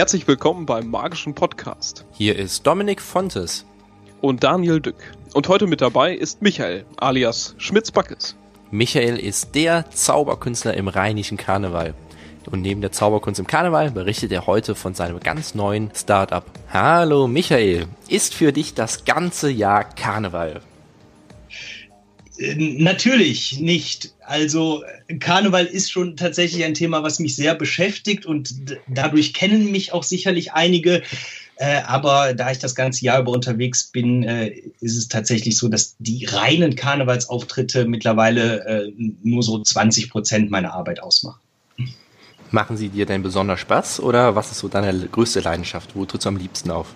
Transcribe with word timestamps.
Herzlich 0.00 0.26
willkommen 0.26 0.64
beim 0.64 0.88
Magischen 0.88 1.34
Podcast. 1.34 2.06
Hier 2.12 2.34
ist 2.34 2.66
Dominik 2.66 3.02
Fontes. 3.02 3.66
Und 4.22 4.42
Daniel 4.42 4.80
Dück. 4.80 4.96
Und 5.34 5.46
heute 5.48 5.66
mit 5.66 5.82
dabei 5.82 6.14
ist 6.14 6.40
Michael, 6.40 6.86
alias 6.96 7.54
Schmitz-Backes. 7.58 8.34
Michael 8.70 9.18
ist 9.18 9.54
der 9.54 9.90
Zauberkünstler 9.90 10.72
im 10.72 10.88
rheinischen 10.88 11.36
Karneval. 11.36 11.92
Und 12.50 12.62
neben 12.62 12.80
der 12.80 12.92
Zauberkunst 12.92 13.40
im 13.40 13.46
Karneval 13.46 13.90
berichtet 13.90 14.32
er 14.32 14.46
heute 14.46 14.74
von 14.74 14.94
seinem 14.94 15.20
ganz 15.20 15.54
neuen 15.54 15.90
Startup. 15.94 16.44
Hallo 16.72 17.26
Michael, 17.26 17.86
ist 18.08 18.32
für 18.32 18.54
dich 18.54 18.72
das 18.72 19.04
ganze 19.04 19.50
Jahr 19.50 19.84
Karneval? 19.84 20.62
Äh, 22.40 22.54
natürlich 22.56 23.60
nicht. 23.60 24.14
Also 24.20 24.82
Karneval 25.18 25.66
ist 25.66 25.92
schon 25.92 26.16
tatsächlich 26.16 26.64
ein 26.64 26.74
Thema, 26.74 27.02
was 27.02 27.18
mich 27.18 27.36
sehr 27.36 27.54
beschäftigt 27.54 28.26
und 28.26 28.54
dadurch 28.88 29.34
kennen 29.34 29.70
mich 29.70 29.92
auch 29.92 30.02
sicherlich 30.02 30.52
einige. 30.52 31.02
Äh, 31.56 31.82
aber 31.82 32.32
da 32.32 32.50
ich 32.50 32.58
das 32.58 32.74
ganze 32.74 33.04
Jahr 33.04 33.20
über 33.20 33.32
unterwegs 33.32 33.88
bin, 33.88 34.22
äh, 34.22 34.48
ist 34.80 34.96
es 34.96 35.08
tatsächlich 35.08 35.58
so, 35.58 35.68
dass 35.68 35.94
die 35.98 36.24
reinen 36.24 36.74
Karnevalsauftritte 36.74 37.84
mittlerweile 37.84 38.64
äh, 38.64 38.92
nur 39.22 39.42
so 39.42 39.62
20 39.62 40.10
Prozent 40.10 40.50
meiner 40.50 40.72
Arbeit 40.72 41.02
ausmachen. 41.02 41.40
Machen 42.50 42.76
sie 42.76 42.88
dir 42.88 43.06
denn 43.06 43.22
besonders 43.22 43.60
Spaß 43.60 44.00
oder 44.00 44.34
was 44.34 44.50
ist 44.50 44.58
so 44.58 44.68
deine 44.68 45.06
größte 45.06 45.40
Leidenschaft? 45.40 45.94
Wo 45.94 46.04
trittst 46.04 46.24
du 46.24 46.30
am 46.30 46.36
liebsten 46.36 46.70
auf? 46.70 46.94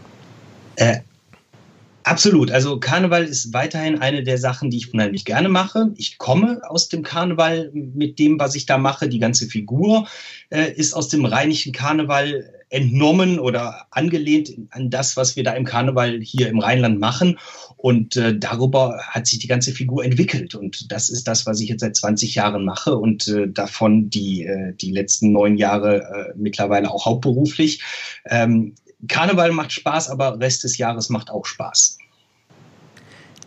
Absolut. 2.04 2.50
Also 2.50 2.78
Karneval 2.78 3.24
ist 3.24 3.54
weiterhin 3.54 3.98
eine 3.98 4.22
der 4.22 4.36
Sachen, 4.36 4.68
die 4.68 4.76
ich 4.76 4.92
unheimlich 4.92 5.24
gerne 5.24 5.48
mache. 5.48 5.95
Ich 5.96 6.18
komme 6.18 6.60
aus 6.68 6.90
dem 6.90 7.02
Karneval 7.02 7.70
mit 7.72 8.18
dem, 8.18 8.38
was 8.38 8.54
ich 8.54 8.66
da 8.66 8.76
mache. 8.76 9.08
Die 9.08 9.18
ganze 9.18 9.46
Figur 9.46 10.06
äh, 10.50 10.70
ist 10.70 10.92
aus 10.92 11.09
dem 11.09 11.24
rheinischen 11.24 11.73
Karneval 11.73 12.52
entnommen 12.68 13.38
oder 13.38 13.87
angelehnt 13.90 14.52
an 14.70 14.90
das, 14.90 15.16
was 15.16 15.37
wir 15.37 15.45
da 15.45 15.52
im 15.52 15.64
Karneval 15.64 16.20
hier 16.20 16.48
im 16.48 16.59
Rheinland 16.59 17.01
machen. 17.01 17.38
Und 17.79 18.16
äh, 18.16 18.36
darüber 18.36 18.98
hat 19.09 19.26
sich 19.26 19.38
die 19.38 19.46
ganze 19.46 19.73
Figur 19.73 20.04
entwickelt. 20.04 20.54
Und 20.54 20.92
das 20.92 21.09
ist 21.09 21.26
das, 21.26 21.46
was 21.46 21.60
ich 21.60 21.70
jetzt 21.70 21.80
seit 21.80 21.96
20 21.96 22.34
Jahren 22.34 22.66
mache 22.66 22.96
und 22.96 23.29
äh, 23.29 23.48
davon 23.48 24.10
die, 24.10 24.45
äh, 24.45 24.74
die 24.74 24.90
letzten 24.90 25.32
neun 25.32 25.57
Jahre 25.57 26.02
äh, 26.02 26.34
mittlerweile 26.36 26.90
auch 26.90 27.07
hauptberuflich. 27.07 27.82
Ähm, 28.29 28.74
Karneval 29.09 29.52
macht 29.52 29.73
Spaß, 29.73 30.10
aber 30.10 30.38
Rest 30.41 30.65
des 30.65 30.79
Jahres 30.79 31.09
macht 31.09 31.30
auch 31.30 31.45
Spaß. 31.45 31.99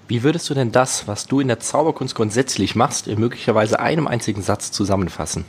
Wie 0.08 0.24
würdest 0.24 0.50
du 0.50 0.54
denn 0.54 0.72
das, 0.72 1.08
was 1.08 1.28
du 1.28 1.40
in 1.40 1.50
der 1.50 1.60
Zauberkunst 1.60 2.16
grundsätzlich 2.16 2.76
machst, 2.76 3.08
in 3.08 3.20
möglicherweise 3.20 3.80
einem 3.80 4.08
einzigen 4.08 4.42
Satz 4.42 4.72
zusammenfassen? 4.72 5.44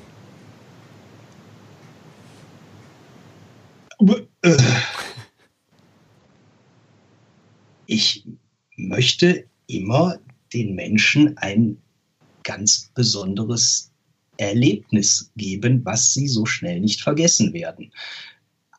Ich 7.87 8.27
möchte 8.77 9.47
immer 9.67 10.19
den 10.53 10.75
Menschen 10.75 11.37
ein 11.39 11.79
ganz 12.43 12.91
besonderes 12.95 13.93
Erlebnis 14.39 15.31
geben, 15.37 15.85
was 15.85 16.15
sie 16.15 16.29
so 16.29 16.47
schnell 16.47 16.81
nicht 16.81 17.01
vergessen 17.01 17.53
werden. 17.53 17.93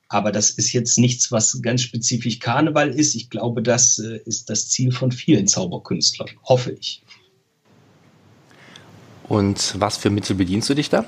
Aber 0.09 0.31
das 0.31 0.49
ist 0.49 0.73
jetzt 0.73 0.97
nichts, 0.97 1.31
was 1.31 1.61
ganz 1.61 1.83
spezifisch 1.83 2.39
Karneval 2.39 2.89
ist. 2.89 3.13
Ich 3.15 3.29
glaube, 3.29 3.61
das 3.61 3.99
äh, 3.99 4.19
ist 4.25 4.49
das 4.49 4.67
Ziel 4.67 4.91
von 4.91 5.11
vielen 5.11 5.47
Zauberkünstlern, 5.47 6.29
hoffe 6.43 6.71
ich. 6.71 7.03
Und 9.27 9.75
was 9.79 9.97
für 9.97 10.09
Mittel 10.09 10.35
bedienst 10.35 10.67
du 10.67 10.73
dich 10.73 10.89
da? 10.89 11.05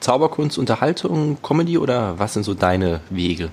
Zauberkunst, 0.00 0.58
Unterhaltung, 0.58 1.40
Comedy 1.40 1.78
oder 1.78 2.18
was 2.18 2.34
sind 2.34 2.42
so 2.42 2.54
deine 2.54 3.00
Wege? 3.10 3.50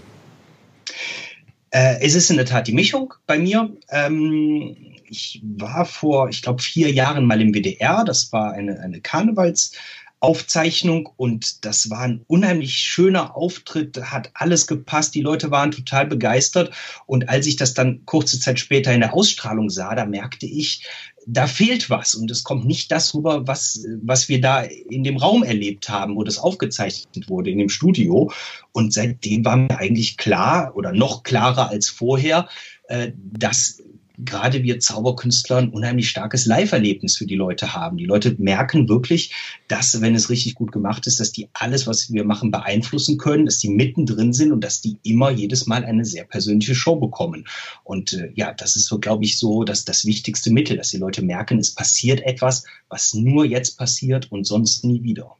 Äh, 1.69 2.01
es 2.01 2.15
ist 2.15 2.31
in 2.31 2.37
der 2.37 2.47
Tat 2.47 2.67
die 2.67 2.73
Mischung 2.73 3.13
bei 3.27 3.37
mir. 3.37 3.69
Ähm, 3.89 4.75
ich 5.05 5.41
war 5.43 5.85
vor, 5.85 6.29
ich 6.29 6.41
glaube, 6.41 6.63
vier 6.63 6.91
Jahren 6.91 7.25
mal 7.25 7.39
im 7.39 7.53
WDR. 7.53 8.03
Das 8.03 8.33
war 8.33 8.53
eine, 8.53 8.79
eine 8.79 8.97
Karnevals- 8.97 9.73
Aufzeichnung 10.21 11.09
und 11.17 11.65
das 11.65 11.89
war 11.89 12.01
ein 12.01 12.23
unheimlich 12.27 12.75
schöner 12.75 13.35
Auftritt, 13.35 13.99
hat 14.01 14.29
alles 14.35 14.67
gepasst, 14.67 15.15
die 15.15 15.21
Leute 15.21 15.51
waren 15.51 15.71
total 15.71 16.05
begeistert 16.05 16.71
und 17.07 17.27
als 17.27 17.47
ich 17.47 17.55
das 17.55 17.73
dann 17.73 18.05
kurze 18.05 18.39
Zeit 18.39 18.59
später 18.59 18.93
in 18.93 19.01
der 19.01 19.13
Ausstrahlung 19.13 19.69
sah, 19.69 19.95
da 19.95 20.05
merkte 20.05 20.45
ich, 20.45 20.85
da 21.25 21.47
fehlt 21.47 21.89
was 21.89 22.15
und 22.15 22.29
es 22.31 22.43
kommt 22.43 22.65
nicht 22.65 22.91
das 22.91 23.13
rüber, 23.13 23.47
was, 23.47 23.85
was 24.03 24.29
wir 24.29 24.41
da 24.41 24.61
in 24.61 25.03
dem 25.03 25.17
Raum 25.17 25.43
erlebt 25.43 25.89
haben, 25.89 26.15
wo 26.15 26.23
das 26.23 26.37
aufgezeichnet 26.37 27.29
wurde, 27.29 27.51
in 27.51 27.59
dem 27.59 27.69
Studio. 27.69 28.31
Und 28.71 28.93
seitdem 28.93 29.45
war 29.45 29.57
mir 29.57 29.77
eigentlich 29.77 30.17
klar 30.17 30.71
oder 30.75 30.91
noch 30.91 31.23
klarer 31.23 31.69
als 31.69 31.89
vorher, 31.89 32.47
äh, 32.87 33.11
dass 33.15 33.81
gerade 34.25 34.63
wir 34.63 34.79
Zauberkünstler 34.79 35.57
ein 35.57 35.69
unheimlich 35.69 36.09
starkes 36.09 36.45
Live-Erlebnis 36.45 37.17
für 37.17 37.25
die 37.25 37.35
Leute 37.35 37.73
haben. 37.73 37.97
Die 37.97 38.05
Leute 38.05 38.35
merken 38.37 38.87
wirklich, 38.89 39.33
dass, 39.67 39.99
wenn 40.01 40.15
es 40.15 40.29
richtig 40.29 40.55
gut 40.55 40.71
gemacht 40.71 41.07
ist, 41.07 41.19
dass 41.19 41.31
die 41.31 41.49
alles, 41.53 41.87
was 41.87 42.11
wir 42.11 42.23
machen, 42.23 42.51
beeinflussen 42.51 43.17
können, 43.17 43.45
dass 43.45 43.59
die 43.59 43.69
mittendrin 43.69 44.33
sind 44.33 44.51
und 44.51 44.63
dass 44.63 44.81
die 44.81 44.97
immer 45.03 45.31
jedes 45.31 45.67
Mal 45.67 45.85
eine 45.85 46.05
sehr 46.05 46.23
persönliche 46.23 46.75
Show 46.75 46.95
bekommen. 46.95 47.45
Und 47.83 48.13
äh, 48.13 48.31
ja, 48.35 48.53
das 48.53 48.75
ist 48.75 48.85
so, 48.85 48.99
glaube 48.99 49.23
ich, 49.23 49.37
so 49.37 49.63
dass 49.63 49.85
das 49.85 50.05
wichtigste 50.05 50.51
Mittel, 50.51 50.77
dass 50.77 50.89
die 50.89 50.97
Leute 50.97 51.21
merken, 51.21 51.59
es 51.59 51.73
passiert 51.73 52.21
etwas, 52.21 52.63
was 52.89 53.13
nur 53.13 53.45
jetzt 53.45 53.77
passiert 53.77 54.31
und 54.31 54.45
sonst 54.45 54.83
nie 54.83 55.03
wieder. 55.03 55.35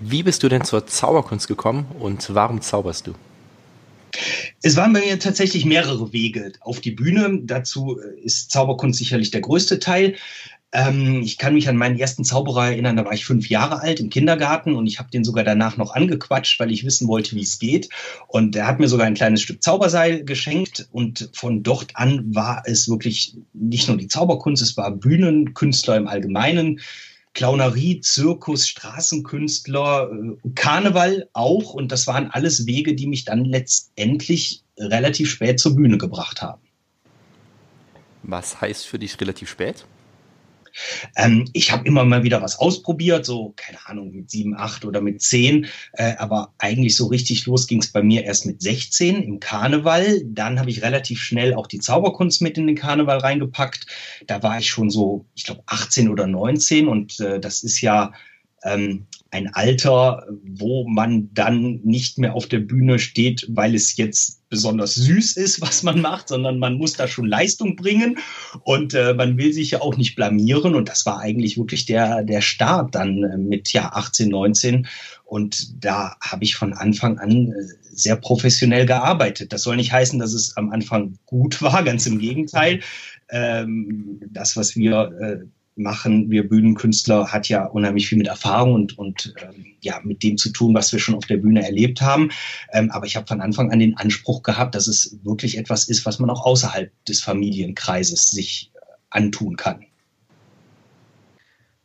Wie 0.00 0.22
bist 0.22 0.42
du 0.42 0.48
denn 0.48 0.64
zur 0.64 0.86
Zauberkunst 0.86 1.48
gekommen 1.48 1.86
und 1.98 2.34
warum 2.34 2.60
zauberst 2.60 3.06
du? 3.06 3.14
Es 4.66 4.76
waren 4.76 4.94
bei 4.94 5.00
mir 5.00 5.18
tatsächlich 5.18 5.66
mehrere 5.66 6.14
Wege 6.14 6.54
auf 6.60 6.80
die 6.80 6.90
Bühne. 6.90 7.40
Dazu 7.42 8.00
äh, 8.00 8.18
ist 8.22 8.50
Zauberkunst 8.50 8.98
sicherlich 8.98 9.30
der 9.30 9.42
größte 9.42 9.78
Teil. 9.78 10.14
Ähm, 10.72 11.20
ich 11.22 11.36
kann 11.36 11.52
mich 11.52 11.68
an 11.68 11.76
meinen 11.76 11.98
ersten 11.98 12.24
Zauberer 12.24 12.68
erinnern, 12.68 12.96
da 12.96 13.04
war 13.04 13.12
ich 13.12 13.26
fünf 13.26 13.50
Jahre 13.50 13.82
alt 13.82 14.00
im 14.00 14.08
Kindergarten 14.08 14.74
und 14.74 14.86
ich 14.86 14.98
habe 14.98 15.10
den 15.10 15.22
sogar 15.22 15.44
danach 15.44 15.76
noch 15.76 15.94
angequatscht, 15.94 16.58
weil 16.58 16.72
ich 16.72 16.86
wissen 16.86 17.08
wollte, 17.08 17.36
wie 17.36 17.42
es 17.42 17.58
geht. 17.58 17.90
Und 18.26 18.56
er 18.56 18.66
hat 18.66 18.80
mir 18.80 18.88
sogar 18.88 19.06
ein 19.06 19.12
kleines 19.12 19.42
Stück 19.42 19.62
Zauberseil 19.62 20.24
geschenkt 20.24 20.88
und 20.92 21.28
von 21.34 21.62
dort 21.62 21.94
an 21.94 22.34
war 22.34 22.62
es 22.64 22.88
wirklich 22.88 23.36
nicht 23.52 23.86
nur 23.88 23.98
die 23.98 24.08
Zauberkunst, 24.08 24.62
es 24.62 24.78
war 24.78 24.90
Bühnenkünstler 24.92 25.98
im 25.98 26.08
Allgemeinen. 26.08 26.80
Clownerie, 27.34 28.00
Zirkus, 28.00 28.66
Straßenkünstler, 28.68 30.10
äh, 30.10 30.48
Karneval 30.54 31.28
auch. 31.32 31.74
Und 31.74 31.92
das 31.92 32.06
waren 32.06 32.30
alles 32.30 32.66
Wege, 32.66 32.94
die 32.94 33.06
mich 33.06 33.24
dann 33.24 33.44
letztendlich 33.44 34.62
relativ 34.78 35.30
spät 35.30 35.60
zur 35.60 35.76
Bühne 35.76 35.98
gebracht 35.98 36.42
haben. 36.42 36.62
Was 38.22 38.60
heißt 38.60 38.86
für 38.86 38.98
dich 38.98 39.20
relativ 39.20 39.50
spät? 39.50 39.84
Ähm, 41.16 41.48
ich 41.52 41.72
habe 41.72 41.86
immer 41.86 42.04
mal 42.04 42.22
wieder 42.22 42.42
was 42.42 42.58
ausprobiert, 42.58 43.24
so, 43.24 43.52
keine 43.56 43.78
Ahnung, 43.86 44.12
mit 44.12 44.30
sieben, 44.30 44.56
acht 44.56 44.84
oder 44.84 45.00
mit 45.00 45.22
zehn. 45.22 45.66
Äh, 45.92 46.14
aber 46.18 46.54
eigentlich 46.58 46.96
so 46.96 47.06
richtig 47.06 47.46
los 47.46 47.66
ging 47.66 47.80
es 47.80 47.92
bei 47.92 48.02
mir 48.02 48.24
erst 48.24 48.46
mit 48.46 48.62
16 48.62 49.22
im 49.22 49.40
Karneval. 49.40 50.22
Dann 50.24 50.58
habe 50.58 50.70
ich 50.70 50.82
relativ 50.82 51.20
schnell 51.20 51.54
auch 51.54 51.66
die 51.66 51.78
Zauberkunst 51.78 52.42
mit 52.42 52.58
in 52.58 52.66
den 52.66 52.76
Karneval 52.76 53.18
reingepackt. 53.18 53.86
Da 54.26 54.42
war 54.42 54.58
ich 54.58 54.68
schon 54.68 54.90
so, 54.90 55.26
ich 55.34 55.44
glaube, 55.44 55.62
18 55.66 56.08
oder 56.08 56.26
19 56.26 56.88
und 56.88 57.20
äh, 57.20 57.40
das 57.40 57.62
ist 57.62 57.80
ja 57.80 58.12
ähm, 58.64 59.06
ein 59.30 59.52
Alter, 59.52 60.26
wo 60.44 60.86
man 60.88 61.28
dann 61.34 61.80
nicht 61.82 62.18
mehr 62.18 62.34
auf 62.34 62.46
der 62.46 62.60
Bühne 62.60 63.00
steht, 63.00 63.46
weil 63.48 63.74
es 63.74 63.96
jetzt 63.96 64.48
besonders 64.48 64.94
süß 64.94 65.36
ist, 65.36 65.60
was 65.60 65.82
man 65.82 66.00
macht, 66.00 66.28
sondern 66.28 66.60
man 66.60 66.74
muss 66.74 66.92
da 66.92 67.08
schon 67.08 67.26
Leistung 67.26 67.74
bringen 67.74 68.18
und 68.62 68.94
äh, 68.94 69.12
man 69.12 69.36
will 69.36 69.52
sich 69.52 69.72
ja 69.72 69.80
auch 69.80 69.96
nicht 69.96 70.14
blamieren. 70.14 70.76
Und 70.76 70.88
das 70.88 71.04
war 71.04 71.18
eigentlich 71.18 71.58
wirklich 71.58 71.84
der, 71.84 72.22
der 72.22 72.40
Start 72.40 72.94
dann 72.94 73.24
äh, 73.24 73.36
mit 73.36 73.72
ja 73.72 73.90
18, 73.92 74.28
19. 74.28 74.86
Und 75.24 75.84
da 75.84 76.14
habe 76.20 76.44
ich 76.44 76.54
von 76.54 76.72
Anfang 76.72 77.18
an 77.18 77.48
äh, 77.48 77.54
sehr 77.90 78.14
professionell 78.14 78.86
gearbeitet. 78.86 79.52
Das 79.52 79.62
soll 79.62 79.74
nicht 79.74 79.92
heißen, 79.92 80.20
dass 80.20 80.32
es 80.32 80.56
am 80.56 80.70
Anfang 80.70 81.18
gut 81.26 81.60
war, 81.60 81.82
ganz 81.82 82.06
im 82.06 82.20
Gegenteil. 82.20 82.80
Ähm, 83.30 84.20
das, 84.30 84.56
was 84.56 84.76
wir 84.76 85.10
äh, 85.20 85.44
machen. 85.76 86.30
Wir 86.30 86.48
Bühnenkünstler 86.48 87.32
hat 87.32 87.48
ja 87.48 87.66
unheimlich 87.66 88.08
viel 88.08 88.18
mit 88.18 88.28
Erfahrung 88.28 88.74
und, 88.74 88.98
und 88.98 89.34
ähm, 89.42 89.66
ja, 89.80 90.00
mit 90.04 90.22
dem 90.22 90.36
zu 90.36 90.50
tun, 90.50 90.74
was 90.74 90.92
wir 90.92 90.98
schon 90.98 91.14
auf 91.14 91.26
der 91.26 91.38
Bühne 91.38 91.64
erlebt 91.64 92.00
haben. 92.00 92.30
Ähm, 92.72 92.90
aber 92.90 93.06
ich 93.06 93.16
habe 93.16 93.26
von 93.26 93.40
Anfang 93.40 93.72
an 93.72 93.78
den 93.78 93.96
Anspruch 93.96 94.42
gehabt, 94.42 94.74
dass 94.74 94.86
es 94.86 95.18
wirklich 95.22 95.58
etwas 95.58 95.88
ist, 95.88 96.06
was 96.06 96.18
man 96.18 96.30
auch 96.30 96.44
außerhalb 96.44 96.90
des 97.06 97.20
Familienkreises 97.20 98.30
sich 98.30 98.70
äh, 98.74 98.78
antun 99.10 99.56
kann. 99.56 99.84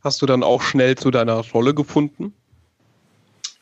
Hast 0.01 0.21
du 0.21 0.25
dann 0.25 0.43
auch 0.43 0.61
schnell 0.61 0.95
zu 0.95 1.11
deiner 1.11 1.39
Rolle 1.51 1.73
gefunden? 1.73 2.33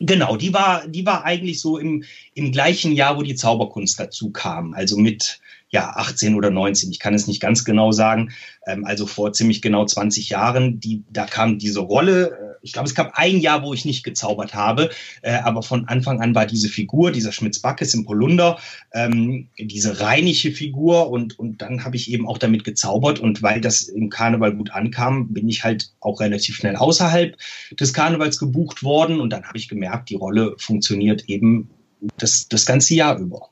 Genau, 0.00 0.36
die 0.36 0.54
war, 0.54 0.86
die 0.86 1.04
war 1.04 1.24
eigentlich 1.24 1.60
so 1.60 1.76
im, 1.76 2.04
im 2.34 2.52
gleichen 2.52 2.92
Jahr, 2.92 3.16
wo 3.16 3.22
die 3.22 3.34
Zauberkunst 3.34 3.98
dazu 3.98 4.30
kam. 4.30 4.72
Also 4.74 4.96
mit 4.96 5.40
ja, 5.70 5.90
18 5.96 6.34
oder 6.34 6.50
19, 6.50 6.90
ich 6.90 6.98
kann 6.98 7.14
es 7.14 7.26
nicht 7.26 7.40
ganz 7.40 7.64
genau 7.64 7.92
sagen, 7.92 8.32
ähm, 8.66 8.84
also 8.84 9.06
vor 9.06 9.32
ziemlich 9.32 9.62
genau 9.62 9.84
20 9.84 10.30
Jahren, 10.30 10.80
die, 10.80 11.04
da 11.10 11.26
kam 11.26 11.58
diese 11.58 11.80
Rolle 11.80 12.48
ich 12.62 12.72
glaube, 12.72 12.88
es 12.88 12.94
gab 12.94 13.12
ein 13.14 13.38
Jahr, 13.38 13.62
wo 13.62 13.74
ich 13.74 13.84
nicht 13.84 14.04
gezaubert 14.04 14.54
habe, 14.54 14.90
äh, 15.22 15.32
aber 15.32 15.62
von 15.62 15.88
Anfang 15.88 16.20
an 16.20 16.34
war 16.34 16.46
diese 16.46 16.68
Figur, 16.68 17.12
dieser 17.12 17.32
Schmitz-Backes 17.32 17.94
im 17.94 18.04
Polunder, 18.04 18.58
ähm, 18.92 19.48
diese 19.58 20.00
rheinische 20.00 20.52
Figur 20.52 21.10
und, 21.10 21.38
und 21.38 21.62
dann 21.62 21.84
habe 21.84 21.96
ich 21.96 22.10
eben 22.10 22.26
auch 22.26 22.38
damit 22.38 22.64
gezaubert 22.64 23.20
und 23.20 23.42
weil 23.42 23.60
das 23.60 23.82
im 23.82 24.10
Karneval 24.10 24.54
gut 24.54 24.70
ankam, 24.70 25.32
bin 25.32 25.48
ich 25.48 25.64
halt 25.64 25.92
auch 26.00 26.20
relativ 26.20 26.56
schnell 26.56 26.76
außerhalb 26.76 27.36
des 27.78 27.92
Karnevals 27.92 28.38
gebucht 28.38 28.82
worden 28.82 29.20
und 29.20 29.30
dann 29.30 29.44
habe 29.44 29.58
ich 29.58 29.68
gemerkt, 29.68 30.10
die 30.10 30.16
Rolle 30.16 30.54
funktioniert 30.58 31.28
eben 31.28 31.70
das, 32.16 32.48
das 32.48 32.64
ganze 32.66 32.94
Jahr 32.94 33.18
über. 33.18 33.48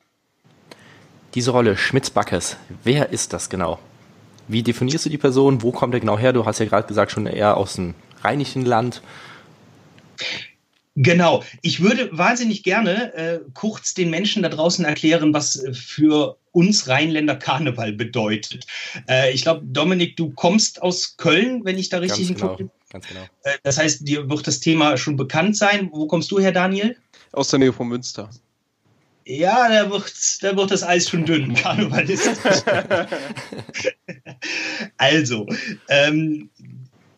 Diese 1.37 1.51
Rolle 1.51 1.77
Schmitz-Backes, 1.77 2.57
wer 2.83 3.11
ist 3.11 3.35
das 3.35 3.51
genau? 3.51 3.79
Wie 4.49 4.63
definierst 4.63 5.05
du 5.05 5.11
die 5.11 5.19
Person? 5.19 5.61
Wo 5.61 5.71
kommt 5.71 5.93
er 5.93 6.01
genau 6.01 6.19
her? 6.19 6.33
Du 6.33 6.47
hast 6.47 6.61
ja 6.61 6.65
gerade 6.65 6.89
gesagt, 6.89 7.13
schon 7.13 7.27
eher 7.27 7.59
aus 7.59 7.75
dem 7.75 7.95
rheinischen 8.23 8.65
Land. 8.65 9.03
Genau. 10.95 11.45
Ich 11.61 11.83
würde 11.83 12.09
wahnsinnig 12.11 12.63
gerne 12.63 13.13
äh, 13.13 13.41
kurz 13.53 13.93
den 13.93 14.09
Menschen 14.09 14.45
da 14.45 14.49
draußen 14.49 14.87
erklären, 14.87 15.35
was 15.35 15.63
äh, 15.63 15.75
für 15.75 16.39
uns 16.53 16.89
Rheinländer 16.89 17.37
Karneval 17.37 17.93
bedeutet. 17.93 18.67
Äh, 19.07 19.35
ich 19.35 19.43
glaube, 19.43 19.61
Dominik, 19.67 20.17
du 20.17 20.31
kommst 20.31 20.81
aus 20.81 21.19
Köln, 21.19 21.67
wenn 21.67 21.77
ich 21.77 21.91
da 21.91 21.99
richtig 21.99 22.29
ganz 22.29 22.41
genau, 22.41 22.71
ganz 22.91 23.09
genau. 23.09 23.21
Äh, 23.43 23.59
das 23.63 23.77
heißt, 23.77 24.09
dir 24.09 24.31
wird 24.31 24.47
das 24.47 24.61
Thema 24.61 24.97
schon 24.97 25.17
bekannt 25.17 25.59
sein. 25.59 25.91
Wo 25.93 26.07
kommst 26.07 26.31
du 26.31 26.41
her, 26.41 26.53
Daniel? 26.53 26.97
Aus 27.33 27.49
der 27.49 27.59
Nähe 27.59 27.75
von 27.75 27.89
Münster. 27.89 28.31
Ja, 29.29 29.69
da 29.69 29.91
wird, 29.91 30.15
da 30.41 30.57
wird 30.57 30.71
das 30.71 30.85
Eis 30.85 31.09
schon 31.09 31.25
dünn, 31.25 31.53
Karnevalist. 31.63 32.31
also, 34.97 35.49
ähm, 35.89 36.49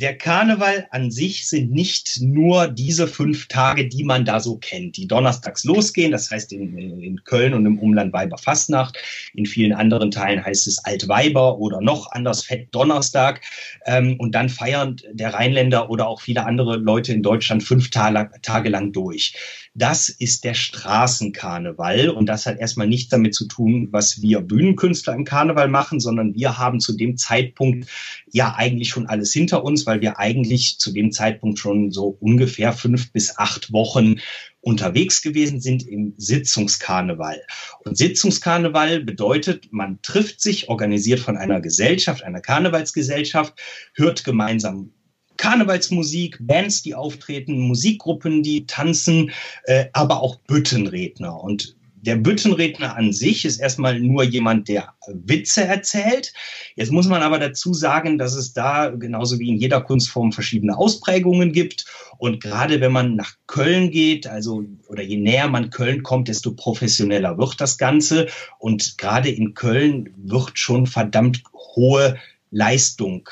der 0.01 0.17
Karneval 0.17 0.87
an 0.93 1.11
sich 1.11 1.49
sind 1.49 1.73
nicht 1.73 2.21
nur 2.21 2.69
diese 2.69 3.09
fünf 3.09 3.49
Tage, 3.49 3.89
die 3.89 4.05
man 4.05 4.25
da 4.25 4.39
so 4.39 4.57
kennt, 4.57 4.97
die 4.97 5.09
donnerstags 5.09 5.65
losgehen. 5.65 6.13
Das 6.13 6.31
heißt 6.31 6.53
in, 6.53 6.79
in 6.79 7.25
Köln 7.25 7.53
und 7.53 7.67
im 7.67 7.81
Umland 7.81 8.13
Weiberfastnacht. 8.13 8.97
In 9.35 9.45
vielen 9.45 9.73
anderen 9.73 10.13
Teilen 10.13 10.45
heißt 10.45 10.69
es 10.69 10.83
Altweiber 10.85 11.59
oder 11.59 11.81
noch 11.81 12.13
anders 12.13 12.45
Fett 12.45 12.69
Donnerstag. 12.71 13.43
Ähm, 13.87 14.15
und 14.21 14.37
dann 14.37 14.49
feiern 14.49 14.97
der 15.13 15.35
Rheinländer 15.35 15.91
oder 15.91 16.07
auch 16.07 16.21
viele 16.21 16.47
andere 16.47 16.77
Leute 16.77 17.13
in 17.13 17.23
Deutschland 17.23 17.65
fünf 17.65 17.91
Tage 17.91 18.69
lang 18.69 18.93
durch. 18.93 19.35
Das 19.79 20.09
ist 20.09 20.43
der 20.43 20.55
Straßenkarneval 20.55 22.09
und 22.09 22.27
das 22.27 22.47
hat 22.47 22.59
erstmal 22.59 22.89
nichts 22.89 23.11
damit 23.11 23.33
zu 23.33 23.47
tun, 23.47 23.87
was 23.93 24.21
wir 24.21 24.41
Bühnenkünstler 24.41 25.15
im 25.15 25.25
Karneval 25.25 25.69
machen, 25.69 26.01
sondern 26.01 26.35
wir 26.35 26.59
haben 26.59 26.81
zu 26.81 26.97
dem 26.97 27.17
Zeitpunkt 27.17 27.89
ja 28.33 28.57
eigentlich 28.57 28.89
schon 28.89 29.07
alles 29.07 29.33
hinter 29.33 29.63
uns, 29.63 29.87
weil 29.87 30.01
wir 30.01 30.19
eigentlich 30.19 30.81
zu 30.81 30.93
dem 30.93 31.13
Zeitpunkt 31.13 31.61
schon 31.61 31.93
so 31.93 32.09
ungefähr 32.19 32.73
fünf 32.73 33.13
bis 33.13 33.39
acht 33.39 33.73
Wochen 33.73 34.17
unterwegs 34.61 35.23
gewesen 35.23 35.61
sind 35.61 35.87
im 35.87 36.13
Sitzungskarneval. 36.17 37.41
Und 37.85 37.97
Sitzungskarneval 37.97 39.05
bedeutet, 39.05 39.69
man 39.73 40.03
trifft 40.03 40.41
sich, 40.41 40.69
organisiert 40.69 41.21
von 41.21 41.37
einer 41.37 41.61
Gesellschaft, 41.61 42.25
einer 42.25 42.41
Karnevalsgesellschaft, 42.41 43.55
hört 43.95 44.25
gemeinsam 44.25 44.91
Karnevalsmusik, 45.39 46.37
Bands, 46.41 46.83
die 46.83 46.95
auftreten, 46.95 47.59
Musikgruppen, 47.61 48.43
die 48.43 48.67
tanzen, 48.67 49.31
äh, 49.65 49.87
aber 49.95 50.23
auch 50.23 50.37
Büttenredner. 50.47 51.43
Und 51.43 51.79
der 52.03 52.17
Büttenredner 52.17 52.97
an 52.97 53.13
sich 53.13 53.45
ist 53.45 53.59
erstmal 53.59 53.99
nur 53.99 54.23
jemand, 54.23 54.69
der 54.69 54.95
Witze 55.09 55.65
erzählt. 55.65 56.33
Jetzt 56.77 56.93
muss 56.93 57.09
man 57.09 57.23
aber 57.23 57.39
dazu 57.39 57.75
sagen, 57.75 58.19
dass 58.19 58.35
es 58.35 58.53
da 58.53 58.91
genauso 58.91 59.39
wie 59.39 59.49
in 59.49 59.57
jeder 59.57 59.81
Kunstform 59.81 60.33
verschiedene 60.33 60.77
Ausprägungen 60.77 61.53
gibt. 61.53 61.87
Und 62.19 62.41
gerade 62.41 62.81
wenn 62.81 62.93
man 62.93 63.17
nach 63.17 63.35
Köln 63.47 63.91
geht, 63.91 64.27
also 64.27 64.65
oder 64.89 65.03
je 65.03 65.17
näher 65.17 65.49
man 65.49 65.71
Köln 65.71 66.03
kommt, 66.03 66.29
desto 66.29 66.55
professioneller 66.55 67.37
wird 67.37 67.61
das 67.61 67.79
Ganze. 67.79 68.29
Und 68.59 68.97
gerade 68.99 69.31
in 69.31 69.55
Köln 69.55 70.15
wird 70.17 70.59
schon 70.59 70.87
verdammt 70.87 71.43
hohe 71.53 72.17
Leistung 72.51 73.29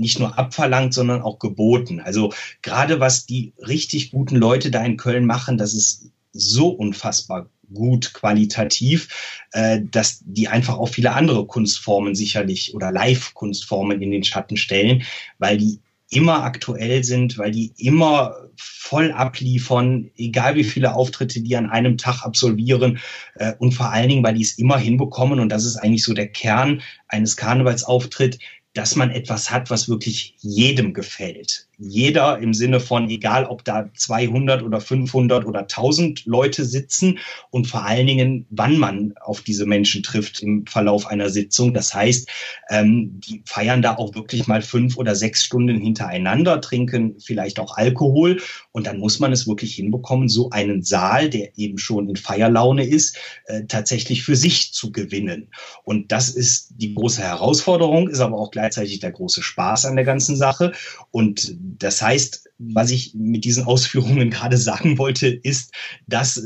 nicht 0.00 0.18
nur 0.18 0.38
abverlangt, 0.38 0.94
sondern 0.94 1.22
auch 1.22 1.38
geboten. 1.38 2.00
Also 2.00 2.32
gerade 2.62 3.00
was 3.00 3.26
die 3.26 3.52
richtig 3.58 4.10
guten 4.10 4.36
Leute 4.36 4.70
da 4.70 4.84
in 4.84 4.96
Köln 4.96 5.26
machen, 5.26 5.58
das 5.58 5.74
ist 5.74 6.10
so 6.32 6.68
unfassbar 6.68 7.48
gut 7.72 8.12
qualitativ, 8.14 9.08
äh, 9.52 9.80
dass 9.82 10.22
die 10.24 10.48
einfach 10.48 10.78
auch 10.78 10.88
viele 10.88 11.12
andere 11.12 11.46
Kunstformen 11.46 12.14
sicherlich 12.14 12.74
oder 12.74 12.90
Live-Kunstformen 12.90 14.02
in 14.02 14.10
den 14.10 14.24
Schatten 14.24 14.56
stellen, 14.56 15.04
weil 15.38 15.58
die 15.58 15.78
immer 16.10 16.42
aktuell 16.42 17.04
sind, 17.04 17.38
weil 17.38 17.52
die 17.52 17.72
immer 17.76 18.34
voll 18.56 19.12
abliefern, 19.12 20.10
egal 20.16 20.56
wie 20.56 20.64
viele 20.64 20.94
Auftritte 20.94 21.40
die 21.40 21.56
an 21.56 21.70
einem 21.70 21.96
Tag 21.96 22.24
absolvieren 22.24 22.98
äh, 23.36 23.54
und 23.58 23.72
vor 23.72 23.90
allen 23.90 24.08
Dingen, 24.08 24.24
weil 24.24 24.34
die 24.34 24.42
es 24.42 24.58
immer 24.58 24.76
hinbekommen 24.76 25.38
und 25.38 25.50
das 25.50 25.64
ist 25.64 25.76
eigentlich 25.76 26.02
so 26.02 26.12
der 26.12 26.26
Kern 26.26 26.82
eines 27.06 27.36
Karnevalsauftritt, 27.36 28.40
dass 28.74 28.96
man 28.96 29.10
etwas 29.10 29.50
hat, 29.50 29.70
was 29.70 29.88
wirklich 29.88 30.34
jedem 30.38 30.94
gefällt 30.94 31.68
jeder 31.80 32.38
im 32.38 32.52
Sinne 32.52 32.78
von, 32.78 33.08
egal 33.08 33.46
ob 33.46 33.64
da 33.64 33.90
200 33.94 34.62
oder 34.62 34.80
500 34.80 35.46
oder 35.46 35.60
1000 35.60 36.26
Leute 36.26 36.64
sitzen 36.64 37.18
und 37.50 37.66
vor 37.66 37.84
allen 37.84 38.06
Dingen, 38.06 38.46
wann 38.50 38.76
man 38.76 39.14
auf 39.20 39.40
diese 39.40 39.66
Menschen 39.66 40.02
trifft 40.02 40.42
im 40.42 40.66
Verlauf 40.66 41.06
einer 41.06 41.30
Sitzung. 41.30 41.72
Das 41.72 41.94
heißt, 41.94 42.28
ähm, 42.68 43.20
die 43.20 43.42
feiern 43.46 43.82
da 43.82 43.96
auch 43.96 44.14
wirklich 44.14 44.46
mal 44.46 44.62
fünf 44.62 44.98
oder 44.98 45.16
sechs 45.16 45.42
Stunden 45.44 45.80
hintereinander, 45.80 46.60
trinken 46.60 47.16
vielleicht 47.18 47.58
auch 47.58 47.76
Alkohol 47.76 48.40
und 48.72 48.86
dann 48.86 48.98
muss 48.98 49.18
man 49.18 49.32
es 49.32 49.48
wirklich 49.48 49.74
hinbekommen, 49.74 50.28
so 50.28 50.50
einen 50.50 50.82
Saal, 50.82 51.30
der 51.30 51.56
eben 51.58 51.78
schon 51.78 52.08
in 52.08 52.16
Feierlaune 52.16 52.86
ist, 52.86 53.16
äh, 53.46 53.64
tatsächlich 53.66 54.22
für 54.22 54.36
sich 54.36 54.72
zu 54.72 54.92
gewinnen. 54.92 55.48
Und 55.84 56.12
das 56.12 56.28
ist 56.28 56.74
die 56.76 56.94
große 56.94 57.22
Herausforderung, 57.22 58.08
ist 58.08 58.20
aber 58.20 58.38
auch 58.38 58.50
gleichzeitig 58.50 59.00
der 59.00 59.12
große 59.12 59.42
Spaß 59.42 59.86
an 59.86 59.96
der 59.96 60.04
ganzen 60.04 60.36
Sache. 60.36 60.72
Und 61.10 61.56
das 61.78 62.02
heißt, 62.02 62.48
was 62.58 62.90
ich 62.90 63.14
mit 63.14 63.44
diesen 63.44 63.64
Ausführungen 63.64 64.30
gerade 64.30 64.56
sagen 64.56 64.98
wollte, 64.98 65.28
ist, 65.28 65.72
dass 66.06 66.42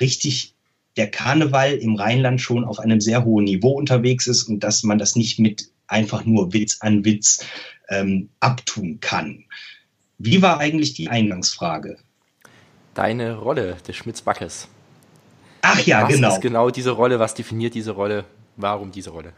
richtig 0.00 0.54
der 0.96 1.10
Karneval 1.10 1.74
im 1.74 1.94
Rheinland 1.94 2.40
schon 2.40 2.64
auf 2.64 2.78
einem 2.78 3.00
sehr 3.00 3.24
hohen 3.24 3.44
Niveau 3.44 3.70
unterwegs 3.70 4.26
ist 4.26 4.44
und 4.44 4.60
dass 4.60 4.82
man 4.82 4.98
das 4.98 5.16
nicht 5.16 5.38
mit 5.38 5.70
einfach 5.86 6.24
nur 6.24 6.52
Witz 6.52 6.78
an 6.80 7.04
Witz 7.04 7.44
ähm, 7.88 8.28
abtun 8.40 9.00
kann. 9.00 9.44
Wie 10.18 10.42
war 10.42 10.58
eigentlich 10.58 10.94
die 10.94 11.08
Eingangsfrage? 11.08 11.96
Deine 12.94 13.36
Rolle 13.36 13.76
des 13.86 13.96
Schmitz-Backes. 13.96 14.68
Ach 15.62 15.80
ja, 15.86 16.02
was 16.02 16.12
genau. 16.12 16.28
Was 16.28 16.34
ist 16.34 16.40
genau 16.40 16.70
diese 16.70 16.90
Rolle? 16.90 17.18
Was 17.18 17.34
definiert 17.34 17.74
diese 17.74 17.92
Rolle? 17.92 18.24
Warum 18.56 18.92
diese 18.92 19.10
Rolle? 19.10 19.32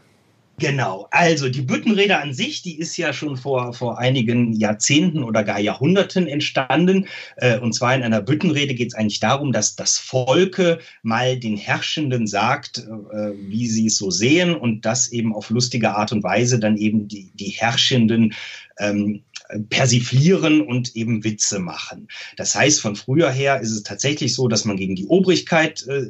Genau, 0.59 1.09
also 1.11 1.49
die 1.49 1.63
Büttenrede 1.63 2.19
an 2.19 2.35
sich, 2.35 2.63
die 2.63 2.79
ist 2.79 2.97
ja 2.97 3.13
schon 3.13 3.37
vor, 3.37 3.73
vor 3.73 3.99
einigen 3.99 4.53
Jahrzehnten 4.53 5.25
oder 5.25 5.45
gar 5.45 5.59
Jahrhunderten 5.59 6.29
entstanden. 6.29 7.07
Äh, 7.37 7.59
und 7.59 7.73
zwar 7.73 7.95
in 7.95 8.03
einer 8.03 8.21
Büttenrede 8.21 8.75
geht 8.75 8.89
es 8.89 8.95
eigentlich 8.95 9.19
darum, 9.19 9.53
dass 9.53 9.77
das 9.77 9.99
Volke 9.99 10.79
mal 11.03 11.39
den 11.39 11.57
Herrschenden 11.57 12.27
sagt, 12.27 12.79
äh, 12.79 13.33
wie 13.39 13.67
sie 13.67 13.87
es 13.87 13.97
so 13.97 14.11
sehen 14.11 14.55
und 14.55 14.85
das 14.85 15.11
eben 15.11 15.35
auf 15.35 15.51
lustige 15.51 15.97
Art 15.97 16.13
und 16.13 16.23
Weise 16.23 16.61
dann 16.61 16.77
eben 16.77 17.09
die, 17.09 17.33
die 17.35 17.51
Herrschenden 17.51 18.35
ähm, 18.79 19.23
persiflieren 19.71 20.61
und 20.61 20.95
eben 20.95 21.25
Witze 21.25 21.59
machen. 21.59 22.09
Das 22.37 22.55
heißt, 22.55 22.81
von 22.81 22.95
früher 22.95 23.31
her 23.31 23.61
ist 23.61 23.73
es 23.73 23.83
tatsächlich 23.83 24.35
so, 24.35 24.49
dass 24.49 24.65
man 24.65 24.77
gegen 24.77 24.97
die 24.97 25.07
Obrigkeit 25.07 25.85
äh, 25.89 26.07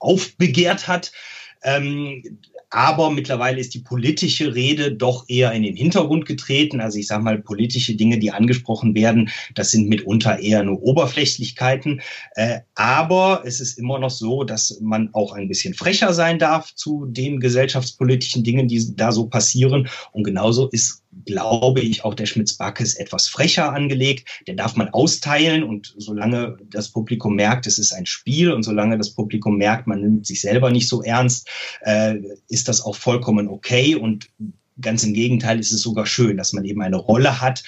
aufbegehrt 0.00 0.88
hat. 0.88 1.12
Ähm, 1.62 2.38
aber 2.70 3.10
mittlerweile 3.10 3.60
ist 3.60 3.74
die 3.74 3.80
politische 3.80 4.54
Rede 4.54 4.92
doch 4.92 5.24
eher 5.28 5.52
in 5.52 5.62
den 5.62 5.76
Hintergrund 5.76 6.26
getreten. 6.26 6.80
Also 6.80 6.98
ich 6.98 7.06
sage 7.06 7.22
mal, 7.22 7.38
politische 7.38 7.94
Dinge, 7.94 8.18
die 8.18 8.32
angesprochen 8.32 8.94
werden, 8.94 9.30
das 9.54 9.70
sind 9.70 9.88
mitunter 9.88 10.38
eher 10.40 10.64
nur 10.64 10.82
Oberflächlichkeiten. 10.82 12.00
Äh, 12.34 12.60
aber 12.74 13.42
es 13.44 13.60
ist 13.60 13.78
immer 13.78 13.98
noch 13.98 14.10
so, 14.10 14.44
dass 14.44 14.78
man 14.80 15.10
auch 15.12 15.32
ein 15.32 15.48
bisschen 15.48 15.74
frecher 15.74 16.12
sein 16.12 16.38
darf 16.38 16.74
zu 16.74 17.06
den 17.06 17.40
gesellschaftspolitischen 17.40 18.42
Dingen, 18.42 18.68
die 18.68 18.94
da 18.96 19.12
so 19.12 19.26
passieren. 19.26 19.88
Und 20.12 20.24
genauso 20.24 20.68
ist 20.68 21.02
glaube 21.24 21.80
ich, 21.80 22.04
auch 22.04 22.14
der 22.14 22.26
Schmitz-Backes 22.26 22.94
etwas 22.94 23.28
frecher 23.28 23.72
angelegt. 23.72 24.28
Der 24.46 24.54
darf 24.54 24.76
man 24.76 24.88
austeilen 24.90 25.62
und 25.62 25.94
solange 25.96 26.56
das 26.70 26.90
Publikum 26.90 27.34
merkt, 27.34 27.66
es 27.66 27.78
ist 27.78 27.92
ein 27.92 28.06
Spiel 28.06 28.52
und 28.52 28.62
solange 28.62 28.98
das 28.98 29.14
Publikum 29.14 29.56
merkt, 29.56 29.86
man 29.86 30.00
nimmt 30.00 30.26
sich 30.26 30.40
selber 30.40 30.70
nicht 30.70 30.88
so 30.88 31.02
ernst, 31.02 31.48
äh, 31.80 32.16
ist 32.48 32.68
das 32.68 32.82
auch 32.82 32.96
vollkommen 32.96 33.48
okay 33.48 33.94
und 33.94 34.28
Ganz 34.78 35.04
im 35.04 35.14
Gegenteil 35.14 35.58
ist 35.58 35.72
es 35.72 35.80
sogar 35.80 36.04
schön, 36.04 36.36
dass 36.36 36.52
man 36.52 36.66
eben 36.66 36.82
eine 36.82 36.96
Rolle 36.98 37.40
hat, 37.40 37.62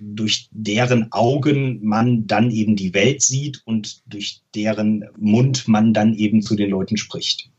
durch 0.00 0.48
deren 0.52 1.10
Augen 1.10 1.84
man 1.84 2.28
dann 2.28 2.52
eben 2.52 2.76
die 2.76 2.94
Welt 2.94 3.20
sieht 3.20 3.62
und 3.64 4.02
durch 4.06 4.42
deren 4.54 5.06
Mund 5.18 5.66
man 5.66 5.92
dann 5.92 6.14
eben 6.14 6.40
zu 6.40 6.54
den 6.54 6.70
Leuten 6.70 6.96
spricht. 6.96 7.50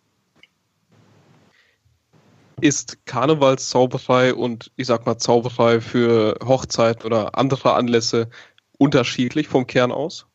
Ist 2.63 3.05
Karnevalszauberei 3.05 4.33
und 4.33 4.71
ich 4.77 4.87
sag 4.87 5.05
mal 5.05 5.17
Zauberei 5.17 5.81
für 5.81 6.37
Hochzeiten 6.45 7.05
oder 7.05 7.37
andere 7.37 7.73
Anlässe 7.73 8.29
unterschiedlich 8.77 9.49
vom 9.49 9.67
Kern 9.67 9.91
aus? 9.91 10.27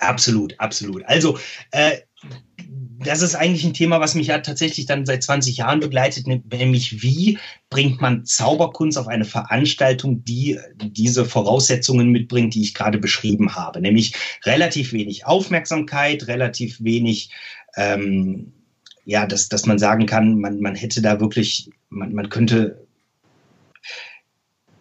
Absolut, 0.00 0.60
absolut. 0.60 1.02
Also 1.06 1.38
äh, 1.70 2.00
das 2.98 3.22
ist 3.22 3.36
eigentlich 3.36 3.64
ein 3.64 3.72
Thema, 3.72 4.00
was 4.00 4.14
mich 4.14 4.26
ja 4.26 4.38
tatsächlich 4.40 4.84
dann 4.84 5.06
seit 5.06 5.22
20 5.22 5.56
Jahren 5.56 5.80
begleitet, 5.80 6.26
nämlich 6.26 7.02
wie 7.02 7.38
bringt 7.70 8.02
man 8.02 8.26
Zauberkunst 8.26 8.98
auf 8.98 9.08
eine 9.08 9.24
Veranstaltung, 9.24 10.24
die 10.24 10.58
diese 10.76 11.24
Voraussetzungen 11.24 12.10
mitbringt, 12.10 12.54
die 12.54 12.60
ich 12.60 12.74
gerade 12.74 12.98
beschrieben 12.98 13.54
habe, 13.54 13.80
nämlich 13.80 14.14
relativ 14.44 14.92
wenig 14.92 15.24
Aufmerksamkeit, 15.24 16.26
relativ 16.26 16.84
wenig, 16.84 17.30
ähm, 17.76 18.52
ja, 19.04 19.26
dass, 19.26 19.48
dass 19.48 19.66
man 19.66 19.78
sagen 19.78 20.06
kann, 20.06 20.40
man, 20.40 20.60
man 20.60 20.74
hätte 20.74 21.02
da 21.02 21.20
wirklich, 21.20 21.70
man, 21.90 22.14
man 22.14 22.28
könnte 22.28 22.83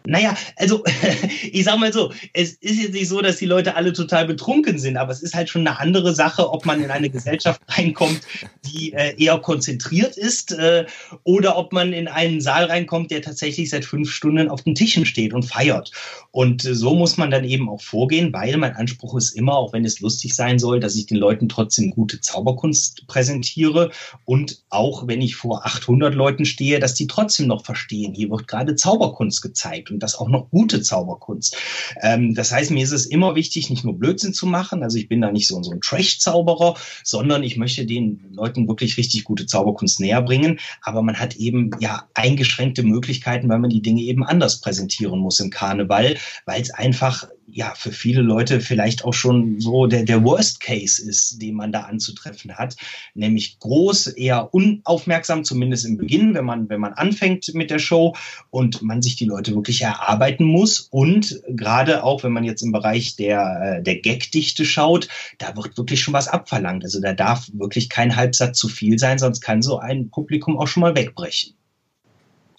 naja, 0.06 0.36
also 0.58 0.84
ich 1.52 1.64
sag 1.64 1.80
mal 1.80 1.94
so, 1.94 2.12
es 2.34 2.54
ist 2.54 2.82
jetzt 2.82 2.94
nicht 2.94 3.08
so, 3.08 3.22
dass 3.22 3.38
die 3.38 3.46
Leute 3.46 3.76
alle 3.76 3.94
total 3.94 4.26
betrunken 4.26 4.78
sind, 4.78 4.98
aber 4.98 5.12
es 5.12 5.24
ist 5.24 5.34
halt 5.34 5.50
schon 5.50 5.66
eine 5.66 5.80
andere 5.80 6.14
Sache, 6.14 6.52
ob 6.52 6.66
man 6.66 6.84
in 6.84 6.92
eine 6.92 7.10
Gesellschaft 7.10 7.62
reinkommt, 7.70 8.22
die 8.66 8.94
äh, 8.94 9.16
eher 9.18 9.38
konzentriert 9.40 10.18
ist, 10.18 10.52
äh, 10.52 10.86
oder 11.24 11.58
ob 11.58 11.72
man 11.72 11.94
in 11.94 12.08
einen 12.08 12.42
Saal 12.42 12.66
reinkommt, 12.66 13.12
der 13.12 13.22
tatsächlich 13.22 13.70
seit 13.70 13.86
fünf 13.86 14.12
Stunden 14.12 14.50
auf 14.50 14.64
den 14.64 14.76
Tischen 14.76 15.06
steht 15.06 15.34
und 15.34 15.44
feiert. 15.44 15.92
Und 16.32 16.66
äh, 16.66 16.76
so 16.76 16.96
muss 16.96 17.18
man 17.18 17.32
dann 17.32 17.46
eben 17.46 17.70
auch 17.70 17.82
vorgehen, 17.82 18.34
weil 18.34 18.58
mein 18.58 18.76
Anspruch 18.76 19.16
ist 19.16 19.32
immer, 19.32 19.56
auch 19.56 19.72
wenn 19.72 19.86
es 19.86 20.02
lustig 20.02 20.36
sein 20.36 20.60
soll, 20.60 20.82
dass 20.82 20.96
ich 20.96 21.06
den 21.06 21.18
Leuten 21.18 21.48
trotzdem 21.48 21.92
gute 21.92 22.20
Zauberkunst 22.20 23.08
präsentiere 23.08 23.92
und 24.26 24.64
auch 24.70 25.08
wenn 25.08 25.22
ich 25.22 25.36
vor 25.36 25.66
800 25.66 26.14
Leuten 26.14 26.46
stehe, 26.46 26.80
dass 26.80 26.94
die 26.94 27.08
trotzdem 27.08 27.48
noch 27.48 27.64
verstehen, 27.64 28.14
hier 28.14 28.30
wird 28.30 28.48
gerade 28.48 28.76
Zauberkunst 28.76 29.42
gezeigt 29.42 29.92
und 29.94 30.00
das 30.04 30.16
auch 30.16 30.30
noch 30.30 30.50
gute 30.50 30.82
Zauberkunst. 30.82 31.56
Ähm, 32.02 32.34
das 32.34 32.52
heißt, 32.52 32.72
mir 32.72 32.84
ist 32.84 32.92
es 32.92 33.06
immer 33.06 33.36
wichtig, 33.36 33.70
nicht 33.70 33.84
nur 33.84 33.98
Blödsinn 33.98 34.34
zu 34.34 34.46
machen. 34.46 34.84
Also 34.84 34.98
ich 34.98 35.08
bin 35.08 35.22
da 35.22 35.32
nicht 35.32 35.48
so, 35.48 35.62
so 35.64 35.72
ein 35.72 35.82
Trash-Zauberer, 35.82 36.76
sondern 37.04 37.44
ich 37.44 37.58
möchte 37.58 37.86
den 37.86 38.26
Leuten 38.32 38.68
wirklich 38.68 38.98
richtig 38.98 39.24
gute 39.24 39.46
Zauberkunst 39.46 40.00
näher 40.00 40.22
bringen. 40.22 40.60
Aber 40.82 41.02
man 41.02 41.20
hat 41.20 41.36
eben 41.36 41.72
ja 41.80 42.08
eingeschränkte 42.14 42.84
Möglichkeiten, 42.84 43.50
weil 43.50 43.60
man 43.60 43.70
die 43.70 43.82
Dinge 43.82 44.02
eben 44.02 44.24
anders 44.24 44.62
präsentieren 44.62 45.20
muss 45.20 45.40
im 45.40 45.50
Karneval, 45.50 46.18
weil 46.46 46.62
es 46.62 46.72
einfach 46.72 47.28
ja 47.48 47.74
für 47.76 47.92
viele 47.92 48.22
Leute 48.22 48.62
vielleicht 48.62 49.06
auch 49.06 49.14
schon 49.14 49.60
so 49.60 49.88
der, 49.88 50.04
der 50.04 50.24
Worst 50.24 50.60
Case 50.60 51.02
ist, 51.02 51.42
den 51.42 51.56
man 51.56 51.72
da 51.72 51.82
anzutreffen 51.82 52.56
hat, 52.56 52.76
nämlich 53.14 53.60
groß, 53.60 54.08
eher 54.08 54.54
unaufmerksam, 54.54 55.44
zumindest 55.44 55.86
im 55.86 55.98
Beginn, 55.98 56.34
wenn 56.34 56.46
man, 56.46 56.70
wenn 56.70 56.80
man 56.80 56.94
anfängt 56.94 57.54
mit 57.54 57.70
der 57.70 57.80
Show 57.80 58.16
und 58.50 58.82
man 58.82 59.02
sich 59.02 59.16
die 59.16 59.26
Leute 59.26 59.54
wirklich 59.56 59.82
erarbeiten 59.82 60.46
muss 60.46 60.80
und 60.80 61.42
gerade 61.48 62.04
auch, 62.04 62.24
wenn 62.24 62.32
man 62.32 62.44
jetzt 62.44 62.62
im 62.62 62.72
Bereich 62.72 63.16
der, 63.16 63.78
äh, 63.80 63.84
der 63.84 64.00
Gagdichte 64.00 64.66
schaut, 64.66 65.08
da 65.38 65.56
wird 65.56 65.78
wirklich 65.78 66.02
schon 66.02 66.14
was 66.14 66.28
abverlangt. 66.28 66.84
Also 66.84 67.00
da 67.02 67.14
darf 67.14 67.50
wirklich 67.54 67.90
kein 67.90 68.16
Halbsatz 68.16 68.58
zu 68.58 68.68
viel 68.68 69.00
sein, 69.00 69.20
sonst 69.20 69.42
kann 69.42 69.62
so 69.62 69.78
ein 69.78 70.10
Publikum 70.10 70.58
auch 70.58 70.68
schon 70.68 70.82
mal 70.82 70.96
wegbrechen. 70.96 71.56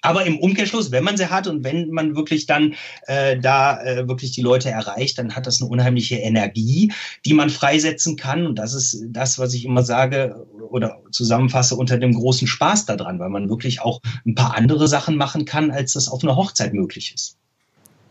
Aber 0.04 0.26
im 0.26 0.38
Umkehrschluss, 0.38 0.90
wenn 0.90 1.02
man 1.02 1.16
sie 1.16 1.30
hat 1.30 1.46
und 1.46 1.64
wenn 1.64 1.88
man 1.90 2.14
wirklich 2.14 2.44
dann 2.44 2.75
äh, 3.06 3.38
da 3.38 3.82
äh, 3.82 4.06
wirklich 4.06 4.32
die 4.32 4.42
Leute 4.42 4.70
erreicht, 4.70 5.16
dann 5.16 5.34
hat 5.34 5.46
das 5.46 5.62
eine 5.62 5.70
unheimliche 5.70 6.16
Energie, 6.16 6.92
die 7.25 7.32
man 7.32 7.49
freisetzen 7.49 8.16
kann. 8.16 8.46
Und 8.46 8.58
das 8.58 8.75
ist 8.75 9.02
das, 9.08 9.38
was 9.38 9.54
ich 9.54 9.64
immer 9.64 9.82
sage 9.82 10.46
oder 10.68 11.00
zusammenfasse 11.11 11.75
unter 11.75 11.96
dem 11.96 12.12
großen 12.12 12.46
Spaß 12.46 12.84
daran, 12.84 13.18
weil 13.18 13.30
man 13.30 13.49
wirklich 13.49 13.80
auch 13.80 14.02
ein 14.26 14.34
paar 14.34 14.54
andere 14.54 14.88
Sachen 14.88 15.16
machen 15.16 15.46
kann, 15.46 15.70
als 15.70 15.94
das 15.94 16.11
auf 16.11 16.23
einer 16.23 16.37
Hochzeit 16.37 16.75
möglich 16.75 17.14
ist. 17.14 17.38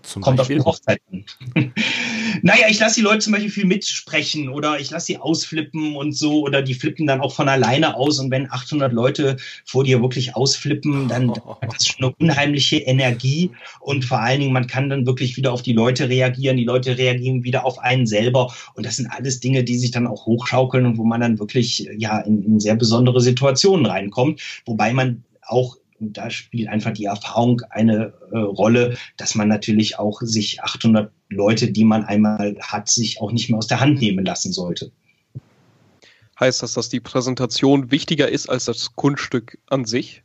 Zum 0.04 0.22
Kommt 0.22 0.38
Beispiel? 0.38 0.60
auf 0.60 0.64
die 0.64 0.70
Hochzeit 0.70 1.02
an. 1.12 1.26
naja, 2.42 2.66
ich 2.70 2.78
lasse 2.80 2.96
die 2.96 3.02
Leute 3.02 3.20
zum 3.20 3.34
Beispiel 3.34 3.50
viel 3.50 3.66
mitsprechen 3.66 4.50
oder 4.50 4.78
ich 4.80 4.92
lasse 4.92 5.08
sie 5.08 5.18
ausflippen 5.18 5.96
und 5.96 6.12
so 6.12 6.42
oder 6.42 6.62
die 6.62 6.74
flippen 6.74 7.08
dann 7.08 7.22
auch 7.22 7.34
von 7.34 7.48
alleine 7.48 7.96
aus 7.96 8.20
und 8.20 8.30
wenn 8.30 8.52
800 8.52 8.92
Leute 8.92 9.38
vor 9.66 9.86
dir 9.86 10.02
wirklich 10.02 10.36
ausflippen, 10.36 11.08
dann 11.08 11.30
oh. 11.30 11.56
hat 11.62 11.74
das 11.74 11.88
schon 11.88 12.04
eine 12.04 12.16
unheimliche 12.20 12.78
Energie 12.78 13.52
und 13.80 14.04
vor 14.04 14.20
allen 14.20 14.42
Dingen, 14.42 14.54
man 14.54 14.68
kann 14.68 14.90
dann 14.90 15.06
wirklich 15.06 15.38
wieder 15.38 15.54
auf 15.54 15.62
die 15.62 15.74
Leute 15.74 16.10
reagieren, 16.10 16.58
die 16.58 16.66
Leute 16.66 16.98
reagieren 16.98 17.46
wieder 17.46 17.66
auf 17.66 17.80
einen 17.80 18.06
selber 18.06 18.54
und 18.76 18.86
das 18.86 18.98
sind 18.98 19.08
alles 19.08 19.40
Dinge, 19.40 19.64
die 19.64 19.78
sich 19.78 19.92
dann 19.92 20.06
auch 20.06 20.26
hochschaukeln 20.26 20.86
und 20.86 20.98
wo 20.98 21.06
man 21.06 21.22
dann 21.22 21.40
wirklich 21.40 21.88
ja 21.98 22.20
in, 22.20 22.44
in 22.44 22.60
sehr 22.60 22.76
besondere 22.76 23.22
Situationen 23.22 23.86
reinkommt, 23.86 24.42
wobei 24.66 24.92
man 24.92 25.24
auch 25.48 25.78
und 26.00 26.18
da 26.18 26.30
spielt 26.30 26.70
einfach 26.70 26.92
die 26.92 27.06
Erfahrung 27.06 27.62
eine 27.70 28.14
äh, 28.32 28.38
Rolle, 28.38 28.98
dass 29.18 29.36
man 29.36 29.48
natürlich 29.48 30.00
auch 30.00 30.22
sich 30.22 30.62
800 30.62 31.12
Leute, 31.30 31.72
die 31.72 31.86
man 31.86 32.04
einmal 32.06 32.58
hat, 32.60 32.90
sich 32.90 33.22
auch 33.22 33.32
nicht 33.32 33.50
mehr 33.50 33.58
aus 33.58 33.68
der 33.68 33.80
Hand 33.80 34.00
nehmen 34.00 34.26
lassen 34.26 34.52
sollte. 34.52 34.92
Heißt 36.40 36.64
das, 36.64 36.74
dass 36.74 36.90
die 36.90 37.00
Präsentation 37.00 37.92
wichtiger 37.92 38.30
ist 38.30 38.50
als 38.50 38.66
das 38.66 38.96
Kunststück 38.96 39.60
an 39.68 39.86
sich? 39.86 40.24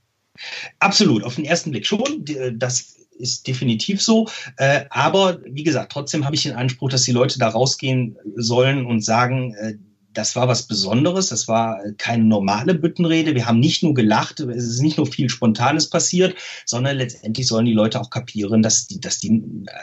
Absolut, 0.79 1.25
auf 1.25 1.35
den 1.37 1.45
ersten 1.45 1.71
Blick 1.71 1.87
schon. 1.87 2.25
Das 2.55 2.97
ist 3.19 3.47
definitiv 3.47 4.01
so. 4.01 4.29
Äh, 4.57 4.85
aber 4.91 5.41
wie 5.45 5.65
gesagt, 5.65 5.93
trotzdem 5.93 6.25
habe 6.25 6.37
ich 6.37 6.45
den 6.45 6.55
Anspruch, 6.55 6.91
dass 6.91 7.03
die 7.03 7.13
Leute 7.13 7.39
da 7.39 7.49
rausgehen 7.49 8.17
sollen 8.37 8.87
und 8.87 9.05
sagen, 9.05 9.55
äh, 9.55 9.75
das 10.19 10.35
war 10.35 10.49
was 10.49 10.65
Besonderes. 10.65 11.29
Das 11.29 11.47
war 11.47 11.81
keine 11.97 12.25
normale 12.25 12.75
Büttenrede. 12.75 13.37
Wir 13.37 13.47
haben 13.47 13.61
nicht 13.61 13.85
nur 13.85 13.95
gelacht, 13.95 14.41
es 14.41 14.65
ist 14.65 14.83
nicht 14.83 14.99
nur 14.99 15.07
viel 15.07 15.31
Spontanes 15.31 15.89
passiert, 15.89 16.35
sondern 16.67 16.97
letztendlich 16.97 17.47
sollen 17.47 17.67
die 17.67 17.73
Leute 17.73 18.01
auch 18.01 18.11
kapieren, 18.11 18.61
dass 18.61 18.89
die, 18.89 19.01
dass 19.01 19.21
die 19.21 19.41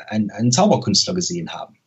einen, 0.10 0.32
einen 0.32 0.52
Zauberkünstler 0.52 1.14
gesehen 1.14 1.54
haben. 1.54 1.78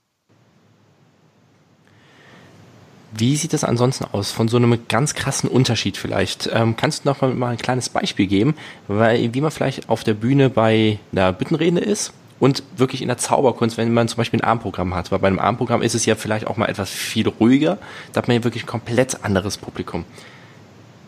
Wie 3.12 3.36
sieht 3.36 3.52
das 3.52 3.64
ansonsten 3.64 4.04
aus? 4.04 4.32
Von 4.32 4.48
so 4.48 4.56
einem 4.56 4.78
ganz 4.88 5.14
krassen 5.14 5.50
Unterschied 5.50 5.98
vielleicht. 5.98 6.48
Ähm, 6.50 6.74
kannst 6.74 7.04
du 7.04 7.08
noch 7.10 7.20
mal, 7.20 7.34
mal 7.34 7.50
ein 7.50 7.58
kleines 7.58 7.90
Beispiel 7.90 8.26
geben, 8.26 8.54
weil 8.86 9.34
wie 9.34 9.42
man 9.42 9.50
vielleicht 9.50 9.90
auf 9.90 10.04
der 10.04 10.14
Bühne 10.14 10.48
bei 10.48 10.98
einer 11.12 11.34
Büttenrede 11.34 11.80
ist 11.80 12.14
und 12.40 12.62
wirklich 12.76 13.02
in 13.02 13.08
der 13.08 13.18
Zauberkunst, 13.18 13.76
wenn 13.76 13.92
man 13.92 14.08
zum 14.08 14.18
Beispiel 14.18 14.40
ein 14.40 14.44
Armprogramm 14.44 14.94
hat. 14.94 15.10
Weil 15.10 15.18
bei 15.18 15.28
einem 15.28 15.38
Armprogramm 15.38 15.82
ist 15.82 15.94
es 15.94 16.06
ja 16.06 16.14
vielleicht 16.14 16.46
auch 16.46 16.56
mal 16.56 16.66
etwas 16.66 16.90
viel 16.90 17.28
ruhiger. 17.28 17.78
Da 18.12 18.18
hat 18.18 18.28
man 18.28 18.36
ja 18.36 18.44
wirklich 18.44 18.64
ein 18.64 18.68
komplett 18.68 19.24
anderes 19.24 19.58
Publikum. 19.58 20.04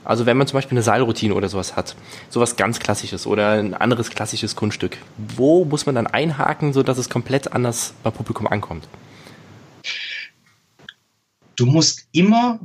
Also 0.04 0.26
wenn 0.26 0.36
man 0.36 0.46
zum 0.46 0.56
Beispiel 0.56 0.76
eine 0.76 0.82
Seilroutine 0.82 1.34
oder 1.34 1.48
sowas 1.48 1.76
hat, 1.76 1.94
sowas 2.30 2.56
ganz 2.56 2.80
Klassisches 2.80 3.26
oder 3.26 3.50
ein 3.50 3.74
anderes 3.74 4.10
klassisches 4.10 4.56
Kunststück, 4.56 4.98
wo 5.36 5.64
muss 5.64 5.86
man 5.86 5.94
dann 5.94 6.06
einhaken, 6.06 6.72
sodass 6.72 6.98
es 6.98 7.08
komplett 7.08 7.52
anders 7.52 7.94
beim 8.02 8.12
Publikum 8.12 8.46
ankommt? 8.46 8.88
Du 11.54 11.66
musst 11.66 12.08
immer 12.12 12.58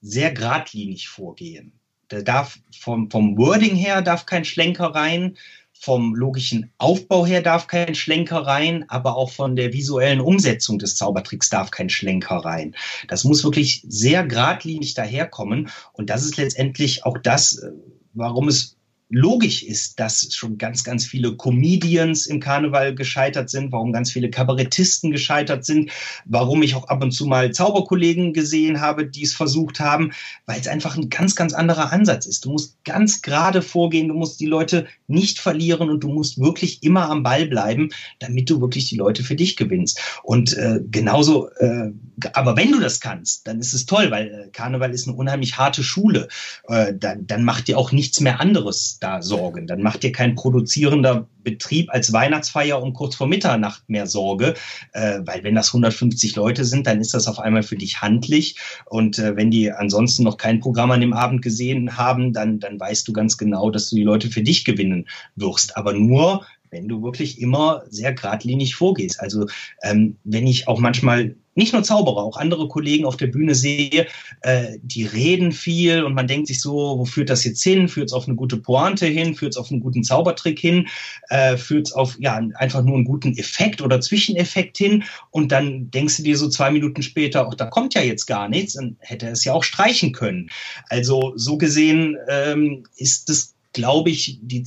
sehr 0.00 0.32
geradlinig 0.32 1.08
vorgehen. 1.08 1.72
Da 2.08 2.22
darf 2.22 2.58
vom, 2.78 3.10
vom 3.10 3.38
Wording 3.38 3.76
her 3.76 4.02
darf 4.02 4.26
kein 4.26 4.44
Schlenker 4.44 4.86
rein, 4.86 5.36
vom 5.80 6.14
logischen 6.14 6.72
Aufbau 6.78 7.24
her 7.24 7.40
darf 7.40 7.68
kein 7.68 7.94
Schlenker 7.94 8.38
rein, 8.38 8.84
aber 8.88 9.16
auch 9.16 9.30
von 9.30 9.54
der 9.54 9.72
visuellen 9.72 10.20
Umsetzung 10.20 10.78
des 10.78 10.96
Zaubertricks 10.96 11.50
darf 11.50 11.70
kein 11.70 11.88
Schlenker 11.88 12.36
rein. 12.36 12.74
Das 13.06 13.24
muss 13.24 13.44
wirklich 13.44 13.84
sehr 13.86 14.26
geradlinig 14.26 14.94
daherkommen. 14.94 15.68
Und 15.92 16.10
das 16.10 16.24
ist 16.24 16.36
letztendlich 16.36 17.04
auch 17.04 17.18
das, 17.18 17.58
äh, 17.58 17.70
warum 18.12 18.48
es 18.48 18.77
logisch 19.10 19.62
ist, 19.62 19.98
dass 19.98 20.34
schon 20.34 20.58
ganz, 20.58 20.84
ganz 20.84 21.06
viele 21.06 21.34
Comedians 21.36 22.26
im 22.26 22.40
Karneval 22.40 22.94
gescheitert 22.94 23.48
sind, 23.48 23.72
warum 23.72 23.92
ganz 23.92 24.12
viele 24.12 24.30
Kabarettisten 24.30 25.10
gescheitert 25.10 25.64
sind, 25.64 25.90
warum 26.26 26.62
ich 26.62 26.74
auch 26.74 26.88
ab 26.88 27.02
und 27.02 27.12
zu 27.12 27.26
mal 27.26 27.50
Zauberkollegen 27.52 28.34
gesehen 28.34 28.80
habe, 28.80 29.06
die 29.06 29.22
es 29.22 29.34
versucht 29.34 29.80
haben, 29.80 30.12
weil 30.44 30.60
es 30.60 30.68
einfach 30.68 30.96
ein 30.96 31.08
ganz, 31.08 31.34
ganz 31.34 31.54
anderer 31.54 31.92
Ansatz 31.92 32.26
ist. 32.26 32.44
Du 32.44 32.50
musst 32.50 32.76
ganz 32.84 33.22
gerade 33.22 33.62
vorgehen, 33.62 34.08
du 34.08 34.14
musst 34.14 34.40
die 34.40 34.46
Leute 34.46 34.86
nicht 35.06 35.38
verlieren 35.38 35.88
und 35.88 36.00
du 36.00 36.08
musst 36.08 36.38
wirklich 36.38 36.82
immer 36.82 37.08
am 37.08 37.22
Ball 37.22 37.46
bleiben, 37.46 37.88
damit 38.18 38.50
du 38.50 38.60
wirklich 38.60 38.90
die 38.90 38.96
Leute 38.96 39.24
für 39.24 39.36
dich 39.36 39.56
gewinnst. 39.56 40.00
Und 40.22 40.52
äh, 40.52 40.80
genauso, 40.90 41.48
äh, 41.56 41.92
aber 42.34 42.56
wenn 42.56 42.72
du 42.72 42.80
das 42.80 43.00
kannst, 43.00 43.46
dann 43.46 43.58
ist 43.58 43.72
es 43.72 43.86
toll, 43.86 44.10
weil 44.10 44.26
äh, 44.28 44.50
Karneval 44.50 44.92
ist 44.92 45.08
eine 45.08 45.16
unheimlich 45.16 45.56
harte 45.56 45.82
Schule. 45.82 46.28
Äh, 46.68 46.92
dann, 46.94 47.26
dann 47.26 47.44
macht 47.44 47.68
dir 47.68 47.78
auch 47.78 47.90
nichts 47.90 48.20
mehr 48.20 48.40
anderes 48.40 48.97
da 48.98 49.22
sorgen. 49.22 49.66
Dann 49.66 49.82
macht 49.82 50.02
dir 50.02 50.12
kein 50.12 50.34
produzierender 50.34 51.26
Betrieb 51.42 51.90
als 51.90 52.12
Weihnachtsfeier 52.12 52.82
um 52.82 52.92
kurz 52.92 53.14
vor 53.14 53.26
Mitternacht 53.26 53.88
mehr 53.88 54.06
Sorge, 54.06 54.54
äh, 54.92 55.20
weil 55.24 55.44
wenn 55.44 55.54
das 55.54 55.68
150 55.68 56.36
Leute 56.36 56.64
sind, 56.64 56.86
dann 56.86 57.00
ist 57.00 57.14
das 57.14 57.26
auf 57.26 57.38
einmal 57.38 57.62
für 57.62 57.76
dich 57.76 58.02
handlich. 58.02 58.56
Und 58.86 59.18
äh, 59.18 59.36
wenn 59.36 59.50
die 59.50 59.72
ansonsten 59.72 60.24
noch 60.24 60.36
kein 60.36 60.60
Programm 60.60 60.90
an 60.90 61.00
dem 61.00 61.12
Abend 61.12 61.42
gesehen 61.42 61.96
haben, 61.96 62.32
dann, 62.32 62.58
dann 62.58 62.78
weißt 62.78 63.08
du 63.08 63.12
ganz 63.12 63.38
genau, 63.38 63.70
dass 63.70 63.90
du 63.90 63.96
die 63.96 64.02
Leute 64.02 64.28
für 64.28 64.42
dich 64.42 64.64
gewinnen 64.64 65.08
wirst. 65.36 65.76
Aber 65.76 65.92
nur, 65.92 66.44
wenn 66.70 66.88
du 66.88 67.02
wirklich 67.02 67.40
immer 67.40 67.82
sehr 67.88 68.12
geradlinig 68.12 68.74
vorgehst. 68.74 69.20
Also 69.20 69.46
ähm, 69.82 70.16
wenn 70.24 70.46
ich 70.46 70.68
auch 70.68 70.78
manchmal 70.78 71.34
nicht 71.58 71.72
nur 71.72 71.82
Zauberer, 71.82 72.22
auch 72.22 72.36
andere 72.36 72.68
Kollegen 72.68 73.04
auf 73.04 73.16
der 73.16 73.26
Bühne 73.26 73.54
sehe, 73.54 74.06
äh, 74.42 74.78
die 74.80 75.04
reden 75.04 75.50
viel 75.50 76.04
und 76.04 76.14
man 76.14 76.28
denkt 76.28 76.46
sich 76.46 76.60
so, 76.60 76.72
wo 76.72 77.04
führt 77.04 77.30
das 77.30 77.42
jetzt 77.42 77.62
hin? 77.62 77.88
Führt 77.88 78.06
es 78.06 78.12
auf 78.12 78.28
eine 78.28 78.36
gute 78.36 78.58
Pointe 78.58 79.06
hin? 79.06 79.34
Führt 79.34 79.54
es 79.54 79.56
auf 79.56 79.70
einen 79.70 79.80
guten 79.80 80.04
Zaubertrick 80.04 80.58
hin? 80.58 80.86
Äh, 81.30 81.56
führt 81.56 81.88
es 81.88 81.92
auf 81.92 82.16
ja 82.20 82.40
einfach 82.54 82.84
nur 82.84 82.94
einen 82.94 83.04
guten 83.04 83.36
Effekt 83.36 83.82
oder 83.82 84.00
Zwischeneffekt 84.00 84.78
hin? 84.78 85.02
Und 85.30 85.50
dann 85.50 85.90
denkst 85.90 86.18
du 86.18 86.22
dir 86.22 86.38
so 86.38 86.48
zwei 86.48 86.70
Minuten 86.70 87.02
später, 87.02 87.48
ach, 87.48 87.56
da 87.56 87.66
kommt 87.66 87.94
ja 87.94 88.02
jetzt 88.02 88.26
gar 88.26 88.48
nichts, 88.48 88.74
dann 88.74 88.96
hätte 89.00 89.26
er 89.26 89.32
es 89.32 89.44
ja 89.44 89.52
auch 89.52 89.64
streichen 89.64 90.12
können. 90.12 90.50
Also 90.88 91.32
so 91.34 91.58
gesehen 91.58 92.16
ähm, 92.28 92.84
ist 92.96 93.28
das 93.28 93.56
glaube 93.74 94.10
ich, 94.10 94.40
die 94.42 94.62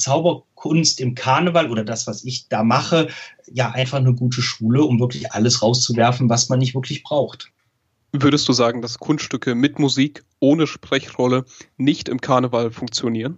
Zauberkunst 0.62 1.00
im 1.00 1.16
Karneval 1.16 1.72
oder 1.72 1.84
das, 1.84 2.08
was 2.08 2.24
ich 2.24 2.48
da 2.48 2.64
mache, 2.64 3.10
ja 3.52 3.72
einfach 3.72 3.98
eine 3.98 4.14
gute 4.14 4.42
Schule, 4.42 4.84
um 4.84 5.00
wirklich 5.00 5.32
alles 5.32 5.62
rauszuwerfen, 5.62 6.30
was 6.30 6.50
man 6.50 6.60
nicht 6.60 6.76
wirklich 6.76 7.04
braucht. 7.04 7.52
Würdest 8.14 8.48
du 8.48 8.54
sagen, 8.54 8.82
dass 8.82 9.00
Kunststücke 9.00 9.56
mit 9.56 9.80
Musik 9.80 10.24
ohne 10.40 10.68
Sprechrolle 10.68 11.46
nicht 11.78 12.10
im 12.10 12.20
Karneval 12.20 12.72
funktionieren? 12.72 13.38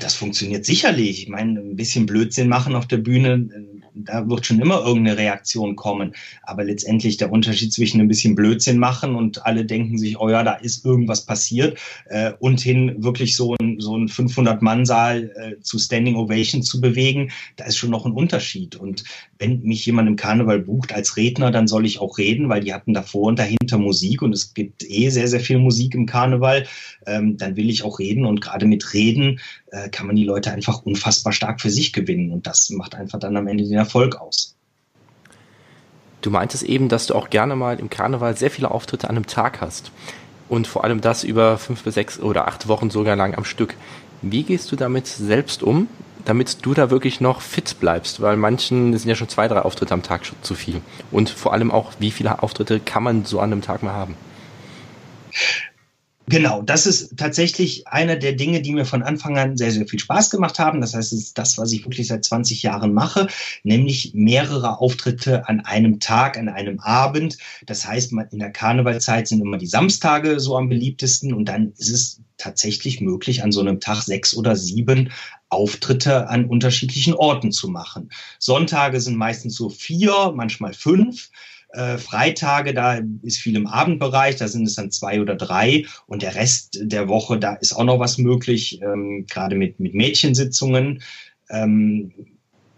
Das 0.00 0.14
funktioniert 0.14 0.64
sicherlich. 0.64 1.22
Ich 1.22 1.28
meine, 1.28 1.60
ein 1.60 1.76
bisschen 1.76 2.06
Blödsinn 2.06 2.48
machen 2.48 2.74
auf 2.74 2.88
der 2.88 2.96
Bühne, 2.96 3.48
da 3.94 4.28
wird 4.28 4.44
schon 4.44 4.60
immer 4.60 4.84
irgendeine 4.84 5.18
Reaktion 5.18 5.76
kommen. 5.76 6.14
Aber 6.42 6.64
letztendlich 6.64 7.16
der 7.16 7.30
Unterschied 7.30 7.72
zwischen 7.72 8.00
ein 8.00 8.08
bisschen 8.08 8.34
Blödsinn 8.34 8.78
machen 8.78 9.14
und 9.14 9.46
alle 9.46 9.64
denken 9.64 9.98
sich, 9.98 10.18
oh 10.18 10.28
ja, 10.28 10.42
da 10.42 10.54
ist 10.54 10.84
irgendwas 10.84 11.24
passiert, 11.24 11.78
äh, 12.06 12.32
und 12.40 12.60
hin 12.60 12.96
wirklich 12.98 13.36
so 13.36 13.54
ein, 13.60 13.78
so 13.78 13.96
ein 13.96 14.08
500-Mann-Saal 14.08 15.30
äh, 15.36 15.60
zu 15.60 15.78
Standing 15.78 16.16
Ovation 16.16 16.62
zu 16.62 16.80
bewegen, 16.80 17.30
da 17.56 17.64
ist 17.66 17.76
schon 17.76 17.90
noch 17.90 18.04
ein 18.04 18.12
Unterschied. 18.12 18.76
Und 18.76 19.04
wenn 19.38 19.62
mich 19.62 19.86
jemand 19.86 20.08
im 20.08 20.16
Karneval 20.16 20.60
bucht 20.60 20.92
als 20.92 21.16
Redner, 21.16 21.50
dann 21.50 21.68
soll 21.68 21.86
ich 21.86 22.00
auch 22.00 22.18
reden, 22.18 22.48
weil 22.48 22.62
die 22.62 22.74
hatten 22.74 22.94
davor 22.94 23.28
und 23.28 23.38
dahinter 23.38 23.78
Musik 23.78 24.22
und 24.22 24.32
es 24.32 24.54
gibt 24.54 24.82
eh 24.82 25.08
sehr, 25.10 25.28
sehr 25.28 25.40
viel 25.40 25.58
Musik 25.58 25.94
im 25.94 26.06
Karneval. 26.06 26.66
Ähm, 27.06 27.36
dann 27.36 27.56
will 27.56 27.70
ich 27.70 27.84
auch 27.84 27.98
reden 27.98 28.24
und 28.24 28.40
gerade 28.40 28.66
mit 28.66 28.92
Reden 28.92 29.38
äh, 29.70 29.83
kann 29.88 30.06
man 30.06 30.16
die 30.16 30.24
Leute 30.24 30.50
einfach 30.50 30.82
unfassbar 30.82 31.32
stark 31.32 31.60
für 31.60 31.70
sich 31.70 31.92
gewinnen 31.92 32.32
und 32.32 32.46
das 32.46 32.70
macht 32.70 32.94
einfach 32.94 33.18
dann 33.18 33.36
am 33.36 33.46
Ende 33.46 33.64
den 33.64 33.78
Erfolg 33.78 34.16
aus. 34.16 34.54
Du 36.24 36.30
meintest 36.30 36.62
eben, 36.62 36.88
dass 36.88 37.06
du 37.06 37.14
auch 37.14 37.28
gerne 37.28 37.54
mal 37.54 37.78
im 37.78 37.90
Karneval 37.90 38.34
sehr 38.34 38.50
viele 38.50 38.70
Auftritte 38.70 39.10
an 39.10 39.16
einem 39.16 39.26
Tag 39.26 39.60
hast. 39.60 39.92
Und 40.48 40.66
vor 40.66 40.84
allem 40.84 41.02
das 41.02 41.22
über 41.22 41.58
fünf 41.58 41.84
bis 41.84 41.94
sechs 41.94 42.18
oder 42.18 42.48
acht 42.48 42.66
Wochen 42.66 42.88
sogar 42.88 43.14
lang 43.14 43.34
am 43.34 43.44
Stück. 43.44 43.74
Wie 44.22 44.42
gehst 44.42 44.72
du 44.72 44.76
damit 44.76 45.06
selbst 45.06 45.62
um, 45.62 45.86
damit 46.24 46.64
du 46.64 46.72
da 46.72 46.88
wirklich 46.88 47.20
noch 47.20 47.42
fit 47.42 47.76
bleibst? 47.78 48.22
Weil 48.22 48.38
manchen 48.38 48.96
sind 48.96 49.08
ja 49.08 49.16
schon 49.16 49.28
zwei, 49.28 49.48
drei 49.48 49.60
Auftritte 49.60 49.92
am 49.92 50.02
Tag 50.02 50.24
schon 50.24 50.38
zu 50.40 50.54
viel. 50.54 50.80
Und 51.10 51.28
vor 51.28 51.52
allem 51.52 51.70
auch, 51.70 51.92
wie 51.98 52.10
viele 52.10 52.42
Auftritte 52.42 52.80
kann 52.80 53.02
man 53.02 53.26
so 53.26 53.40
an 53.40 53.52
einem 53.52 53.60
Tag 53.60 53.82
mal 53.82 53.92
haben? 53.92 54.16
Genau, 56.26 56.62
das 56.62 56.86
ist 56.86 57.18
tatsächlich 57.18 57.86
einer 57.86 58.16
der 58.16 58.32
Dinge, 58.32 58.62
die 58.62 58.72
mir 58.72 58.86
von 58.86 59.02
Anfang 59.02 59.36
an 59.36 59.58
sehr, 59.58 59.70
sehr 59.70 59.86
viel 59.86 59.98
Spaß 59.98 60.30
gemacht 60.30 60.58
haben. 60.58 60.80
Das 60.80 60.94
heißt, 60.94 61.12
es 61.12 61.18
ist 61.18 61.38
das, 61.38 61.58
was 61.58 61.70
ich 61.72 61.84
wirklich 61.84 62.06
seit 62.06 62.24
20 62.24 62.62
Jahren 62.62 62.94
mache, 62.94 63.26
nämlich 63.62 64.12
mehrere 64.14 64.78
Auftritte 64.78 65.46
an 65.48 65.60
einem 65.60 66.00
Tag, 66.00 66.38
an 66.38 66.48
einem 66.48 66.80
Abend. 66.80 67.36
Das 67.66 67.86
heißt, 67.86 68.12
in 68.30 68.38
der 68.38 68.52
Karnevalzeit 68.52 69.28
sind 69.28 69.42
immer 69.42 69.58
die 69.58 69.66
Samstage 69.66 70.40
so 70.40 70.56
am 70.56 70.70
beliebtesten 70.70 71.34
und 71.34 71.44
dann 71.46 71.72
ist 71.76 71.90
es 71.90 72.20
tatsächlich 72.38 73.02
möglich, 73.02 73.42
an 73.42 73.52
so 73.52 73.60
einem 73.60 73.80
Tag 73.80 74.02
sechs 74.02 74.34
oder 74.34 74.56
sieben 74.56 75.10
Auftritte 75.50 76.28
an 76.28 76.46
unterschiedlichen 76.46 77.14
Orten 77.14 77.52
zu 77.52 77.68
machen. 77.68 78.10
Sonntage 78.38 79.00
sind 79.00 79.16
meistens 79.16 79.56
so 79.56 79.68
vier, 79.68 80.32
manchmal 80.34 80.72
fünf. 80.72 81.28
Äh, 81.74 81.98
Freitage, 81.98 82.72
da 82.72 83.00
ist 83.22 83.38
viel 83.38 83.56
im 83.56 83.66
Abendbereich, 83.66 84.36
da 84.36 84.46
sind 84.48 84.66
es 84.66 84.76
dann 84.76 84.90
zwei 84.90 85.20
oder 85.20 85.34
drei 85.34 85.86
und 86.06 86.22
der 86.22 86.36
Rest 86.36 86.78
der 86.80 87.08
Woche, 87.08 87.38
da 87.38 87.54
ist 87.54 87.72
auch 87.72 87.84
noch 87.84 87.98
was 87.98 88.18
möglich, 88.18 88.80
ähm, 88.80 89.26
gerade 89.28 89.56
mit, 89.56 89.80
mit 89.80 89.94
Mädchensitzungen. 89.94 91.02
Ähm, 91.50 92.12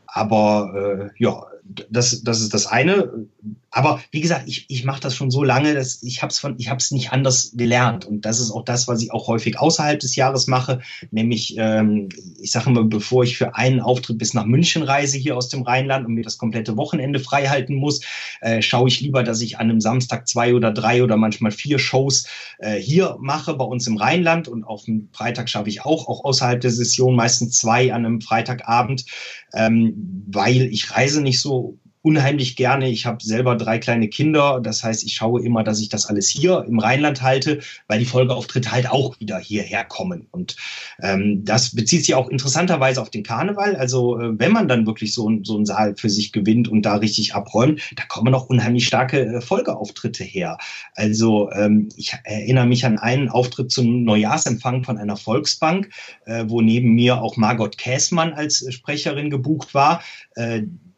aber 0.07 1.11
äh, 1.12 1.23
ja, 1.23 1.45
das, 1.91 2.23
das 2.23 2.41
ist 2.41 2.55
das 2.55 2.67
eine. 2.67 3.26
Aber 3.71 4.00
wie 4.11 4.21
gesagt, 4.21 4.45
ich, 4.47 4.65
ich 4.69 4.85
mache 4.85 5.00
das 5.00 5.15
schon 5.15 5.31
so 5.31 5.45
lange, 5.45 5.75
dass 5.75 6.02
ich 6.02 6.23
habe 6.23 6.31
es 6.31 6.39
von, 6.39 6.55
ich 6.59 6.71
habe 6.71 6.79
es 6.79 6.93
nicht 6.93 7.13
anders 7.13 7.52
gelernt. 7.55 8.05
Und 8.05 8.25
das 8.25 8.41
ist 8.41 8.50
auch 8.50 8.65
das, 8.65 8.89
was 8.89 9.02
ich 9.02 9.13
auch 9.13 9.26
häufig 9.29 9.59
außerhalb 9.59 10.00
des 10.00 10.17
Jahres 10.17 10.47
mache. 10.47 10.81
Nämlich, 11.11 11.57
ähm, 11.59 12.09
ich 12.41 12.52
sage 12.52 12.71
mal, 12.71 12.85
bevor 12.85 13.25
ich 13.25 13.37
für 13.37 13.55
einen 13.55 13.81
Auftritt 13.81 14.19
bis 14.19 14.35
nach 14.35 14.47
München 14.47 14.83
reise 14.83 15.19
hier 15.19 15.37
aus 15.37 15.49
dem 15.49 15.63
Rheinland 15.63 16.07
und 16.07 16.15
mir 16.15 16.23
das 16.23 16.39
komplette 16.39 16.76
Wochenende 16.76 17.19
frei 17.19 17.49
halten 17.49 17.75
muss, 17.75 18.00
äh, 18.41 18.63
schaue 18.63 18.89
ich 18.89 19.00
lieber, 19.00 19.23
dass 19.23 19.41
ich 19.41 19.59
an 19.59 19.69
einem 19.69 19.81
Samstag 19.81 20.26
zwei 20.29 20.55
oder 20.55 20.73
drei 20.73 21.02
oder 21.02 21.17
manchmal 21.17 21.50
vier 21.52 21.79
Shows 21.79 22.26
äh, 22.59 22.76
hier 22.76 23.17
mache 23.21 23.55
bei 23.55 23.65
uns 23.65 23.87
im 23.87 23.97
Rheinland. 23.97 24.49
Und 24.49 24.65
auf 24.65 24.85
dem 24.85 25.09
Freitag 25.13 25.50
schaffe 25.50 25.69
ich 25.69 25.85
auch, 25.85 26.09
auch 26.09 26.25
außerhalb 26.25 26.61
der 26.61 26.71
Session 26.71 27.17
meistens 27.17 27.59
zwei 27.59 27.93
an 27.93 28.07
einem 28.07 28.21
Freitagabend, 28.21 29.05
ähm, 29.52 30.25
weil 30.29 30.63
ich 30.63 30.93
reise 30.93 31.21
nicht 31.21 31.41
so 31.41 31.79
unheimlich 32.06 32.54
gerne. 32.54 32.88
Ich 32.88 33.04
habe 33.04 33.19
selber 33.21 33.56
drei 33.56 33.78
kleine 33.78 34.06
Kinder. 34.06 34.60
Das 34.62 34.84
heißt, 34.84 35.02
ich 35.02 35.16
schaue 35.16 35.45
immer, 35.45 35.64
dass 35.64 35.80
ich 35.80 35.88
das 35.88 36.06
alles 36.06 36.28
hier 36.28 36.64
im 36.69 36.78
Rheinland 36.78 37.21
halte, 37.21 37.58
weil 37.88 37.99
die 37.99 38.04
Folgeauftritte 38.04 38.71
halt 38.71 38.88
auch 38.88 39.19
wieder 39.19 39.40
hierher 39.40 39.82
kommen. 39.82 40.28
Und 40.30 40.54
ähm, 41.02 41.45
das 41.45 41.75
bezieht 41.75 42.04
sich 42.04 42.14
auch 42.14 42.28
interessanterweise 42.28 43.02
auf 43.02 43.10
den 43.10 43.25
Karneval. 43.25 43.75
Also 43.75 44.21
äh, 44.21 44.38
wenn 44.38 44.52
man 44.52 44.69
dann 44.69 44.86
wirklich 44.86 45.12
so, 45.12 45.28
so 45.42 45.56
einen 45.56 45.66
Saal 45.66 45.97
für 45.97 46.08
sich 46.08 46.30
gewinnt 46.30 46.69
und 46.69 46.82
da 46.82 46.95
richtig 46.95 47.34
abräumt, 47.34 47.80
da 47.97 48.04
kommen 48.04 48.32
auch 48.34 48.49
unheimlich 48.49 48.86
starke 48.86 49.23
äh, 49.26 49.40
Folgeauftritte 49.40 50.23
her. 50.23 50.58
Also 50.95 51.50
ähm, 51.50 51.88
ich 51.97 52.12
erinnere 52.23 52.66
mich 52.66 52.86
an 52.86 52.99
einen 52.99 53.30
Auftritt 53.30 53.73
zum 53.73 54.04
Neujahrsempfang 54.04 54.84
von 54.84 54.97
einer 54.97 55.16
Volksbank, 55.16 55.90
äh, 56.26 56.45
wo 56.47 56.60
neben 56.60 56.95
mir 56.95 57.21
auch 57.21 57.36
Margot 57.36 57.76
Käßmann 57.76 58.32
als 58.32 58.64
Sprecherin 58.73 59.28
gebucht 59.28 59.75
war. 59.75 60.04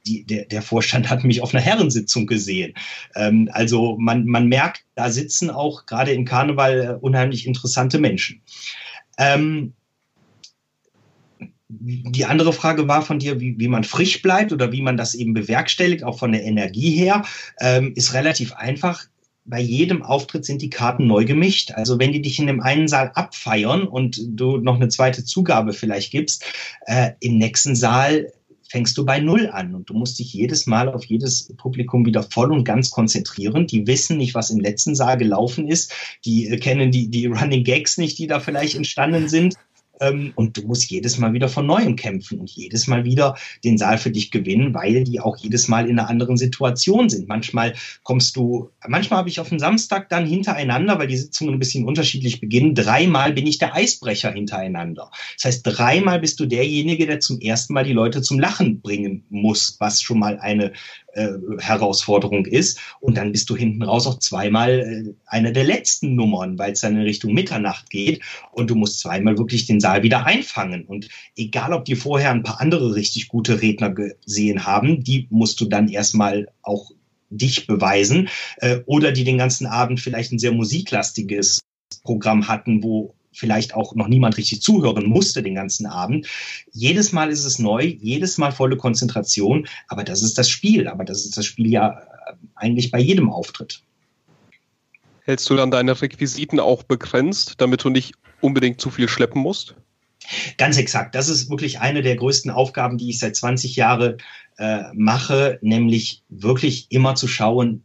Die, 0.08 0.24
der, 0.24 0.46
der 0.46 0.62
Vorstand 0.62 1.10
hat 1.10 1.22
mich 1.22 1.42
auf 1.42 1.54
einer 1.54 1.62
Herrensitzung 1.62 2.26
gesehen. 2.26 2.74
Ähm, 3.14 3.50
also 3.52 3.96
man, 3.98 4.24
man 4.24 4.48
merkt, 4.48 4.84
da 4.94 5.10
sitzen 5.10 5.50
auch 5.50 5.84
gerade 5.84 6.12
im 6.12 6.24
Karneval 6.24 6.80
äh, 6.80 7.04
unheimlich 7.04 7.46
interessante 7.46 7.98
Menschen. 7.98 8.40
Ähm, 9.18 9.74
die 11.68 12.24
andere 12.24 12.54
Frage 12.54 12.88
war 12.88 13.02
von 13.02 13.18
dir, 13.18 13.40
wie, 13.40 13.58
wie 13.58 13.68
man 13.68 13.84
frisch 13.84 14.22
bleibt 14.22 14.52
oder 14.52 14.72
wie 14.72 14.80
man 14.80 14.96
das 14.96 15.14
eben 15.14 15.34
bewerkstelligt, 15.34 16.02
auch 16.02 16.18
von 16.18 16.32
der 16.32 16.44
Energie 16.44 16.92
her, 16.92 17.26
ähm, 17.60 17.92
ist 17.94 18.14
relativ 18.14 18.54
einfach 18.54 19.04
bei 19.48 19.60
jedem 19.60 20.02
Auftritt 20.02 20.44
sind 20.44 20.60
die 20.60 20.70
Karten 20.70 21.06
neu 21.06 21.24
gemischt. 21.24 21.72
Also 21.72 21.98
wenn 21.98 22.12
die 22.12 22.20
dich 22.20 22.38
in 22.38 22.46
dem 22.46 22.60
einen 22.60 22.86
Saal 22.86 23.12
abfeiern 23.14 23.84
und 23.84 24.20
du 24.28 24.58
noch 24.58 24.76
eine 24.76 24.88
zweite 24.88 25.24
Zugabe 25.24 25.72
vielleicht 25.72 26.12
gibst, 26.12 26.44
äh, 26.86 27.12
im 27.20 27.38
nächsten 27.38 27.74
Saal 27.74 28.30
fängst 28.68 28.96
du 28.98 29.04
bei 29.04 29.18
Null 29.18 29.48
an 29.48 29.74
und 29.74 29.88
du 29.90 29.94
musst 29.94 30.18
dich 30.18 30.32
jedes 30.32 30.66
Mal 30.66 30.88
auf 30.88 31.04
jedes 31.04 31.54
Publikum 31.56 32.04
wieder 32.04 32.22
voll 32.22 32.52
und 32.52 32.64
ganz 32.64 32.90
konzentrieren. 32.90 33.66
Die 33.66 33.86
wissen 33.86 34.18
nicht, 34.18 34.34
was 34.34 34.50
im 34.50 34.60
letzten 34.60 34.94
Saal 34.94 35.16
gelaufen 35.16 35.66
ist. 35.66 35.92
Die 36.24 36.48
äh, 36.48 36.58
kennen 36.58 36.90
die, 36.90 37.08
die 37.08 37.26
Running 37.26 37.64
Gags 37.64 37.98
nicht, 37.98 38.18
die 38.18 38.26
da 38.26 38.40
vielleicht 38.40 38.76
entstanden 38.76 39.28
sind. 39.28 39.56
Ähm, 40.00 40.32
und 40.34 40.56
du 40.56 40.62
musst 40.62 40.90
jedes 40.90 41.18
Mal 41.18 41.32
wieder 41.32 41.48
von 41.48 41.66
neuem 41.66 41.96
kämpfen 41.96 42.38
und 42.38 42.50
jedes 42.50 42.86
Mal 42.86 43.04
wieder 43.04 43.36
den 43.64 43.78
Saal 43.78 43.98
für 43.98 44.10
dich 44.10 44.30
gewinnen, 44.30 44.74
weil 44.74 45.04
die 45.04 45.20
auch 45.20 45.36
jedes 45.36 45.68
Mal 45.68 45.88
in 45.88 45.98
einer 45.98 46.08
anderen 46.08 46.36
Situation 46.36 47.08
sind. 47.08 47.28
Manchmal 47.28 47.74
kommst 48.02 48.36
du, 48.36 48.70
manchmal 48.86 49.18
habe 49.18 49.28
ich 49.28 49.40
auf 49.40 49.48
dem 49.48 49.58
Samstag 49.58 50.08
dann 50.08 50.26
hintereinander, 50.26 50.98
weil 50.98 51.08
die 51.08 51.16
Sitzungen 51.16 51.54
ein 51.54 51.58
bisschen 51.58 51.84
unterschiedlich 51.84 52.40
beginnen, 52.40 52.74
dreimal 52.74 53.32
bin 53.32 53.46
ich 53.46 53.58
der 53.58 53.74
Eisbrecher 53.74 54.32
hintereinander. 54.32 55.10
Das 55.36 55.44
heißt, 55.44 55.62
dreimal 55.64 56.20
bist 56.20 56.40
du 56.40 56.46
derjenige, 56.46 57.06
der 57.06 57.20
zum 57.20 57.40
ersten 57.40 57.72
Mal 57.72 57.84
die 57.84 57.92
Leute 57.92 58.22
zum 58.22 58.38
Lachen 58.38 58.80
bringen 58.80 59.24
muss, 59.30 59.76
was 59.78 60.02
schon 60.02 60.18
mal 60.18 60.38
eine 60.38 60.72
äh, 61.14 61.28
Herausforderung 61.58 62.46
ist. 62.46 62.80
Und 63.00 63.16
dann 63.16 63.32
bist 63.32 63.48
du 63.50 63.56
hinten 63.56 63.82
raus 63.82 64.06
auch 64.06 64.18
zweimal 64.18 64.70
äh, 64.80 65.14
eine 65.26 65.52
der 65.52 65.64
letzten 65.64 66.14
Nummern, 66.14 66.58
weil 66.58 66.72
es 66.72 66.80
dann 66.80 66.96
in 66.96 67.02
Richtung 67.02 67.32
Mitternacht 67.32 67.90
geht 67.90 68.22
und 68.52 68.70
du 68.70 68.74
musst 68.74 69.00
zweimal 69.00 69.38
wirklich 69.38 69.66
den 69.66 69.80
Saal 69.80 70.02
wieder 70.02 70.26
einfangen. 70.26 70.84
Und 70.84 71.08
egal, 71.36 71.72
ob 71.72 71.84
die 71.84 71.96
vorher 71.96 72.30
ein 72.30 72.42
paar 72.42 72.60
andere 72.60 72.94
richtig 72.94 73.28
gute 73.28 73.62
Redner 73.62 73.90
gesehen 73.90 74.66
haben, 74.66 75.02
die 75.02 75.26
musst 75.30 75.60
du 75.60 75.64
dann 75.66 75.88
erstmal 75.88 76.48
auch 76.62 76.90
dich 77.30 77.66
beweisen 77.66 78.28
äh, 78.58 78.80
oder 78.86 79.12
die 79.12 79.24
den 79.24 79.38
ganzen 79.38 79.66
Abend 79.66 80.00
vielleicht 80.00 80.32
ein 80.32 80.38
sehr 80.38 80.52
musiklastiges 80.52 81.60
Programm 82.02 82.48
hatten, 82.48 82.82
wo 82.82 83.14
vielleicht 83.38 83.74
auch 83.74 83.94
noch 83.94 84.08
niemand 84.08 84.36
richtig 84.36 84.62
zuhören 84.62 85.06
musste 85.06 85.42
den 85.42 85.54
ganzen 85.54 85.86
Abend. 85.86 86.26
Jedes 86.72 87.12
Mal 87.12 87.30
ist 87.30 87.44
es 87.44 87.58
neu, 87.58 87.84
jedes 87.84 88.36
Mal 88.36 88.50
volle 88.50 88.76
Konzentration, 88.76 89.68
aber 89.86 90.02
das 90.04 90.22
ist 90.22 90.36
das 90.38 90.50
Spiel. 90.50 90.88
Aber 90.88 91.04
das 91.04 91.24
ist 91.24 91.36
das 91.36 91.46
Spiel 91.46 91.70
ja 91.70 92.00
äh, 92.00 92.34
eigentlich 92.56 92.90
bei 92.90 92.98
jedem 92.98 93.30
Auftritt. 93.30 93.82
Hältst 95.22 95.48
du 95.50 95.56
dann 95.56 95.70
deine 95.70 96.00
Requisiten 96.00 96.58
auch 96.58 96.82
begrenzt, 96.82 97.54
damit 97.58 97.84
du 97.84 97.90
nicht 97.90 98.14
unbedingt 98.40 98.80
zu 98.80 98.90
viel 98.90 99.08
schleppen 99.08 99.42
musst? 99.42 99.74
Ganz 100.56 100.76
exakt. 100.76 101.14
Das 101.14 101.28
ist 101.28 101.48
wirklich 101.48 101.80
eine 101.80 102.02
der 102.02 102.16
größten 102.16 102.50
Aufgaben, 102.50 102.98
die 102.98 103.10
ich 103.10 103.18
seit 103.18 103.36
20 103.36 103.76
Jahren 103.76 104.16
äh, 104.58 104.84
mache, 104.94 105.58
nämlich 105.62 106.22
wirklich 106.28 106.86
immer 106.90 107.14
zu 107.14 107.28
schauen, 107.28 107.84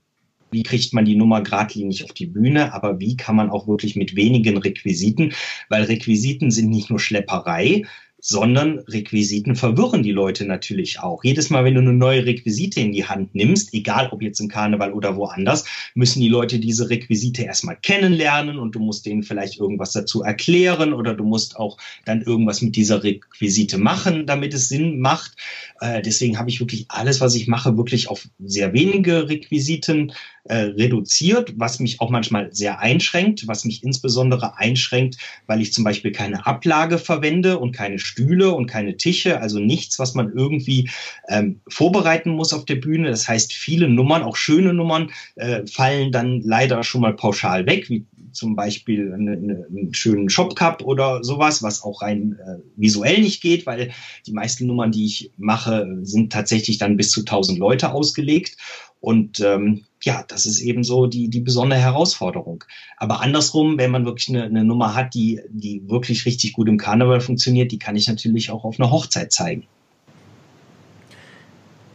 wie 0.54 0.64
kriegt 0.64 0.94
man 0.94 1.06
die 1.06 1.16
Nummer 1.16 1.42
geradlinig 1.42 2.04
auf 2.04 2.14
die 2.14 2.28
Bühne, 2.28 2.74
aber 2.74 3.00
wie 3.00 3.18
kann 3.18 3.36
man 3.36 3.50
auch 3.50 3.68
wirklich 3.68 3.96
mit 3.96 4.16
wenigen 4.16 4.58
Requisiten, 4.58 5.34
weil 5.70 5.84
Requisiten 5.84 6.52
sind 6.52 6.70
nicht 6.70 6.90
nur 6.90 7.00
Schlepperei, 7.00 7.84
sondern 8.26 8.80
Requisiten 8.80 9.58
verwirren 9.58 10.02
die 10.02 10.14
Leute 10.14 10.46
natürlich 10.46 11.02
auch. 11.02 11.26
Jedes 11.26 11.50
Mal, 11.50 11.66
wenn 11.66 11.74
du 11.74 11.82
eine 11.82 11.92
neue 11.92 12.26
Requisite 12.26 12.80
in 12.80 12.94
die 12.94 13.04
Hand 13.04 13.36
nimmst, 13.36 13.74
egal 13.74 14.08
ob 14.12 14.22
jetzt 14.22 14.40
im 14.40 14.48
Karneval 14.48 14.94
oder 14.94 15.18
woanders, 15.18 15.66
müssen 15.94 16.22
die 16.22 16.30
Leute 16.30 16.60
diese 16.60 16.90
Requisite 16.90 17.44
erstmal 17.44 17.76
kennenlernen 17.76 18.60
und 18.60 18.76
du 18.76 18.80
musst 18.80 19.06
denen 19.06 19.24
vielleicht 19.24 19.60
irgendwas 19.60 19.92
dazu 19.92 20.22
erklären 20.22 20.94
oder 20.94 21.16
du 21.16 21.26
musst 21.26 21.58
auch 21.58 21.78
dann 22.06 22.22
irgendwas 22.22 22.62
mit 22.62 22.78
dieser 22.78 23.04
Requisite 23.04 23.78
machen, 23.78 24.26
damit 24.26 24.54
es 24.54 24.70
Sinn 24.70 25.02
macht. 25.02 25.36
Äh, 25.84 26.02
deswegen 26.02 26.40
habe 26.40 26.50
ich 26.50 26.62
wirklich 26.62 26.86
alles, 26.88 27.20
was 27.20 27.36
ich 27.36 27.48
mache, 27.50 27.76
wirklich 27.76 28.08
auf 28.08 28.26
sehr 28.40 28.72
wenige 28.72 29.28
Requisiten 29.28 30.14
äh, 30.46 30.56
reduziert, 30.56 31.54
was 31.58 31.82
mich 31.82 32.00
auch 32.00 32.10
manchmal 32.10 32.54
sehr 32.54 32.80
einschränkt, 32.80 33.48
was 33.48 33.66
mich 33.66 33.84
insbesondere 33.84 34.58
einschränkt, 34.58 35.18
weil 35.46 35.62
ich 35.62 35.74
zum 35.74 35.84
Beispiel 35.84 36.14
keine 36.14 36.46
Ablage 36.46 36.98
verwende 36.98 37.60
und 37.60 37.74
keine 37.74 38.00
Stühle 38.00 38.52
und 38.52 38.68
keine 38.68 38.96
Tische, 38.96 39.42
also 39.42 39.60
nichts, 39.60 40.00
was 40.00 40.16
man 40.16 40.32
irgendwie 40.34 40.90
ähm, 41.28 41.60
vorbereiten 41.68 42.32
muss 42.32 42.54
auf 42.54 42.64
der 42.64 42.76
Bühne. 42.76 43.10
Das 43.10 43.28
heißt, 43.28 43.52
viele 43.52 43.90
Nummern, 43.90 44.24
auch 44.24 44.38
schöne 44.38 44.74
Nummern, 44.74 45.12
äh, 45.36 45.68
fallen 45.68 46.14
dann 46.14 46.40
leider 46.42 46.84
schon 46.84 47.02
mal 47.02 47.14
pauschal 47.14 47.66
weg, 47.66 47.90
wie 47.90 48.06
zum 48.34 48.56
Beispiel 48.56 49.14
eine, 49.14 49.34
eine, 49.34 49.66
einen 49.70 49.94
schönen 49.94 50.30
Shopcup 50.30 50.84
oder 50.84 51.24
sowas, 51.24 51.64
was 51.64 51.84
auch 51.84 52.02
rein 52.02 52.38
äh, 52.46 52.58
visuell 52.76 53.22
nicht 53.22 53.42
geht, 53.42 53.66
weil 53.66 53.92
die 54.26 54.34
meisten 54.34 54.66
Nummern, 54.66 54.92
die 54.92 55.06
ich 55.06 55.32
mache, 55.38 56.00
sind 56.02 56.34
tatsächlich 56.34 56.78
dann 56.78 56.98
bis 56.98 57.12
zu 57.12 57.22
1000 57.22 57.58
Leute 57.58 57.92
ausgelegt. 57.94 58.58
Und 59.00 59.42
ähm, 59.42 59.84
ja, 60.02 60.24
das 60.28 60.46
ist 60.46 60.62
eben 60.62 60.84
so 60.84 61.08
die, 61.08 61.30
die 61.30 61.42
besondere 61.42 61.80
Herausforderung. 61.80 62.64
Aber 62.98 63.22
andersrum, 63.22 63.78
wenn 63.78 63.92
man 63.92 64.06
wirklich 64.06 64.30
eine, 64.30 64.44
eine 64.44 64.64
Nummer 64.64 64.96
hat, 64.96 65.14
die, 65.14 65.42
die 65.50 65.82
wirklich 65.90 66.26
richtig 66.26 66.54
gut 66.54 66.70
im 66.70 66.78
Karneval 66.78 67.20
funktioniert, 67.20 67.72
die 67.72 67.80
kann 67.80 67.96
ich 67.96 68.08
natürlich 68.08 68.50
auch 68.50 68.64
auf 68.64 68.80
einer 68.80 68.92
Hochzeit 68.92 69.32
zeigen. 69.34 69.66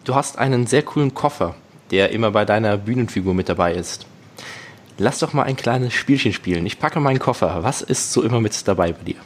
Du 0.05 0.15
hast 0.15 0.39
einen 0.39 0.67
sehr 0.67 0.83
coolen 0.83 1.15
Koffer, 1.15 1.55
der 1.91 2.13
immer 2.13 2.31
bei 2.31 2.45
deiner 2.45 2.77
Bühnenfigur 2.77 3.35
mit 3.35 3.49
dabei 3.49 3.75
ist. 3.75 4.07
Lass 4.99 5.21
doch 5.21 5.33
mal 5.33 5.45
ein 5.45 5.57
kleines 5.57 5.95
Spielchen 5.95 6.33
spielen. 6.33 6.67
Ich 6.67 6.81
packe 6.81 6.99
meinen 6.99 7.21
Koffer. 7.21 7.63
Was 7.63 7.83
ist 7.83 8.13
so 8.13 8.23
immer 8.23 8.41
mit 8.41 8.67
dabei 8.67 8.93
bei 8.93 9.05
dir? 9.05 9.17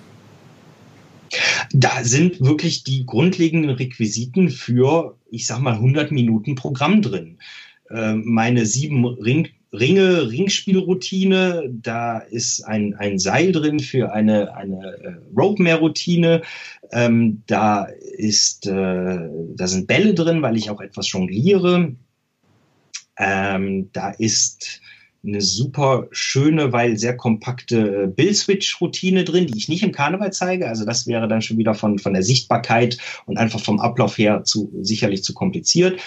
Da 1.72 2.04
sind 2.04 2.42
wirklich 2.42 2.84
die 2.84 3.06
grundlegenden 3.06 3.70
Requisiten 3.70 4.50
für, 4.50 5.16
ich 5.30 5.46
sag 5.46 5.60
mal, 5.60 5.74
100 5.74 6.12
Minuten 6.12 6.56
Programm 6.56 7.00
drin. 7.00 7.38
Ähm, 7.90 8.22
meine 8.26 8.66
sieben 8.66 9.06
Ring, 9.06 9.48
Ringe, 9.72 10.30
Ringspielroutine. 10.30 11.70
Da 11.72 12.18
ist 12.18 12.62
ein, 12.66 12.94
ein 12.96 13.18
Seil 13.18 13.52
drin 13.52 13.80
für 13.80 14.12
eine, 14.12 14.54
eine 14.54 14.96
äh, 15.02 15.14
Rope-Mare-Routine. 15.34 16.42
Ähm, 16.92 17.42
da 17.46 17.86
äh, 17.86 19.28
da 19.56 19.66
sind 19.66 19.86
Bälle 19.86 20.12
drin, 20.12 20.42
weil 20.42 20.58
ich 20.58 20.68
auch 20.68 20.82
etwas 20.82 21.10
jongliere. 21.10 21.94
Ähm, 23.16 23.88
da 23.92 24.10
ist 24.10 24.81
eine 25.24 25.40
super 25.40 26.08
schöne, 26.10 26.72
weil 26.72 26.98
sehr 26.98 27.16
kompakte 27.16 28.08
Bill-Switch-Routine 28.08 29.24
drin, 29.24 29.46
die 29.46 29.56
ich 29.56 29.68
nicht 29.68 29.82
im 29.82 29.92
Karneval 29.92 30.32
zeige. 30.32 30.68
Also 30.68 30.84
das 30.84 31.06
wäre 31.06 31.28
dann 31.28 31.42
schon 31.42 31.58
wieder 31.58 31.74
von, 31.74 31.98
von 31.98 32.12
der 32.12 32.24
Sichtbarkeit 32.24 32.98
und 33.26 33.38
einfach 33.38 33.60
vom 33.60 33.78
Ablauf 33.78 34.18
her 34.18 34.42
zu, 34.44 34.72
sicherlich 34.80 35.22
zu 35.22 35.32
kompliziert 35.32 36.00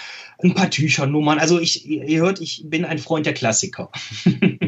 ein 0.44 0.54
paar 0.54 0.70
Tüchernummern. 0.70 1.40
Also 1.40 1.60
ich, 1.60 1.88
ihr 1.88 2.22
hört, 2.22 2.42
ich 2.42 2.64
bin 2.66 2.86
ein 2.86 3.00
Freund 3.00 3.26
der 3.26 3.34
Klassiker. 3.34 3.90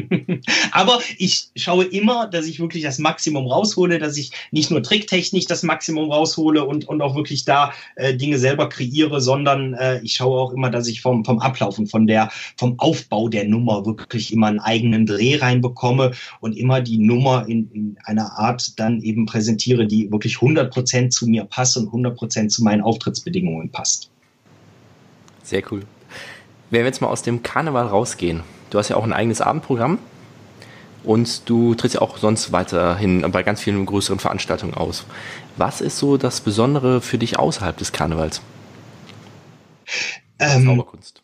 Aber 0.72 1.00
ich 1.16 1.48
schaue 1.56 1.84
immer, 1.84 2.26
dass 2.26 2.46
ich 2.46 2.60
wirklich 2.60 2.82
das 2.82 2.98
Maximum 2.98 3.46
raushole, 3.46 3.98
dass 3.98 4.16
ich 4.16 4.30
nicht 4.50 4.70
nur 4.70 4.82
tricktechnisch 4.82 5.46
das 5.46 5.62
Maximum 5.62 6.10
raushole 6.10 6.64
und, 6.64 6.88
und 6.88 7.02
auch 7.02 7.14
wirklich 7.14 7.44
da 7.44 7.72
äh, 7.96 8.14
Dinge 8.14 8.38
selber 8.38 8.68
kreiere, 8.68 9.20
sondern 9.20 9.74
äh, 9.74 10.00
ich 10.02 10.14
schaue 10.14 10.40
auch 10.40 10.52
immer, 10.52 10.70
dass 10.70 10.88
ich 10.88 11.00
vom, 11.00 11.24
vom 11.24 11.38
und 11.38 11.90
von 11.90 12.06
der, 12.06 12.30
vom 12.56 12.78
Aufbau 12.78 13.28
der 13.28 13.46
Nummer 13.46 13.84
wirklich 13.86 14.32
immer 14.32 14.48
einen 14.48 14.60
eigenen 14.60 15.06
Dreh 15.06 15.36
reinbekomme 15.36 16.12
und 16.40 16.56
immer 16.56 16.80
die 16.80 16.98
Nummer 16.98 17.46
in, 17.48 17.70
in 17.72 17.96
einer 18.04 18.38
Art 18.38 18.78
dann 18.78 19.02
eben 19.02 19.26
präsentiere, 19.26 19.86
die 19.86 20.10
wirklich 20.10 20.36
100% 20.36 21.10
zu 21.10 21.26
mir 21.26 21.44
passt 21.44 21.76
und 21.76 21.88
100% 21.88 22.48
zu 22.48 22.62
meinen 22.62 22.82
Auftrittsbedingungen 22.82 23.70
passt. 23.70 24.10
Sehr 25.42 25.62
cool. 25.70 25.82
Wenn 26.70 26.80
wir 26.80 26.86
jetzt 26.86 27.00
mal 27.00 27.08
aus 27.08 27.22
dem 27.22 27.42
Karneval 27.42 27.86
rausgehen, 27.86 28.42
du 28.70 28.78
hast 28.78 28.90
ja 28.90 28.96
auch 28.96 29.04
ein 29.04 29.14
eigenes 29.14 29.40
Abendprogramm 29.40 29.98
und 31.08 31.48
du 31.48 31.74
trittst 31.74 31.94
ja 31.94 32.02
auch 32.02 32.18
sonst 32.18 32.52
weiterhin 32.52 33.22
bei 33.32 33.42
ganz 33.42 33.62
vielen 33.62 33.86
größeren 33.86 34.18
Veranstaltungen 34.18 34.74
aus. 34.74 35.06
Was 35.56 35.80
ist 35.80 35.96
so 35.96 36.18
das 36.18 36.42
Besondere 36.42 37.00
für 37.00 37.16
dich 37.16 37.38
außerhalb 37.38 37.74
des 37.78 37.92
Karnevals? 37.92 38.42
Ähm, 40.38 40.66
Zauberkunst. 40.66 41.22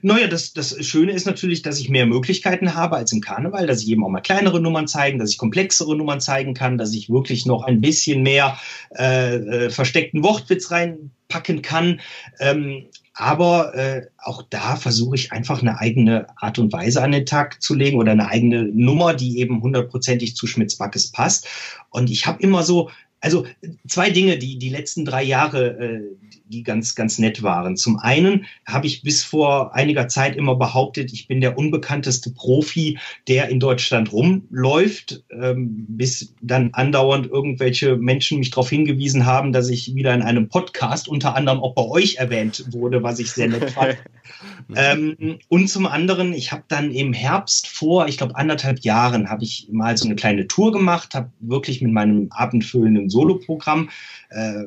Naja, 0.00 0.28
das, 0.28 0.54
das 0.54 0.82
Schöne 0.84 1.12
ist 1.12 1.26
natürlich, 1.26 1.60
dass 1.60 1.78
ich 1.78 1.90
mehr 1.90 2.06
Möglichkeiten 2.06 2.74
habe 2.74 2.96
als 2.96 3.12
im 3.12 3.20
Karneval, 3.20 3.66
dass 3.66 3.82
ich 3.82 3.88
eben 3.90 4.02
auch 4.02 4.08
mal 4.08 4.22
kleinere 4.22 4.60
Nummern 4.60 4.88
zeigen, 4.88 5.18
dass 5.18 5.30
ich 5.30 5.36
komplexere 5.36 5.94
Nummern 5.94 6.22
zeigen 6.22 6.54
kann, 6.54 6.78
dass 6.78 6.94
ich 6.94 7.10
wirklich 7.10 7.44
noch 7.44 7.64
ein 7.64 7.82
bisschen 7.82 8.22
mehr 8.22 8.58
äh, 8.96 9.36
äh, 9.36 9.70
versteckten 9.70 10.24
Wortwitz 10.24 10.70
reinpacken 10.70 11.60
kann. 11.60 12.00
Ähm, 12.40 12.86
aber 13.14 13.74
äh, 13.74 14.06
auch 14.18 14.42
da 14.42 14.74
versuche 14.74 15.14
ich 15.14 15.32
einfach 15.32 15.62
eine 15.62 15.78
eigene 15.78 16.26
Art 16.36 16.58
und 16.58 16.72
Weise 16.72 17.02
an 17.02 17.12
den 17.12 17.26
Tag 17.26 17.62
zu 17.62 17.74
legen 17.74 17.98
oder 17.98 18.12
eine 18.12 18.28
eigene 18.28 18.64
Nummer, 18.64 19.14
die 19.14 19.38
eben 19.38 19.62
hundertprozentig 19.62 20.34
zu 20.36 20.48
Schmitz-Backes 20.48 21.12
passt. 21.12 21.46
Und 21.90 22.10
ich 22.10 22.26
habe 22.26 22.42
immer 22.42 22.64
so, 22.64 22.90
also 23.20 23.46
zwei 23.88 24.10
Dinge, 24.10 24.36
die 24.36 24.58
die 24.58 24.68
letzten 24.68 25.04
drei 25.04 25.22
Jahre, 25.22 25.78
äh, 25.78 26.02
die 26.46 26.62
ganz, 26.62 26.94
ganz 26.94 27.18
nett 27.18 27.42
waren. 27.42 27.76
Zum 27.76 27.98
einen 27.98 28.44
habe 28.66 28.86
ich 28.86 29.02
bis 29.02 29.24
vor 29.24 29.74
einiger 29.74 30.08
Zeit 30.08 30.36
immer 30.36 30.56
behauptet, 30.56 31.12
ich 31.12 31.26
bin 31.26 31.40
der 31.40 31.56
unbekannteste 31.56 32.30
Profi, 32.30 32.98
der 33.28 33.48
in 33.48 33.60
Deutschland 33.60 34.12
rumläuft, 34.12 35.24
ähm, 35.30 35.86
bis 35.88 36.34
dann 36.42 36.70
andauernd 36.72 37.26
irgendwelche 37.26 37.96
Menschen 37.96 38.38
mich 38.38 38.50
darauf 38.50 38.68
hingewiesen 38.68 39.24
haben, 39.24 39.52
dass 39.52 39.68
ich 39.68 39.94
wieder 39.94 40.12
in 40.14 40.22
einem 40.22 40.48
Podcast 40.48 41.08
unter 41.08 41.34
anderem 41.34 41.60
auch 41.60 41.74
bei 41.74 41.82
euch 41.82 42.16
erwähnt 42.16 42.64
wurde, 42.70 43.02
was 43.02 43.18
ich 43.18 43.32
sehr 43.32 43.48
nett 43.48 43.70
fand. 43.70 43.96
ähm, 44.76 45.38
und 45.48 45.68
zum 45.68 45.86
anderen, 45.86 46.34
ich 46.34 46.52
habe 46.52 46.64
dann 46.68 46.90
im 46.90 47.12
Herbst 47.12 47.68
vor, 47.68 48.06
ich 48.08 48.18
glaube 48.18 48.36
anderthalb 48.36 48.80
Jahren, 48.80 49.30
habe 49.30 49.44
ich 49.44 49.68
mal 49.72 49.96
so 49.96 50.04
eine 50.04 50.16
kleine 50.16 50.46
Tour 50.46 50.72
gemacht, 50.72 51.14
habe 51.14 51.30
wirklich 51.40 51.80
mit 51.80 51.92
meinem 51.92 52.28
abendfüllenden 52.30 53.08
Soloprogramm 53.08 53.88
äh, 54.30 54.64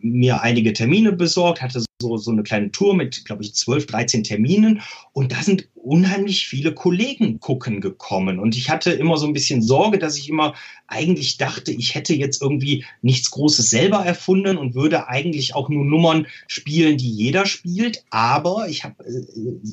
mir 0.00 0.42
einige 0.42 0.61
Termine 0.70 1.12
besorgt, 1.12 1.62
hatte 1.62 1.82
so, 2.02 2.16
so 2.16 2.30
eine 2.30 2.42
kleine 2.42 2.70
Tour 2.70 2.94
mit, 2.94 3.24
glaube 3.24 3.42
ich, 3.42 3.54
12, 3.54 3.86
13 3.86 4.24
Terminen. 4.24 4.82
Und 5.12 5.32
da 5.32 5.42
sind 5.42 5.68
unheimlich 5.74 6.46
viele 6.46 6.72
Kollegen 6.74 7.40
gucken 7.40 7.80
gekommen. 7.80 8.38
Und 8.38 8.56
ich 8.56 8.70
hatte 8.70 8.92
immer 8.92 9.16
so 9.16 9.26
ein 9.26 9.32
bisschen 9.32 9.62
Sorge, 9.62 9.98
dass 9.98 10.16
ich 10.16 10.28
immer 10.28 10.54
eigentlich 10.86 11.38
dachte, 11.38 11.72
ich 11.72 11.94
hätte 11.94 12.14
jetzt 12.14 12.42
irgendwie 12.42 12.84
nichts 13.00 13.30
Großes 13.30 13.70
selber 13.70 14.04
erfunden 14.04 14.58
und 14.58 14.74
würde 14.74 15.08
eigentlich 15.08 15.54
auch 15.54 15.68
nur 15.68 15.84
Nummern 15.84 16.26
spielen, 16.46 16.98
die 16.98 17.10
jeder 17.10 17.46
spielt. 17.46 18.04
Aber 18.10 18.68
ich 18.68 18.84
habe, 18.84 19.02
äh, 19.04 19.22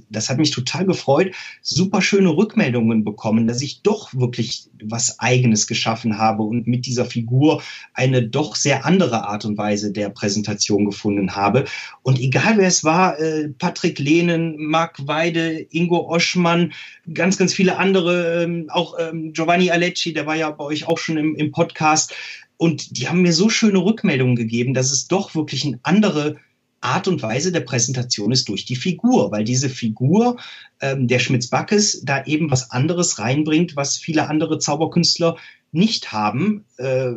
das 0.09 0.29
hat 0.29 0.37
mich 0.37 0.51
total 0.51 0.85
gefreut, 0.85 1.33
super 1.61 2.01
schöne 2.01 2.35
Rückmeldungen 2.35 3.03
bekommen, 3.03 3.47
dass 3.47 3.61
ich 3.61 3.81
doch 3.81 4.13
wirklich 4.13 4.69
was 4.81 5.19
Eigenes 5.19 5.67
geschaffen 5.67 6.17
habe 6.17 6.43
und 6.43 6.67
mit 6.67 6.85
dieser 6.85 7.05
Figur 7.05 7.61
eine 7.93 8.23
doch 8.23 8.55
sehr 8.55 8.85
andere 8.85 9.27
Art 9.27 9.45
und 9.45 9.57
Weise 9.57 9.91
der 9.91 10.09
Präsentation 10.09 10.85
gefunden 10.85 11.35
habe. 11.35 11.65
Und 12.01 12.18
egal 12.19 12.57
wer 12.57 12.67
es 12.67 12.83
war, 12.83 13.19
äh, 13.19 13.49
Patrick 13.49 13.99
Lehnen, 13.99 14.55
Marc 14.57 15.07
Weide, 15.07 15.65
Ingo 15.71 16.07
Oschmann, 16.09 16.73
ganz, 17.13 17.37
ganz 17.37 17.53
viele 17.53 17.77
andere, 17.77 18.43
ähm, 18.43 18.69
auch 18.69 18.95
ähm, 18.99 19.33
Giovanni 19.33 19.71
Alecci, 19.71 20.13
der 20.13 20.25
war 20.25 20.35
ja 20.35 20.49
bei 20.51 20.63
euch 20.63 20.87
auch 20.87 20.97
schon 20.97 21.17
im, 21.17 21.35
im 21.35 21.51
Podcast. 21.51 22.13
Und 22.57 22.97
die 22.97 23.07
haben 23.07 23.21
mir 23.21 23.33
so 23.33 23.49
schöne 23.49 23.79
Rückmeldungen 23.79 24.35
gegeben, 24.35 24.73
dass 24.73 24.91
es 24.91 25.07
doch 25.07 25.33
wirklich 25.33 25.65
eine 25.65 25.79
andere 25.83 26.35
Art 26.81 27.07
und 27.07 27.21
Weise 27.21 27.51
der 27.51 27.61
Präsentation 27.61 28.31
ist 28.31 28.47
durch 28.49 28.65
die 28.65 28.75
Figur, 28.75 29.31
weil 29.31 29.43
diese 29.43 29.69
Figur 29.69 30.37
ähm, 30.81 31.07
der 31.07 31.19
Schmitz-Backes 31.19 32.01
da 32.03 32.23
eben 32.25 32.51
was 32.51 32.71
anderes 32.71 33.19
reinbringt, 33.19 33.75
was 33.75 33.97
viele 33.97 34.29
andere 34.29 34.59
Zauberkünstler 34.59 35.37
nicht 35.71 36.11
haben. 36.11 36.65
Äh, 36.77 37.13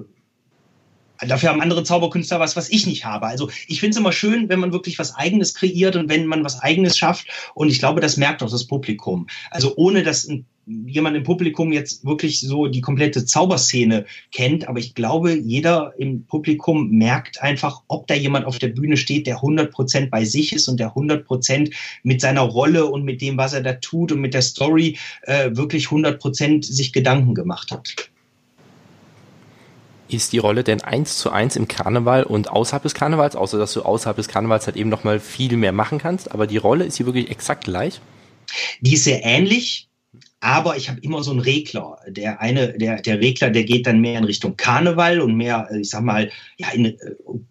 Dafür 1.27 1.51
haben 1.51 1.61
andere 1.61 1.85
Zauberkünstler 1.85 2.41
was, 2.41 2.57
was 2.57 2.71
ich 2.71 2.87
nicht 2.87 3.05
habe. 3.05 3.27
Also 3.27 3.51
ich 3.67 3.81
finde 3.81 3.93
es 3.93 3.99
immer 3.99 4.13
schön, 4.13 4.49
wenn 4.49 4.61
man 4.61 4.73
wirklich 4.73 4.99
was 4.99 5.15
Eigenes 5.15 5.55
kreiert 5.55 5.97
und 5.97 6.09
wenn 6.09 6.27
man 6.27 6.45
was 6.45 6.61
Eigenes 6.61 6.97
schafft. 6.97 7.27
Und 7.55 7.69
ich 7.69 7.79
glaube, 7.79 8.01
das 8.01 8.17
merkt 8.17 8.43
auch 8.43 8.51
das 8.51 8.67
Publikum. 8.67 9.27
Also 9.51 9.75
ohne 9.77 10.03
dass 10.03 10.27
ein 10.29 10.47
jemand 10.67 11.17
im 11.17 11.25
Publikum 11.25 11.73
jetzt 11.73 12.05
wirklich 12.05 12.41
so 12.41 12.69
die 12.69 12.81
komplette 12.81 13.25
Zauberszene 13.25 14.07
kennt, 14.31 14.69
aber 14.69 14.79
ich 14.79 14.95
glaube, 14.95 15.35
jeder 15.35 15.93
im 15.99 16.25
Publikum 16.25 16.91
merkt 16.91 17.43
einfach, 17.43 17.83
ob 17.89 18.07
da 18.07 18.15
jemand 18.15 18.47
auf 18.47 18.59
der 18.59 18.69
Bühne 18.69 18.97
steht, 18.97 19.27
der 19.27 19.39
100% 19.39 20.11
bei 20.11 20.25
sich 20.25 20.53
ist 20.53 20.69
und 20.69 20.79
der 20.79 20.93
100% 20.95 21.73
mit 22.03 22.21
seiner 22.21 22.43
Rolle 22.43 22.87
und 22.87 23.05
mit 23.05 23.21
dem, 23.21 23.37
was 23.37 23.55
er 23.55 23.63
da 23.63 23.73
tut 23.75 24.13
und 24.13 24.21
mit 24.21 24.35
der 24.35 24.43
Story 24.43 24.99
äh, 25.23 25.51
wirklich 25.53 25.87
100% 25.87 26.65
sich 26.65 26.93
Gedanken 26.93 27.35
gemacht 27.35 27.73
hat. 27.73 28.12
Ist 30.13 30.35
die 30.35 30.39
Rolle 30.39 30.63
denn 30.63 30.83
eins 30.83 31.17
zu 31.17 31.31
eins 31.31 31.57
im 31.57 31.69
Karneval 31.69 32.25
und 32.25 32.51
außerhalb 32.51 32.83
des 32.83 32.93
Karnevals, 32.93 33.35
außer 33.35 33.57
dass 33.59 33.73
du 33.73 33.83
außerhalb 33.83 34.17
des 34.17 34.29
Karnevals 34.29 34.67
halt 34.67 34.77
eben 34.77 34.91
nochmal 34.91 35.21
viel 35.21 35.57
mehr 35.57 35.73
machen 35.73 35.99
kannst, 35.99 36.33
aber 36.33 36.47
die 36.47 36.59
Rolle 36.59 36.85
ist 36.85 36.97
hier 36.97 37.07
wirklich 37.07 37.31
exakt 37.31 37.65
gleich? 37.65 38.01
Die 38.81 38.93
ist 38.93 39.05
sehr 39.05 39.25
ähnlich 39.25 39.89
aber 40.43 40.77
ich 40.77 40.89
habe 40.89 40.99
immer 41.03 41.23
so 41.23 41.31
einen 41.31 41.39
Regler. 41.39 41.99
Der 42.09 42.41
eine, 42.41 42.77
der, 42.77 43.01
der 43.01 43.21
Regler, 43.21 43.51
der 43.51 43.63
geht 43.63 43.87
dann 43.87 44.01
mehr 44.01 44.19
in 44.19 44.25
Richtung 44.25 44.57
Karneval 44.57 45.21
und 45.21 45.37
mehr, 45.37 45.69
äh, 45.71 45.81
ich 45.81 45.91
sag 45.91 46.03
mal, 46.03 46.31
ja, 46.59 46.69
in, 46.73 46.87
äh, 46.87 46.97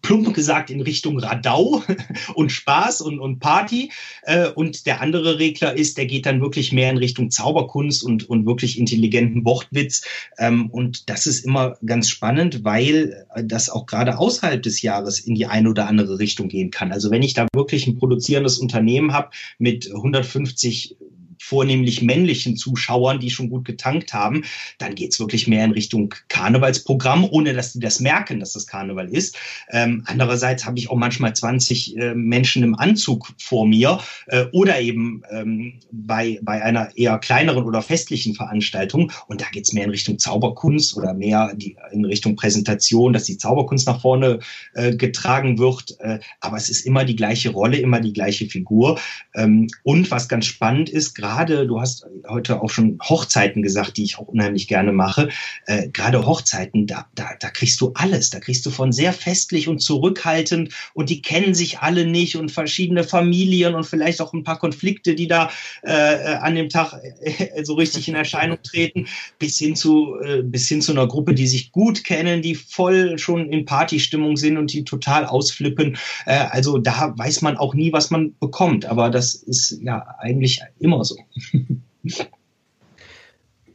plump 0.01 0.33
gesagt 0.33 0.69
in 0.69 0.81
Richtung 0.81 1.17
Radau 1.17 1.81
und 2.35 2.51
Spaß 2.51 2.99
und, 2.99 3.21
und 3.21 3.39
Party. 3.39 3.91
Äh, 4.23 4.49
und 4.49 4.85
der 4.87 4.99
andere 4.99 5.39
Regler 5.39 5.73
ist, 5.73 5.97
der 5.97 6.05
geht 6.05 6.25
dann 6.25 6.41
wirklich 6.41 6.73
mehr 6.73 6.89
in 6.89 6.97
Richtung 6.97 7.31
Zauberkunst 7.31 8.03
und, 8.03 8.29
und 8.29 8.45
wirklich 8.45 8.77
intelligenten 8.77 9.45
Wortwitz. 9.45 10.03
Ähm, 10.37 10.69
und 10.69 11.09
das 11.09 11.27
ist 11.27 11.45
immer 11.45 11.77
ganz 11.85 12.09
spannend, 12.09 12.65
weil 12.65 13.25
das 13.41 13.69
auch 13.69 13.85
gerade 13.85 14.17
außerhalb 14.17 14.61
des 14.61 14.81
Jahres 14.81 15.21
in 15.21 15.35
die 15.35 15.45
eine 15.45 15.69
oder 15.69 15.87
andere 15.87 16.19
Richtung 16.19 16.49
gehen 16.49 16.71
kann. 16.71 16.91
Also 16.91 17.09
wenn 17.09 17.23
ich 17.23 17.35
da 17.35 17.47
wirklich 17.55 17.87
ein 17.87 17.97
produzierendes 17.97 18.57
Unternehmen 18.57 19.13
habe 19.13 19.29
mit 19.59 19.89
150 19.89 20.97
vornehmlich 21.41 22.01
männlichen 22.01 22.55
Zuschauern, 22.55 23.19
die 23.19 23.31
schon 23.31 23.49
gut 23.49 23.65
getankt 23.65 24.13
haben, 24.13 24.43
dann 24.77 24.95
geht's 24.95 25.19
wirklich 25.19 25.47
mehr 25.47 25.65
in 25.65 25.71
Richtung 25.71 26.13
Karnevalsprogramm, 26.29 27.25
ohne 27.25 27.53
dass 27.53 27.73
die 27.73 27.79
das 27.79 27.99
merken, 27.99 28.39
dass 28.39 28.53
das 28.53 28.67
Karneval 28.67 29.09
ist. 29.09 29.35
Ähm, 29.71 30.03
andererseits 30.05 30.65
habe 30.65 30.77
ich 30.77 30.89
auch 30.89 30.95
manchmal 30.95 31.35
20 31.35 31.97
äh, 31.97 32.13
Menschen 32.13 32.63
im 32.63 32.75
Anzug 32.75 33.33
vor 33.39 33.65
mir 33.65 33.99
äh, 34.27 34.45
oder 34.51 34.79
eben 34.79 35.23
ähm, 35.31 35.79
bei, 35.91 36.39
bei 36.43 36.61
einer 36.61 36.95
eher 36.95 37.17
kleineren 37.17 37.65
oder 37.65 37.81
festlichen 37.81 38.35
Veranstaltung. 38.35 39.11
Und 39.27 39.41
da 39.41 39.45
geht's 39.51 39.73
mehr 39.73 39.85
in 39.85 39.89
Richtung 39.89 40.19
Zauberkunst 40.19 40.95
oder 40.95 41.13
mehr 41.13 41.53
die, 41.55 41.75
in 41.91 42.05
Richtung 42.05 42.35
Präsentation, 42.35 43.13
dass 43.13 43.23
die 43.23 43.37
Zauberkunst 43.37 43.87
nach 43.87 43.99
vorne 43.99 44.39
äh, 44.75 44.95
getragen 44.95 45.57
wird. 45.57 45.99
Äh, 45.99 46.19
aber 46.39 46.57
es 46.57 46.69
ist 46.69 46.85
immer 46.85 47.03
die 47.03 47.15
gleiche 47.15 47.49
Rolle, 47.49 47.77
immer 47.77 47.99
die 47.99 48.13
gleiche 48.13 48.45
Figur. 48.45 48.99
Ähm, 49.33 49.67
und 49.83 50.11
was 50.11 50.29
ganz 50.29 50.45
spannend 50.45 50.89
ist, 50.89 51.15
gerade 51.15 51.30
gerade, 51.31 51.65
du 51.65 51.79
hast 51.79 52.05
heute 52.27 52.61
auch 52.61 52.69
schon 52.69 52.99
Hochzeiten 53.01 53.61
gesagt, 53.61 53.97
die 53.97 54.03
ich 54.03 54.17
auch 54.17 54.27
unheimlich 54.27 54.67
gerne 54.67 54.91
mache. 54.91 55.29
Äh, 55.65 55.89
gerade 55.89 56.25
Hochzeiten, 56.25 56.87
da, 56.87 57.05
da, 57.15 57.29
da 57.39 57.49
kriegst 57.49 57.79
du 57.81 57.91
alles. 57.95 58.29
Da 58.29 58.39
kriegst 58.39 58.65
du 58.65 58.69
von 58.69 58.91
sehr 58.91 59.13
festlich 59.13 59.67
und 59.67 59.79
zurückhaltend 59.79 60.73
und 60.93 61.09
die 61.09 61.21
kennen 61.21 61.53
sich 61.53 61.79
alle 61.79 62.05
nicht 62.05 62.35
und 62.35 62.51
verschiedene 62.51 63.03
Familien 63.03 63.75
und 63.75 63.85
vielleicht 63.85 64.21
auch 64.21 64.33
ein 64.33 64.43
paar 64.43 64.59
Konflikte, 64.59 65.15
die 65.15 65.27
da 65.27 65.49
äh, 65.83 65.91
an 65.91 66.55
dem 66.55 66.69
Tag 66.69 66.95
äh, 67.21 67.63
so 67.63 67.75
richtig 67.75 68.07
in 68.07 68.15
Erscheinung 68.15 68.57
treten, 68.63 69.07
bis 69.39 69.57
hin 69.57 69.75
zu 69.75 70.15
äh, 70.21 70.41
bis 70.43 70.67
hin 70.67 70.81
zu 70.81 70.91
einer 70.91 71.07
Gruppe, 71.07 71.33
die 71.33 71.47
sich 71.47 71.71
gut 71.71 72.03
kennen, 72.03 72.41
die 72.41 72.55
voll 72.55 73.17
schon 73.17 73.51
in 73.51 73.65
Partystimmung 73.65 74.35
sind 74.35 74.57
und 74.57 74.73
die 74.73 74.83
total 74.83 75.25
ausflippen. 75.25 75.97
Äh, 76.25 76.45
also 76.49 76.77
da 76.77 77.13
weiß 77.15 77.41
man 77.41 77.55
auch 77.55 77.73
nie, 77.73 77.93
was 77.93 78.11
man 78.11 78.35
bekommt. 78.39 78.85
Aber 78.85 79.09
das 79.09 79.33
ist 79.33 79.79
ja 79.81 80.05
eigentlich 80.19 80.61
immer 80.79 81.05
so. 81.05 81.20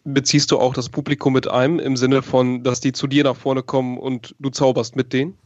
Beziehst 0.04 0.52
du 0.52 0.58
auch 0.58 0.72
das 0.72 0.88
Publikum 0.88 1.32
mit 1.32 1.48
ein, 1.48 1.80
im 1.80 1.96
Sinne 1.96 2.22
von, 2.22 2.62
dass 2.62 2.80
die 2.80 2.92
zu 2.92 3.08
dir 3.08 3.24
nach 3.24 3.36
vorne 3.36 3.62
kommen 3.62 3.98
und 3.98 4.36
du 4.38 4.50
zauberst 4.50 4.94
mit 4.94 5.12
denen? 5.12 5.36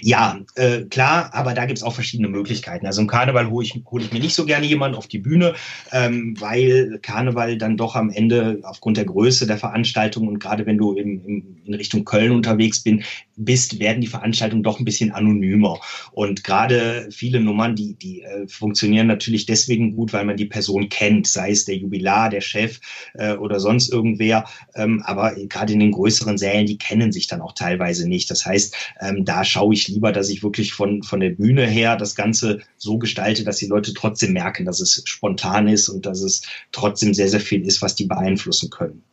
Ja, 0.00 0.40
äh, 0.54 0.82
klar, 0.82 1.30
aber 1.32 1.54
da 1.54 1.66
gibt's 1.66 1.82
auch 1.82 1.94
verschiedene 1.94 2.28
Möglichkeiten. 2.28 2.86
Also 2.86 3.00
im 3.00 3.06
Karneval 3.06 3.50
hole 3.50 3.64
ich, 3.64 3.80
hol 3.90 4.02
ich 4.02 4.12
mir 4.12 4.20
nicht 4.20 4.34
so 4.34 4.44
gerne 4.44 4.66
jemanden 4.66 4.96
auf 4.96 5.06
die 5.06 5.18
Bühne, 5.18 5.54
ähm, 5.92 6.36
weil 6.38 6.98
Karneval 7.02 7.56
dann 7.58 7.76
doch 7.76 7.96
am 7.96 8.10
Ende 8.10 8.60
aufgrund 8.62 8.96
der 8.96 9.04
Größe 9.04 9.46
der 9.46 9.58
Veranstaltung 9.58 10.28
und 10.28 10.38
gerade 10.38 10.66
wenn 10.66 10.78
du 10.78 10.92
im, 10.92 11.24
im, 11.24 11.56
in 11.64 11.74
Richtung 11.74 12.04
Köln 12.04 12.32
unterwegs 12.32 12.82
bin, 12.82 13.04
bist, 13.36 13.78
werden 13.78 14.00
die 14.00 14.06
Veranstaltungen 14.06 14.62
doch 14.62 14.78
ein 14.78 14.84
bisschen 14.84 15.10
anonymer. 15.12 15.80
Und 16.12 16.44
gerade 16.44 17.08
viele 17.10 17.40
Nummern, 17.40 17.74
die, 17.74 17.94
die 17.94 18.22
äh, 18.22 18.46
funktionieren 18.46 19.06
natürlich 19.06 19.46
deswegen 19.46 19.96
gut, 19.96 20.12
weil 20.12 20.24
man 20.24 20.36
die 20.36 20.44
Person 20.44 20.88
kennt, 20.88 21.26
sei 21.26 21.50
es 21.50 21.64
der 21.64 21.76
Jubilar, 21.76 22.28
der 22.28 22.40
Chef 22.40 22.80
äh, 23.14 23.34
oder 23.34 23.58
sonst 23.58 23.90
irgendwer. 23.90 24.44
Ähm, 24.74 25.02
aber 25.04 25.34
gerade 25.34 25.72
in 25.72 25.80
den 25.80 25.92
größeren 25.92 26.36
Sälen, 26.36 26.66
die 26.66 26.78
kennen 26.78 27.12
sich 27.12 27.26
dann 27.26 27.40
auch 27.40 27.52
teilweise 27.52 28.08
nicht. 28.08 28.30
Das 28.30 28.44
heißt, 28.44 28.74
ähm, 29.00 29.24
da 29.24 29.44
schaut 29.44 29.61
schaue 29.62 29.74
ich 29.74 29.86
lieber, 29.86 30.10
dass 30.10 30.28
ich 30.28 30.42
wirklich 30.42 30.72
von, 30.72 31.04
von 31.04 31.20
der 31.20 31.30
Bühne 31.30 31.64
her 31.64 31.96
das 31.96 32.16
Ganze 32.16 32.58
so 32.78 32.98
gestalte, 32.98 33.44
dass 33.44 33.58
die 33.58 33.68
Leute 33.68 33.94
trotzdem 33.94 34.32
merken, 34.32 34.64
dass 34.64 34.80
es 34.80 35.02
spontan 35.04 35.68
ist 35.68 35.88
und 35.88 36.04
dass 36.04 36.20
es 36.20 36.42
trotzdem 36.72 37.14
sehr, 37.14 37.28
sehr 37.28 37.38
viel 37.38 37.64
ist, 37.64 37.80
was 37.80 37.94
die 37.94 38.06
beeinflussen 38.06 38.70
können. 38.70 39.04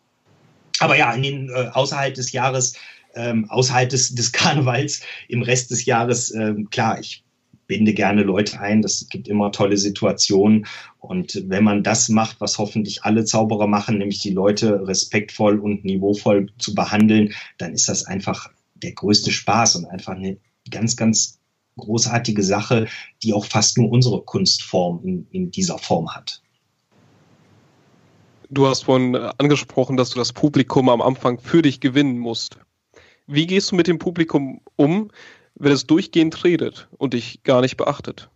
Aber 0.80 0.98
ja, 0.98 1.14
in 1.14 1.22
den, 1.22 1.50
äh, 1.50 1.70
außerhalb 1.72 2.16
des 2.16 2.32
Jahres, 2.32 2.74
ähm, 3.14 3.48
außerhalb 3.48 3.90
des, 3.90 4.16
des 4.16 4.32
Karnevals, 4.32 5.02
im 5.28 5.44
Rest 5.44 5.70
des 5.70 5.86
Jahres, 5.86 6.34
ähm, 6.34 6.68
klar, 6.72 7.00
ich 7.00 7.24
binde 7.68 7.94
gerne 7.94 8.24
Leute 8.24 8.60
ein. 8.60 8.82
Das 8.82 9.06
gibt 9.08 9.28
immer 9.28 9.52
tolle 9.52 9.78
Situationen. 9.78 10.66
Und 10.98 11.44
wenn 11.46 11.64
man 11.64 11.84
das 11.84 12.10
macht, 12.10 12.42
was 12.42 12.58
hoffentlich 12.58 13.04
alle 13.04 13.24
Zauberer 13.24 13.68
machen, 13.68 14.00
nämlich 14.00 14.24
die 14.24 14.32
Leute 14.32 14.88
respektvoll 14.88 15.60
und 15.60 15.86
niveauvoll 15.86 16.48
zu 16.58 16.74
behandeln, 16.74 17.36
dann 17.60 17.74
ist 17.74 17.88
das 17.88 18.08
einfach 18.08 18.50
der 18.84 18.94
größte 18.94 19.32
Spaß 19.32 19.78
und 19.78 19.86
einfach 19.86 20.14
eine 20.14 20.38
ganz, 20.70 20.96
ganz 20.96 21.40
großartige 21.78 22.44
Sache, 22.44 22.88
die 23.24 23.34
auch 23.34 23.46
fast 23.46 23.78
nur 23.78 23.90
unsere 23.90 24.22
Kunstform 24.22 25.02
in, 25.04 25.28
in 25.32 25.52
dieser 25.52 25.78
Form 25.78 26.14
hat. 26.14 26.42
Du 28.50 28.68
hast 28.68 28.84
vorhin 28.84 29.16
angesprochen, 29.16 29.96
dass 29.96 30.10
du 30.10 30.18
das 30.18 30.34
Publikum 30.34 30.90
am 30.90 31.02
Anfang 31.02 31.40
für 31.40 31.62
dich 31.62 31.80
gewinnen 31.80 32.18
musst. 32.18 32.58
Wie 33.28 33.46
gehst 33.46 33.72
du 33.72 33.76
mit 33.76 33.88
dem 33.88 34.00
Publikum 34.00 34.62
um, 34.76 35.12
wenn 35.54 35.72
es 35.72 35.86
durchgehend 35.86 36.44
redet 36.44 36.88
und 36.98 37.14
dich 37.14 37.44
gar 37.44 37.62
nicht 37.62 37.78
beachtet? 37.78 38.30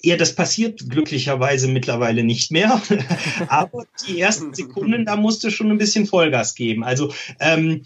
Ja, 0.00 0.16
das 0.16 0.36
passiert 0.36 0.88
glücklicherweise 0.88 1.66
mittlerweile 1.66 2.22
nicht 2.22 2.52
mehr. 2.52 2.80
Aber 3.48 3.84
die 4.06 4.20
ersten 4.20 4.54
Sekunden, 4.54 5.04
da 5.04 5.16
musst 5.16 5.42
du 5.42 5.50
schon 5.50 5.70
ein 5.72 5.78
bisschen 5.78 6.06
Vollgas 6.06 6.54
geben. 6.54 6.84
Also 6.84 7.12
ähm, 7.40 7.84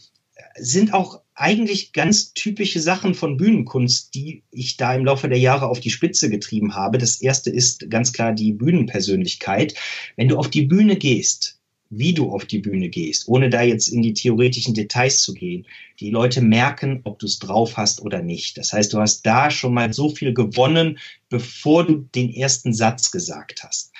sind 0.57 0.93
auch 0.93 1.21
eigentlich 1.35 1.93
ganz 1.93 2.35
typische 2.35 2.81
Sachen 2.81 3.15
von 3.15 3.37
Bühnenkunst, 3.37 4.15
die 4.15 4.43
ich 4.51 4.77
da 4.77 4.95
im 4.95 5.05
Laufe 5.05 5.29
der 5.29 5.39
Jahre 5.39 5.69
auf 5.69 5.81
die 5.81 5.91
Spitze 5.91 6.29
getrieben 6.29 6.75
habe. 6.75 6.99
Das 6.99 7.21
erste 7.21 7.51
ist 7.51 7.89
ganz 7.91 8.13
klar 8.13 8.33
die 8.33 8.53
Bühnenpersönlichkeit. 8.53 9.75
Wenn 10.17 10.29
du 10.29 10.37
auf 10.37 10.49
die 10.49 10.63
Bühne 10.63 10.97
gehst, 10.97 11.61
wie 11.91 12.15
du 12.15 12.31
auf 12.31 12.45
die 12.45 12.61
Bühne 12.61 12.89
gehst, 12.89 13.27
ohne 13.27 13.51
da 13.51 13.63
jetzt 13.63 13.89
in 13.89 14.01
die 14.01 14.15
theoretischen 14.15 14.75
Details 14.75 15.23
zu 15.23 15.35
gehen. 15.35 15.67
Die 15.99 16.11
Leute 16.11 16.41
merken, 16.41 17.01
ob 17.03 17.19
du 17.19 17.27
es 17.27 17.41
drauf 17.41 17.77
hast 17.77 18.01
oder 18.01 18.23
nicht. 18.23 18.57
Das 18.59 18.73
heißt, 18.73 18.93
du 18.93 19.01
hast 19.01 19.27
da 19.27 19.51
schon 19.51 19.75
mal 19.75 19.93
so 19.93 20.09
viel 20.09 20.33
gewonnen, 20.33 20.99
bevor 21.29 21.85
du 21.85 22.09
den 22.15 22.33
ersten 22.33 22.73
Satz 22.73 23.11
gesagt 23.11 23.65
hast 23.65 23.91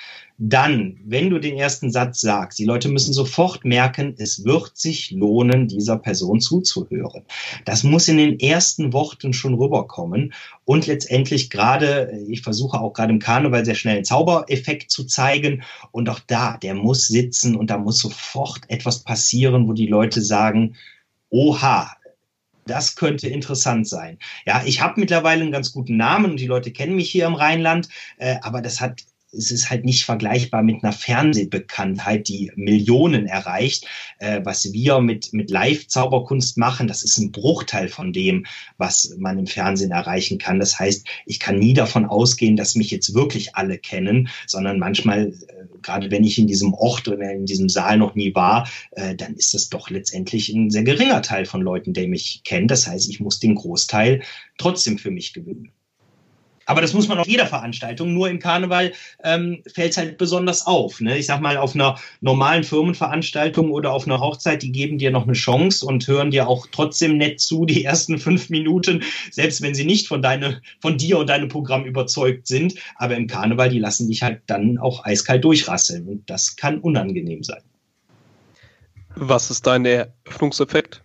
dann, 0.43 0.99
wenn 1.05 1.29
du 1.29 1.37
den 1.37 1.55
ersten 1.55 1.91
Satz 1.91 2.19
sagst, 2.19 2.57
die 2.57 2.65
Leute 2.65 2.89
müssen 2.89 3.13
sofort 3.13 3.63
merken, 3.63 4.15
es 4.17 4.43
wird 4.43 4.75
sich 4.75 5.11
lohnen, 5.11 5.67
dieser 5.67 5.99
Person 5.99 6.41
zuzuhören. 6.41 7.25
Das 7.63 7.83
muss 7.83 8.07
in 8.07 8.17
den 8.17 8.39
ersten 8.39 8.91
Worten 8.91 9.33
schon 9.33 9.53
rüberkommen. 9.53 10.33
Und 10.65 10.87
letztendlich 10.87 11.51
gerade, 11.51 12.19
ich 12.27 12.41
versuche 12.41 12.81
auch 12.81 12.93
gerade 12.93 13.13
im 13.13 13.19
Karneval 13.19 13.65
sehr 13.65 13.75
schnell 13.75 13.97
einen 13.97 14.05
Zaubereffekt 14.05 14.89
zu 14.89 15.03
zeigen. 15.03 15.61
Und 15.91 16.09
auch 16.09 16.19
da, 16.25 16.57
der 16.57 16.73
muss 16.73 17.05
sitzen 17.05 17.55
und 17.55 17.69
da 17.69 17.77
muss 17.77 17.99
sofort 17.99 18.61
etwas 18.67 19.03
passieren, 19.03 19.67
wo 19.67 19.73
die 19.73 19.85
Leute 19.85 20.23
sagen, 20.23 20.75
oha, 21.29 21.95
das 22.65 22.95
könnte 22.95 23.27
interessant 23.27 23.87
sein. 23.87 24.17
Ja, 24.47 24.63
ich 24.65 24.81
habe 24.81 24.99
mittlerweile 24.99 25.43
einen 25.43 25.51
ganz 25.51 25.71
guten 25.71 25.97
Namen 25.97 26.31
und 26.31 26.39
die 26.39 26.47
Leute 26.47 26.71
kennen 26.71 26.95
mich 26.95 27.11
hier 27.11 27.27
im 27.27 27.35
Rheinland, 27.35 27.89
äh, 28.17 28.37
aber 28.41 28.61
das 28.61 28.81
hat 28.81 29.03
es 29.33 29.51
ist 29.51 29.69
halt 29.69 29.85
nicht 29.85 30.05
vergleichbar 30.05 30.61
mit 30.61 30.83
einer 30.83 30.93
Fernsehbekanntheit, 30.93 32.27
die 32.27 32.51
Millionen 32.55 33.27
erreicht. 33.27 33.85
Äh, 34.19 34.41
was 34.43 34.71
wir 34.73 34.99
mit, 34.99 35.33
mit 35.33 35.49
Live-Zauberkunst 35.49 36.57
machen, 36.57 36.87
das 36.87 37.03
ist 37.03 37.17
ein 37.17 37.31
Bruchteil 37.31 37.87
von 37.87 38.13
dem, 38.13 38.45
was 38.77 39.15
man 39.17 39.39
im 39.39 39.47
Fernsehen 39.47 39.91
erreichen 39.91 40.37
kann. 40.37 40.59
Das 40.59 40.79
heißt, 40.79 41.07
ich 41.25 41.39
kann 41.39 41.59
nie 41.59 41.73
davon 41.73 42.05
ausgehen, 42.05 42.57
dass 42.57 42.75
mich 42.75 42.91
jetzt 42.91 43.13
wirklich 43.13 43.55
alle 43.55 43.77
kennen, 43.77 44.29
sondern 44.47 44.79
manchmal, 44.79 45.27
äh, 45.27 45.33
gerade 45.81 46.11
wenn 46.11 46.23
ich 46.23 46.37
in 46.37 46.47
diesem 46.47 46.73
Ort 46.73 47.07
oder 47.07 47.31
in 47.31 47.45
diesem 47.45 47.69
Saal 47.69 47.97
noch 47.97 48.15
nie 48.15 48.35
war, 48.35 48.69
äh, 48.91 49.15
dann 49.15 49.35
ist 49.35 49.53
das 49.53 49.69
doch 49.69 49.89
letztendlich 49.89 50.49
ein 50.49 50.69
sehr 50.69 50.83
geringer 50.83 51.21
Teil 51.21 51.45
von 51.45 51.61
Leuten, 51.61 51.93
der 51.93 52.07
mich 52.07 52.41
kennt. 52.43 52.71
Das 52.71 52.87
heißt, 52.87 53.09
ich 53.09 53.19
muss 53.19 53.39
den 53.39 53.55
Großteil 53.55 54.21
trotzdem 54.57 54.97
für 54.97 55.11
mich 55.11 55.33
gewinnen. 55.33 55.71
Aber 56.71 56.79
das 56.79 56.93
muss 56.93 57.09
man 57.09 57.19
auf 57.19 57.27
jeder 57.27 57.47
Veranstaltung. 57.47 58.13
Nur 58.13 58.29
im 58.29 58.39
Karneval 58.39 58.93
ähm, 59.25 59.61
fällt 59.73 59.91
es 59.91 59.97
halt 59.97 60.17
besonders 60.17 60.65
auf. 60.65 61.01
Ne? 61.01 61.17
Ich 61.17 61.25
sag 61.25 61.41
mal, 61.41 61.57
auf 61.57 61.75
einer 61.75 61.99
normalen 62.21 62.63
Firmenveranstaltung 62.63 63.71
oder 63.71 63.91
auf 63.91 64.05
einer 64.07 64.21
Hochzeit, 64.21 64.61
die 64.61 64.71
geben 64.71 64.97
dir 64.97 65.11
noch 65.11 65.23
eine 65.23 65.33
Chance 65.33 65.85
und 65.85 66.07
hören 66.07 66.31
dir 66.31 66.47
auch 66.47 66.67
trotzdem 66.71 67.17
nett 67.17 67.41
zu, 67.41 67.65
die 67.65 67.83
ersten 67.83 68.19
fünf 68.19 68.49
Minuten, 68.49 69.03
selbst 69.31 69.61
wenn 69.61 69.75
sie 69.75 69.83
nicht 69.83 70.07
von, 70.07 70.21
deine, 70.21 70.61
von 70.79 70.97
dir 70.97 71.17
und 71.17 71.27
deinem 71.27 71.49
Programm 71.49 71.83
überzeugt 71.83 72.47
sind. 72.47 72.75
Aber 72.95 73.17
im 73.17 73.27
Karneval, 73.27 73.67
die 73.67 73.79
lassen 73.79 74.07
dich 74.07 74.23
halt 74.23 74.39
dann 74.47 74.77
auch 74.77 75.03
eiskalt 75.03 75.43
durchrasseln. 75.43 76.07
Und 76.07 76.29
das 76.29 76.55
kann 76.55 76.79
unangenehm 76.79 77.43
sein. 77.43 77.63
Was 79.15 79.51
ist 79.51 79.67
dein 79.67 79.83
Eröffnungseffekt? 79.83 81.03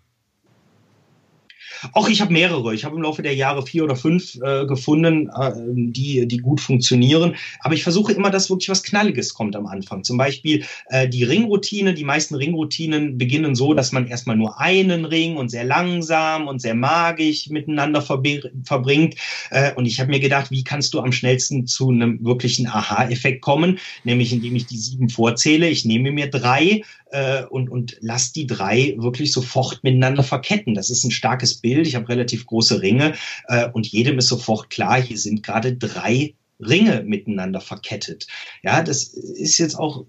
Auch 1.92 2.08
ich 2.08 2.20
habe 2.20 2.32
mehrere. 2.32 2.74
Ich 2.74 2.84
habe 2.84 2.96
im 2.96 3.02
Laufe 3.02 3.22
der 3.22 3.34
Jahre 3.34 3.64
vier 3.66 3.84
oder 3.84 3.96
fünf 3.96 4.36
äh, 4.42 4.66
gefunden, 4.66 5.28
äh, 5.28 5.52
die, 5.66 6.26
die 6.26 6.38
gut 6.38 6.60
funktionieren. 6.60 7.36
Aber 7.60 7.74
ich 7.74 7.82
versuche 7.82 8.12
immer, 8.12 8.30
dass 8.30 8.50
wirklich 8.50 8.68
was 8.68 8.82
Knalliges 8.82 9.34
kommt 9.34 9.56
am 9.56 9.66
Anfang. 9.66 10.04
Zum 10.04 10.16
Beispiel 10.16 10.64
äh, 10.88 11.08
die 11.08 11.24
Ringroutine. 11.24 11.94
Die 11.94 12.04
meisten 12.04 12.34
Ringroutinen 12.34 13.18
beginnen 13.18 13.54
so, 13.54 13.74
dass 13.74 13.92
man 13.92 14.06
erstmal 14.06 14.36
nur 14.36 14.60
einen 14.60 15.04
Ring 15.04 15.36
und 15.36 15.50
sehr 15.50 15.64
langsam 15.64 16.48
und 16.48 16.60
sehr 16.60 16.74
magisch 16.74 17.48
miteinander 17.48 18.02
verbringt. 18.02 19.14
Äh, 19.50 19.74
und 19.74 19.86
ich 19.86 20.00
habe 20.00 20.10
mir 20.10 20.20
gedacht, 20.20 20.50
wie 20.50 20.64
kannst 20.64 20.94
du 20.94 21.00
am 21.00 21.12
schnellsten 21.12 21.66
zu 21.66 21.90
einem 21.90 22.24
wirklichen 22.24 22.66
Aha-Effekt 22.66 23.42
kommen? 23.42 23.78
Nämlich 24.04 24.32
indem 24.32 24.56
ich 24.56 24.66
die 24.66 24.78
sieben 24.78 25.08
vorzähle. 25.08 25.68
Ich 25.68 25.84
nehme 25.84 26.12
mir 26.12 26.30
drei 26.30 26.82
äh, 27.10 27.44
und, 27.44 27.70
und 27.70 27.96
lass 28.00 28.32
die 28.32 28.46
drei 28.46 28.94
wirklich 28.98 29.32
sofort 29.32 29.82
miteinander 29.82 30.22
verketten. 30.22 30.74
Das 30.74 30.90
ist 30.90 31.04
ein 31.04 31.10
starkes 31.10 31.54
Bild. 31.54 31.75
Ich 31.82 31.94
habe 31.94 32.08
relativ 32.08 32.46
große 32.46 32.80
Ringe 32.82 33.14
äh, 33.48 33.68
und 33.70 33.86
jedem 33.86 34.18
ist 34.18 34.28
sofort 34.28 34.70
klar, 34.70 35.00
hier 35.00 35.18
sind 35.18 35.42
gerade 35.42 35.74
drei 35.76 36.34
Ringe 36.60 37.02
miteinander 37.02 37.60
verkettet. 37.60 38.26
Ja, 38.62 38.82
das 38.82 39.04
ist 39.04 39.58
jetzt 39.58 39.74
auch 39.74 40.04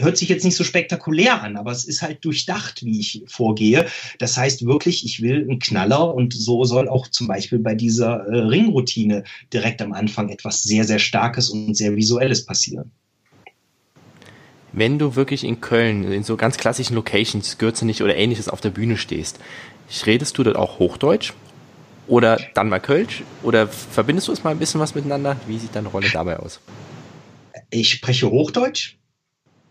hört 0.00 0.16
sich 0.16 0.28
jetzt 0.28 0.44
nicht 0.44 0.56
so 0.56 0.64
spektakulär 0.64 1.42
an, 1.42 1.56
aber 1.56 1.72
es 1.72 1.84
ist 1.84 2.00
halt 2.00 2.24
durchdacht, 2.24 2.82
wie 2.84 2.98
ich 2.98 3.22
vorgehe. 3.26 3.86
Das 4.18 4.36
heißt 4.36 4.64
wirklich, 4.64 5.04
ich 5.04 5.20
will 5.20 5.42
einen 5.42 5.58
Knaller 5.58 6.14
und 6.14 6.32
so 6.32 6.64
soll 6.64 6.88
auch 6.88 7.08
zum 7.08 7.26
Beispiel 7.26 7.58
bei 7.58 7.74
dieser 7.74 8.26
äh, 8.26 8.38
Ringroutine 8.38 9.24
direkt 9.52 9.82
am 9.82 9.92
Anfang 9.92 10.30
etwas 10.30 10.62
sehr, 10.62 10.84
sehr 10.84 10.98
Starkes 10.98 11.50
und 11.50 11.74
sehr 11.74 11.96
Visuelles 11.96 12.46
passieren 12.46 12.92
wenn 14.72 14.98
du 14.98 15.16
wirklich 15.16 15.44
in 15.44 15.60
Köln, 15.60 16.10
in 16.12 16.22
so 16.22 16.36
ganz 16.36 16.56
klassischen 16.56 16.94
Locations, 16.94 17.58
Gürzenich 17.58 18.02
oder 18.02 18.16
ähnliches 18.16 18.48
auf 18.48 18.60
der 18.60 18.70
Bühne 18.70 18.96
stehst, 18.96 19.40
redest 20.06 20.38
du 20.38 20.44
dort 20.44 20.56
auch 20.56 20.78
Hochdeutsch? 20.78 21.32
Oder 22.06 22.40
dann 22.54 22.68
mal 22.68 22.80
Kölsch? 22.80 23.22
Oder 23.42 23.68
verbindest 23.68 24.28
du 24.28 24.32
es 24.32 24.42
mal 24.42 24.50
ein 24.50 24.58
bisschen 24.58 24.80
was 24.80 24.94
miteinander? 24.94 25.36
Wie 25.46 25.58
sieht 25.58 25.74
deine 25.74 25.88
Rolle 25.88 26.08
dabei 26.10 26.38
aus? 26.38 26.60
Ich 27.70 27.90
spreche 27.90 28.30
Hochdeutsch. 28.30 28.96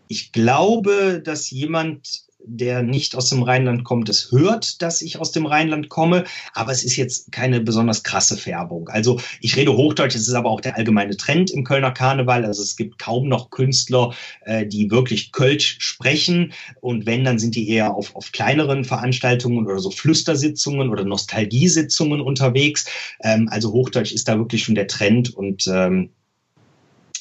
Ich 0.08 0.32
glaube, 0.32 1.20
dass 1.22 1.50
jemand 1.50 2.22
der 2.44 2.82
nicht 2.82 3.14
aus 3.14 3.28
dem 3.28 3.42
Rheinland 3.42 3.84
kommt, 3.84 4.08
es 4.08 4.30
hört, 4.30 4.82
dass 4.82 5.02
ich 5.02 5.18
aus 5.18 5.32
dem 5.32 5.46
Rheinland 5.46 5.88
komme, 5.88 6.24
aber 6.54 6.72
es 6.72 6.84
ist 6.84 6.96
jetzt 6.96 7.32
keine 7.32 7.60
besonders 7.60 8.02
krasse 8.02 8.36
Färbung. 8.36 8.88
Also 8.88 9.20
ich 9.40 9.56
rede 9.56 9.76
Hochdeutsch, 9.76 10.14
es 10.14 10.28
ist 10.28 10.34
aber 10.34 10.50
auch 10.50 10.60
der 10.60 10.76
allgemeine 10.76 11.16
Trend 11.16 11.50
im 11.50 11.64
Kölner 11.64 11.92
Karneval. 11.92 12.44
Also 12.44 12.62
es 12.62 12.76
gibt 12.76 12.98
kaum 12.98 13.28
noch 13.28 13.50
Künstler, 13.50 14.14
äh, 14.42 14.66
die 14.66 14.90
wirklich 14.90 15.32
Kölsch 15.32 15.76
sprechen. 15.80 16.52
Und 16.80 17.06
wenn, 17.06 17.24
dann 17.24 17.38
sind 17.38 17.54
die 17.54 17.68
eher 17.68 17.94
auf, 17.94 18.14
auf 18.16 18.32
kleineren 18.32 18.84
Veranstaltungen 18.84 19.66
oder 19.66 19.78
so 19.78 19.90
Flüstersitzungen 19.90 20.90
oder 20.90 21.04
Nostalgiesitzungen 21.04 22.20
unterwegs. 22.20 22.86
Ähm, 23.22 23.48
also 23.50 23.72
Hochdeutsch 23.72 24.12
ist 24.12 24.28
da 24.28 24.38
wirklich 24.38 24.64
schon 24.64 24.74
der 24.74 24.86
Trend 24.86 25.34
und 25.34 25.66
ähm, 25.66 26.10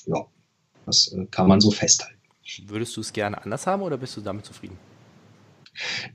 ja, 0.06 0.26
das 0.86 1.14
äh, 1.14 1.26
kann 1.30 1.48
man 1.48 1.62
so 1.62 1.72
festhalten. 1.72 2.16
Würdest 2.66 2.98
du 2.98 3.02
es 3.02 3.14
gerne 3.14 3.42
anders 3.44 3.68
haben 3.68 3.84
oder 3.84 3.98
bist 3.98 4.18
du 4.18 4.22
damit 4.22 4.46
zufrieden? 4.46 4.89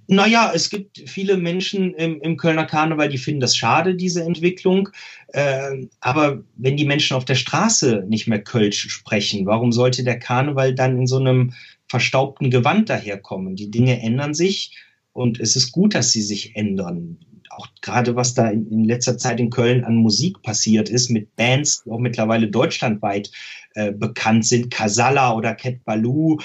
Naja, 0.06 0.52
es 0.54 0.70
gibt 0.70 1.02
viele 1.06 1.36
Menschen 1.36 1.94
im, 1.94 2.20
im 2.20 2.36
Kölner 2.36 2.66
Karneval, 2.66 3.08
die 3.08 3.18
finden 3.18 3.40
das 3.40 3.56
schade, 3.56 3.94
diese 3.94 4.22
Entwicklung. 4.22 4.88
Äh, 5.28 5.86
aber 6.00 6.42
wenn 6.56 6.76
die 6.76 6.84
Menschen 6.84 7.16
auf 7.16 7.24
der 7.24 7.34
Straße 7.34 8.04
nicht 8.08 8.26
mehr 8.26 8.42
Kölsch 8.42 8.88
sprechen, 8.88 9.46
warum 9.46 9.72
sollte 9.72 10.04
der 10.04 10.18
Karneval 10.18 10.74
dann 10.74 10.98
in 10.98 11.06
so 11.06 11.16
einem 11.18 11.54
verstaubten 11.88 12.50
Gewand 12.50 12.90
daherkommen? 12.90 13.56
Die 13.56 13.70
Dinge 13.70 14.00
ändern 14.00 14.34
sich 14.34 14.76
und 15.12 15.40
es 15.40 15.56
ist 15.56 15.72
gut, 15.72 15.94
dass 15.94 16.12
sie 16.12 16.22
sich 16.22 16.56
ändern. 16.56 17.18
Auch 17.50 17.68
gerade 17.82 18.16
was 18.16 18.34
da 18.34 18.50
in, 18.50 18.66
in 18.68 18.84
letzter 18.84 19.16
Zeit 19.16 19.38
in 19.38 19.50
Köln 19.50 19.84
an 19.84 19.94
Musik 19.96 20.42
passiert 20.42 20.88
ist, 20.88 21.08
mit 21.08 21.36
Bands, 21.36 21.84
die 21.84 21.90
auch 21.90 22.00
mittlerweile 22.00 22.48
deutschlandweit 22.48 23.30
äh, 23.74 23.92
bekannt 23.92 24.44
sind, 24.44 24.70
Casalla 24.70 25.34
oder 25.34 25.54
Cat 25.54 25.84
Baloo, 25.84 26.38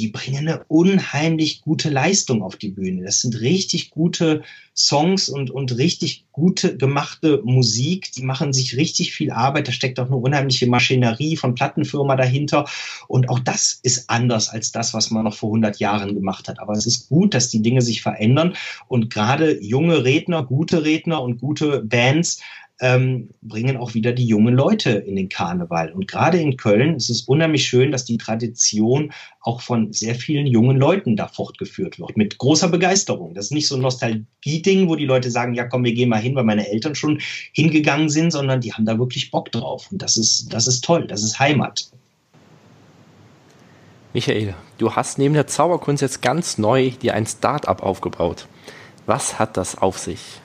die 0.00 0.08
bringen 0.08 0.48
eine 0.48 0.64
unheimlich 0.68 1.60
gute 1.60 1.90
Leistung 1.90 2.42
auf 2.42 2.56
die 2.56 2.70
Bühne. 2.70 3.04
Das 3.04 3.20
sind 3.20 3.38
richtig 3.40 3.90
gute 3.90 4.42
Songs 4.74 5.28
und, 5.28 5.50
und 5.50 5.76
richtig 5.76 6.24
gute 6.32 6.78
gemachte 6.78 7.42
Musik. 7.44 8.10
Die 8.12 8.22
machen 8.22 8.54
sich 8.54 8.78
richtig 8.78 9.12
viel 9.12 9.30
Arbeit. 9.30 9.68
Da 9.68 9.72
steckt 9.72 10.00
auch 10.00 10.06
eine 10.06 10.16
unheimliche 10.16 10.66
Maschinerie 10.66 11.36
von 11.36 11.54
Plattenfirma 11.54 12.16
dahinter. 12.16 12.64
Und 13.08 13.28
auch 13.28 13.40
das 13.40 13.78
ist 13.82 14.08
anders 14.08 14.48
als 14.48 14.72
das, 14.72 14.94
was 14.94 15.10
man 15.10 15.24
noch 15.24 15.34
vor 15.34 15.50
100 15.50 15.78
Jahren 15.80 16.14
gemacht 16.14 16.48
hat. 16.48 16.60
Aber 16.60 16.72
es 16.72 16.86
ist 16.86 17.10
gut, 17.10 17.34
dass 17.34 17.50
die 17.50 17.60
Dinge 17.60 17.82
sich 17.82 18.00
verändern 18.00 18.54
und 18.88 19.10
gerade 19.10 19.62
junge 19.62 20.04
Redner, 20.04 20.44
gute 20.44 20.82
Redner 20.82 21.22
und 21.22 21.38
gute 21.38 21.82
Bands 21.84 22.40
ähm, 22.80 23.28
bringen 23.42 23.76
auch 23.76 23.94
wieder 23.94 24.12
die 24.12 24.26
jungen 24.26 24.54
Leute 24.54 24.90
in 24.90 25.16
den 25.16 25.28
Karneval. 25.28 25.92
Und 25.92 26.08
gerade 26.08 26.38
in 26.40 26.56
Köln 26.56 26.96
ist 26.96 27.10
es 27.10 27.22
unheimlich 27.22 27.66
schön, 27.66 27.92
dass 27.92 28.06
die 28.06 28.16
Tradition 28.16 29.12
auch 29.42 29.60
von 29.60 29.92
sehr 29.92 30.14
vielen 30.14 30.46
jungen 30.46 30.78
Leuten 30.78 31.14
da 31.14 31.28
fortgeführt 31.28 31.98
wird. 31.98 32.16
Mit 32.16 32.38
großer 32.38 32.68
Begeisterung. 32.68 33.34
Das 33.34 33.46
ist 33.46 33.52
nicht 33.52 33.68
so 33.68 33.76
ein 33.76 33.82
Nostalgie-Ding, 33.82 34.88
wo 34.88 34.96
die 34.96 35.04
Leute 35.04 35.30
sagen, 35.30 35.54
ja 35.54 35.64
komm, 35.64 35.84
wir 35.84 35.92
gehen 35.92 36.08
mal 36.08 36.20
hin, 36.20 36.34
weil 36.34 36.44
meine 36.44 36.68
Eltern 36.68 36.94
schon 36.94 37.20
hingegangen 37.52 38.08
sind, 38.08 38.30
sondern 38.30 38.62
die 38.62 38.72
haben 38.72 38.86
da 38.86 38.98
wirklich 38.98 39.30
Bock 39.30 39.52
drauf. 39.52 39.88
Und 39.92 40.00
das 40.00 40.16
ist, 40.16 40.52
das 40.52 40.66
ist 40.66 40.82
toll. 40.82 41.06
Das 41.06 41.22
ist 41.22 41.38
Heimat. 41.38 41.90
Michael, 44.14 44.54
du 44.78 44.92
hast 44.92 45.18
neben 45.18 45.34
der 45.34 45.46
Zauberkunst 45.46 46.02
jetzt 46.02 46.22
ganz 46.22 46.58
neu 46.58 46.90
dir 46.90 47.14
ein 47.14 47.26
Start-up 47.26 47.82
aufgebaut. 47.82 48.48
Was 49.06 49.38
hat 49.38 49.56
das 49.56 49.76
auf 49.76 49.98
sich? 49.98 50.40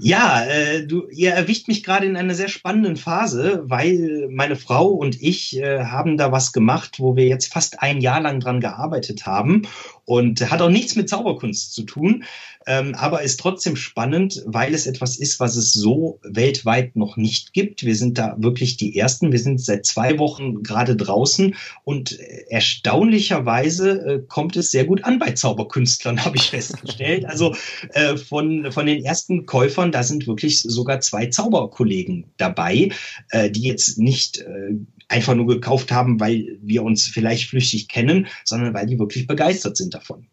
Ja, 0.00 0.44
äh, 0.44 0.86
du, 0.86 1.08
ihr 1.08 1.32
erwischt 1.32 1.66
mich 1.66 1.82
gerade 1.82 2.06
in 2.06 2.16
einer 2.16 2.36
sehr 2.36 2.46
spannenden 2.46 2.96
Phase, 2.96 3.64
weil 3.64 4.28
meine 4.30 4.54
Frau 4.54 4.86
und 4.86 5.20
ich 5.20 5.58
äh, 5.58 5.86
haben 5.86 6.16
da 6.16 6.30
was 6.30 6.52
gemacht, 6.52 7.00
wo 7.00 7.16
wir 7.16 7.26
jetzt 7.26 7.52
fast 7.52 7.82
ein 7.82 8.00
Jahr 8.00 8.20
lang 8.20 8.38
dran 8.38 8.60
gearbeitet 8.60 9.26
haben. 9.26 9.62
Und 10.04 10.48
hat 10.52 10.62
auch 10.62 10.70
nichts 10.70 10.94
mit 10.94 11.08
Zauberkunst 11.08 11.74
zu 11.74 11.82
tun, 11.82 12.22
ähm, 12.68 12.94
aber 12.94 13.22
ist 13.22 13.40
trotzdem 13.40 13.76
spannend, 13.76 14.42
weil 14.44 14.74
es 14.74 14.86
etwas 14.86 15.16
ist, 15.16 15.40
was 15.40 15.56
es 15.56 15.72
so 15.72 16.20
weltweit 16.22 16.96
noch 16.96 17.16
nicht 17.16 17.54
gibt. 17.54 17.82
Wir 17.82 17.96
sind 17.96 18.18
da 18.18 18.36
wirklich 18.38 18.76
die 18.76 18.96
Ersten. 18.96 19.32
Wir 19.32 19.38
sind 19.38 19.58
seit 19.58 19.86
zwei 19.86 20.18
Wochen 20.18 20.62
gerade 20.62 20.94
draußen 20.94 21.54
und 21.84 22.18
erstaunlicherweise 22.48 23.90
äh, 23.90 24.22
kommt 24.28 24.56
es 24.56 24.70
sehr 24.70 24.84
gut 24.84 25.02
an 25.04 25.18
bei 25.18 25.30
Zauberkünstlern, 25.30 26.22
habe 26.24 26.36
ich 26.36 26.50
festgestellt. 26.50 27.24
Also 27.24 27.54
äh, 27.94 28.18
von, 28.18 28.70
von 28.70 28.84
den 28.84 29.02
ersten 29.02 29.46
Käufern, 29.46 29.90
da 29.90 30.02
sind 30.02 30.26
wirklich 30.26 30.60
sogar 30.60 31.00
zwei 31.00 31.26
Zauberkollegen 31.26 32.26
dabei, 32.36 32.90
äh, 33.30 33.50
die 33.50 33.62
jetzt 33.62 33.96
nicht 33.96 34.38
äh, 34.38 34.74
einfach 35.08 35.34
nur 35.34 35.46
gekauft 35.46 35.90
haben, 35.90 36.20
weil 36.20 36.58
wir 36.60 36.82
uns 36.82 37.06
vielleicht 37.06 37.48
flüchtig 37.48 37.88
kennen, 37.88 38.26
sondern 38.44 38.74
weil 38.74 38.86
die 38.86 38.98
wirklich 38.98 39.26
begeistert 39.26 39.78
sind 39.78 39.94
davon. 39.94 40.26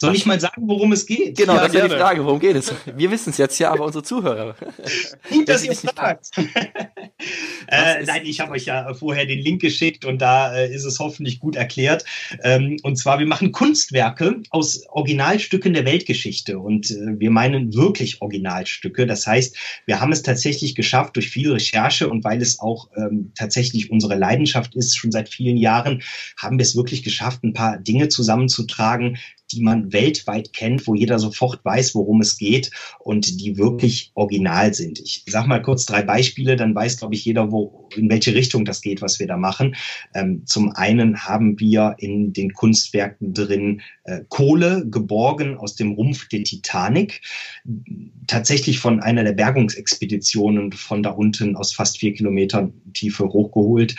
Soll 0.00 0.14
ich 0.14 0.26
mal 0.26 0.38
sagen, 0.38 0.62
worum 0.66 0.92
es 0.92 1.06
geht? 1.06 1.36
Genau, 1.36 1.54
ja, 1.54 1.62
das 1.62 1.74
ist 1.74 1.80
ja 1.80 1.88
die 1.88 1.94
Frage, 1.94 2.24
worum 2.24 2.38
geht 2.38 2.54
es? 2.54 2.72
Wir 2.96 3.10
wissen 3.10 3.30
es 3.30 3.38
jetzt 3.38 3.58
ja, 3.58 3.72
aber 3.72 3.84
unsere 3.84 4.04
Zuhörer. 4.04 4.54
Gut, 5.28 5.48
dass 5.48 5.64
ihr 5.64 5.74
fragt. 5.74 6.30
äh, 7.66 8.04
nein, 8.04 8.22
ich 8.24 8.38
habe 8.38 8.52
euch 8.52 8.66
ja 8.66 8.94
vorher 8.94 9.26
den 9.26 9.40
Link 9.40 9.60
geschickt 9.60 10.04
und 10.04 10.22
da 10.22 10.54
äh, 10.54 10.72
ist 10.72 10.84
es 10.84 11.00
hoffentlich 11.00 11.40
gut 11.40 11.56
erklärt. 11.56 12.04
Ähm, 12.44 12.78
und 12.82 12.96
zwar, 12.96 13.18
wir 13.18 13.26
machen 13.26 13.50
Kunstwerke 13.50 14.40
aus 14.50 14.86
Originalstücken 14.88 15.72
der 15.72 15.84
Weltgeschichte 15.84 16.60
und 16.60 16.90
äh, 16.92 17.18
wir 17.18 17.30
meinen 17.30 17.74
wirklich 17.74 18.22
Originalstücke. 18.22 19.04
Das 19.04 19.26
heißt, 19.26 19.56
wir 19.86 20.00
haben 20.00 20.12
es 20.12 20.22
tatsächlich 20.22 20.76
geschafft 20.76 21.16
durch 21.16 21.28
viel 21.28 21.50
Recherche 21.50 22.08
und 22.08 22.22
weil 22.22 22.40
es 22.40 22.60
auch 22.60 22.88
ähm, 22.96 23.32
tatsächlich 23.34 23.90
unsere 23.90 24.14
Leidenschaft 24.14 24.76
ist, 24.76 24.96
schon 24.96 25.10
seit 25.10 25.28
vielen 25.28 25.56
Jahren, 25.56 26.02
haben 26.36 26.58
wir 26.58 26.62
es 26.62 26.76
wirklich 26.76 27.02
geschafft, 27.02 27.42
ein 27.42 27.52
paar 27.52 27.78
Dinge 27.78 28.08
zusammenzutragen, 28.08 29.18
die 29.52 29.62
man 29.62 29.92
weltweit 29.92 30.52
kennt, 30.52 30.86
wo 30.86 30.94
jeder 30.94 31.18
sofort 31.18 31.64
weiß, 31.64 31.94
worum 31.94 32.20
es 32.20 32.38
geht 32.38 32.70
und 32.98 33.40
die 33.40 33.56
wirklich 33.56 34.12
original 34.14 34.74
sind. 34.74 34.98
Ich 35.00 35.24
sag 35.26 35.46
mal 35.46 35.62
kurz 35.62 35.86
drei 35.86 36.02
Beispiele, 36.02 36.56
dann 36.56 36.74
weiß, 36.74 36.98
glaube 36.98 37.14
ich, 37.14 37.24
jeder, 37.24 37.50
wo, 37.50 37.88
in 37.94 38.10
welche 38.10 38.34
Richtung 38.34 38.64
das 38.64 38.82
geht, 38.82 39.02
was 39.02 39.18
wir 39.18 39.26
da 39.26 39.36
machen. 39.36 39.76
Ähm, 40.14 40.42
zum 40.46 40.72
einen 40.72 41.24
haben 41.24 41.58
wir 41.58 41.96
in 41.98 42.32
den 42.32 42.52
Kunstwerken 42.52 43.32
drin 43.32 43.80
Kohle 44.28 44.86
geborgen 44.88 45.56
aus 45.56 45.74
dem 45.74 45.92
Rumpf 45.92 46.28
der 46.28 46.44
Titanic, 46.44 47.20
tatsächlich 48.26 48.78
von 48.78 49.00
einer 49.00 49.24
der 49.24 49.32
Bergungsexpeditionen 49.32 50.72
von 50.72 51.02
da 51.02 51.10
unten 51.10 51.56
aus 51.56 51.72
fast 51.72 51.98
vier 51.98 52.12
Kilometern 52.14 52.72
Tiefe 52.94 53.24
hochgeholt. 53.24 53.94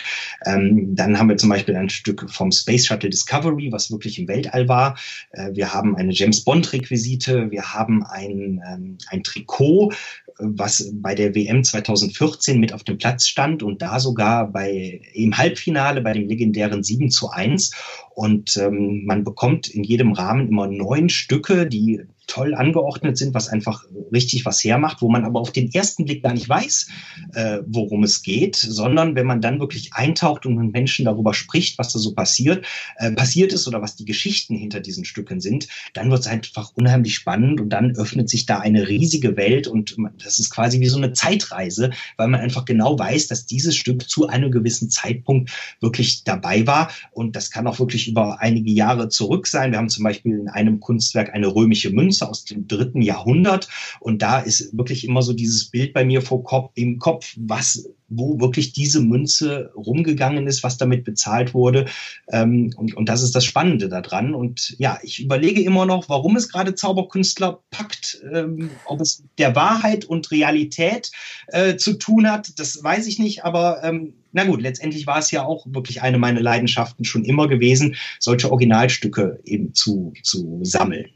Ähm, 0.46 0.96
dann 0.96 1.18
haben 1.18 1.30
wir 1.30 1.38
zum 1.38 1.50
Beispiel 1.50 1.76
ein 1.76 1.90
Stück 1.90 2.30
vom 2.30 2.52
Space 2.52 2.86
Shuttle 2.86 3.10
Discovery, 3.10 3.72
was 3.72 3.92
wirklich 3.92 4.20
im 4.20 4.28
Weltall 4.28 4.68
war. 4.68 4.98
Äh, 5.32 5.54
wir 5.54 5.74
haben 5.74 5.96
eine 5.96 6.14
James 6.14 6.44
Bond 6.44 6.72
Requisite, 6.74 7.52
wir 7.52 7.74
haben 7.74 8.04
ein, 8.06 8.62
ähm, 8.68 8.98
ein 9.10 9.24
Trikot, 9.24 9.94
was 10.40 10.90
bei 10.94 11.16
der 11.16 11.36
WM 11.36 11.64
2014 11.64 12.60
mit 12.60 12.74
auf 12.74 12.84
dem 12.84 12.98
Platz 12.98 13.28
stand 13.28 13.62
und 13.62 13.82
da 13.82 14.00
sogar 14.00 14.52
bei 14.52 15.02
im 15.14 15.38
Halbfinale 15.38 16.02
bei 16.02 16.14
dem 16.14 16.28
legendären 16.28 16.84
7 16.84 17.10
zu 17.12 17.30
1. 17.30 17.72
Und 18.16 18.58
ähm, 18.58 19.06
man 19.06 19.24
bekommt 19.24 19.68
in 19.68 19.84
jedem 19.84 20.14
Rahmen 20.14 20.48
immer 20.48 20.68
neun 20.68 21.10
Stücke, 21.10 21.68
die 21.68 22.02
toll 22.30 22.54
angeordnet 22.54 23.18
sind, 23.18 23.34
was 23.34 23.50
einfach 23.50 23.84
richtig 24.14 24.46
was 24.46 24.64
hermacht, 24.64 25.02
wo 25.02 25.10
man 25.10 25.26
aber 25.26 25.40
auf 25.40 25.52
den 25.52 25.74
ersten 25.74 26.06
Blick 26.06 26.24
gar 26.24 26.34
nicht 26.34 26.48
weiß, 26.48 26.88
äh, 27.34 27.60
worum 27.66 28.04
es 28.04 28.22
geht, 28.22 28.56
sondern 28.56 29.16
wenn 29.16 29.26
man 29.26 29.42
dann 29.42 29.60
wirklich 29.60 29.94
eintaucht 29.94 30.46
und 30.46 30.56
mit 30.56 30.72
Menschen 30.72 31.06
darüber 31.06 31.34
spricht, 31.34 31.78
was 31.80 31.92
da 31.92 32.00
so 32.00 32.14
passiert, 32.14 32.66
äh, 32.98 33.12
passiert 33.12 33.52
ist 33.52 33.68
oder 33.68 33.82
was 33.82 33.96
die 33.96 34.06
Geschichten 34.06 34.56
hinter 34.56 34.80
diesen 34.80 35.06
Stücken 35.06 35.42
sind, 35.42 35.68
dann 35.94 36.12
wird 36.12 36.22
es 36.22 36.28
einfach 36.28 36.72
unheimlich 36.76 37.16
spannend 37.16 37.60
und 37.60 37.70
dann 37.70 37.96
öffnet 37.96 38.30
sich 38.30 38.46
da 38.46 38.60
eine 38.60 38.88
riesige 38.88 39.36
Welt 39.36 39.68
und 39.68 39.98
das 40.24 40.40
ist 40.40 40.52
quasi 40.52 40.80
wie 40.80 40.88
so 40.88 40.98
eine 40.98 41.14
Zeitreise, 41.14 41.90
weil 42.18 42.28
man 42.28 42.42
einfach 42.42 42.66
genau 42.66 42.98
weiß, 42.98 43.28
dass 43.28 43.48
dieses 43.48 43.76
Stück 43.76 44.08
zu 44.08 44.28
einem 44.28 44.52
gewissen 44.52 44.90
Zeitpunkt 44.90 45.52
wirklich 45.82 46.24
dabei 46.24 46.68
war 46.68 46.92
und 47.12 47.36
das 47.36 47.50
kann 47.50 47.66
auch 47.66 47.80
wirklich 47.80 48.08
über 48.08 48.40
einige 48.40 48.72
Jahre 48.72 49.10
zurück 49.10 49.48
sein. 49.48 49.72
Wir 49.72 49.80
haben 49.80 49.90
zum 49.90 50.04
Beispiel 50.04 50.38
in 50.38 50.48
einem 50.48 50.80
Kunstwerk 50.80 51.34
eine 51.34 51.48
römische 51.48 51.90
Münze 51.90 52.19
Münze 52.20 52.30
aus 52.30 52.46
dem 52.46 52.68
dritten 52.68 53.02
Jahrhundert. 53.02 53.68
Und 54.00 54.22
da 54.22 54.40
ist 54.40 54.76
wirklich 54.78 55.06
immer 55.08 55.22
so 55.22 55.34
dieses 55.34 55.66
Bild 55.66 55.94
bei 55.94 56.06
mir 56.06 56.22
vor 56.22 56.44
Kopf, 56.44 56.72
im 56.76 57.00
Kopf, 57.00 57.34
was, 57.38 57.90
wo 58.10 58.40
wirklich 58.40 58.74
diese 58.74 59.02
Münze 59.02 59.72
rumgegangen 59.76 60.48
ist, 60.48 60.64
was 60.64 60.78
damit 60.78 61.04
bezahlt 61.04 61.54
wurde. 61.54 61.86
Ähm, 62.32 62.74
und, 62.76 62.96
und 62.96 63.10
das 63.10 63.22
ist 63.22 63.36
das 63.36 63.46
Spannende 63.46 63.90
daran. 63.90 64.34
Und 64.34 64.76
ja, 64.80 65.00
ich 65.04 65.24
überlege 65.24 65.62
immer 65.62 65.86
noch, 65.86 66.10
warum 66.10 66.36
es 66.36 66.50
gerade 66.50 66.76
Zauberkünstler 66.76 67.60
packt, 67.72 68.22
ähm, 68.32 68.70
ob 68.86 69.02
es 69.02 69.24
der 69.38 69.56
Wahrheit 69.56 70.06
und 70.06 70.32
Realität 70.32 71.12
äh, 71.48 71.76
zu 71.78 71.94
tun 71.94 72.30
hat, 72.30 72.60
das 72.60 72.84
weiß 72.84 73.08
ich 73.08 73.20
nicht, 73.20 73.44
aber 73.46 73.84
ähm, 73.84 74.14
na 74.32 74.44
gut, 74.44 74.62
letztendlich 74.62 75.08
war 75.08 75.20
es 75.20 75.32
ja 75.32 75.44
auch 75.44 75.66
wirklich 75.68 76.02
eine 76.02 76.20
meiner 76.20 76.42
Leidenschaften 76.42 77.04
schon 77.04 77.26
immer 77.26 77.48
gewesen, 77.48 77.96
solche 78.20 78.52
Originalstücke 78.52 79.40
eben 79.44 79.74
zu, 79.74 80.14
zu 80.24 80.60
sammeln. 80.64 81.10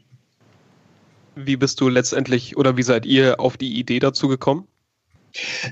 Wie 1.36 1.56
bist 1.56 1.80
du 1.80 1.88
letztendlich 1.88 2.56
oder 2.56 2.76
wie 2.76 2.82
seid 2.82 3.06
ihr 3.06 3.40
auf 3.40 3.56
die 3.56 3.78
Idee 3.78 3.98
dazu 3.98 4.28
gekommen? 4.28 4.68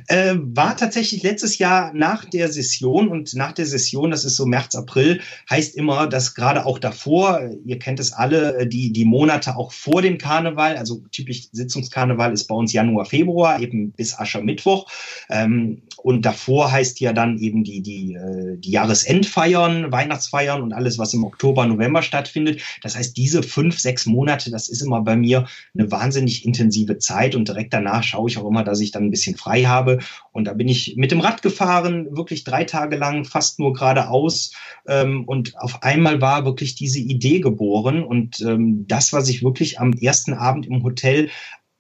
Äh, 0.09 0.35
war 0.39 0.77
tatsächlich 0.77 1.23
letztes 1.23 1.59
Jahr 1.59 1.93
nach 1.95 2.25
der 2.25 2.51
Session 2.53 3.09
und 3.09 3.35
nach 3.35 3.53
der 3.53 3.67
Session, 3.67 4.11
das 4.11 4.25
ist 4.25 4.37
so 4.37 4.45
März, 4.47 4.75
April, 4.75 5.21
heißt 5.49 5.77
immer, 5.77 6.09
dass 6.09 6.35
gerade 6.35 6.67
auch 6.67 6.79
davor, 6.79 7.41
ihr 7.65 7.79
kennt 7.79 8.01
es 8.01 8.13
alle, 8.13 8.67
die, 8.67 8.93
die 8.93 9.05
Monate 9.05 9.57
auch 9.57 9.73
vor 9.73 10.03
dem 10.03 10.19
Karneval, 10.19 10.77
also 10.77 11.03
typisch 11.13 11.49
Sitzungskarneval 11.53 12.33
ist 12.33 12.49
bei 12.49 12.55
uns 12.55 12.73
Januar, 12.73 13.05
Februar, 13.05 13.61
eben 13.61 13.93
bis 13.93 14.19
Aschermittwoch. 14.19 14.91
Ähm, 15.31 15.83
und 15.99 16.25
davor 16.25 16.73
heißt 16.73 16.99
ja 17.01 17.13
dann 17.13 17.39
eben 17.39 17.63
die, 17.63 17.81
die, 17.81 18.15
äh, 18.15 18.57
die 18.59 18.73
Jahresendfeiern, 18.73 19.93
Weihnachtsfeiern 19.93 20.63
und 20.63 20.73
alles, 20.73 20.99
was 20.99 21.15
im 21.15 21.25
Oktober, 21.25 21.67
November 21.67 22.03
stattfindet. 22.03 22.61
Das 22.83 22.97
heißt, 22.97 23.17
diese 23.17 23.43
fünf, 23.43 23.79
sechs 23.79 24.07
Monate, 24.07 24.51
das 24.51 24.69
ist 24.69 24.83
immer 24.83 25.03
bei 25.03 25.15
mir 25.15 25.47
eine 25.75 25.91
wahnsinnig 25.91 26.45
intensive 26.45 26.99
Zeit 26.99 27.37
und 27.37 27.47
direkt 27.47 27.73
danach 27.73 28.03
schaue 28.03 28.29
ich 28.29 28.39
auch 28.39 28.49
immer, 28.49 28.65
dass 28.65 28.81
ich 28.81 28.91
dann 28.91 29.05
ein 29.05 29.11
bisschen 29.11 29.37
frei 29.37 29.51
habe. 29.61 29.98
Und 30.32 30.46
da 30.46 30.55
bin 30.55 30.68
ich 30.68 30.96
mit 30.96 31.11
dem 31.11 31.20
Rad 31.20 31.42
gefahren, 31.42 32.09
wirklich 32.16 32.44
drei 32.44 32.64
Tage 32.64 32.96
lang, 32.96 33.24
fast 33.24 33.59
nur 33.59 33.72
geradeaus. 33.72 34.53
Ähm, 34.88 35.24
und 35.24 35.57
auf 35.59 35.82
einmal 35.82 36.20
war 36.20 36.44
wirklich 36.44 36.74
diese 36.74 36.98
Idee 36.98 37.40
geboren. 37.40 38.03
Und 38.03 38.40
ähm, 38.40 38.86
das, 38.88 39.12
was 39.12 39.28
ich 39.28 39.42
wirklich 39.42 39.78
am 39.78 39.92
ersten 39.92 40.34
Abend 40.34 40.66
im 40.66 40.82
Hotel 40.82 41.30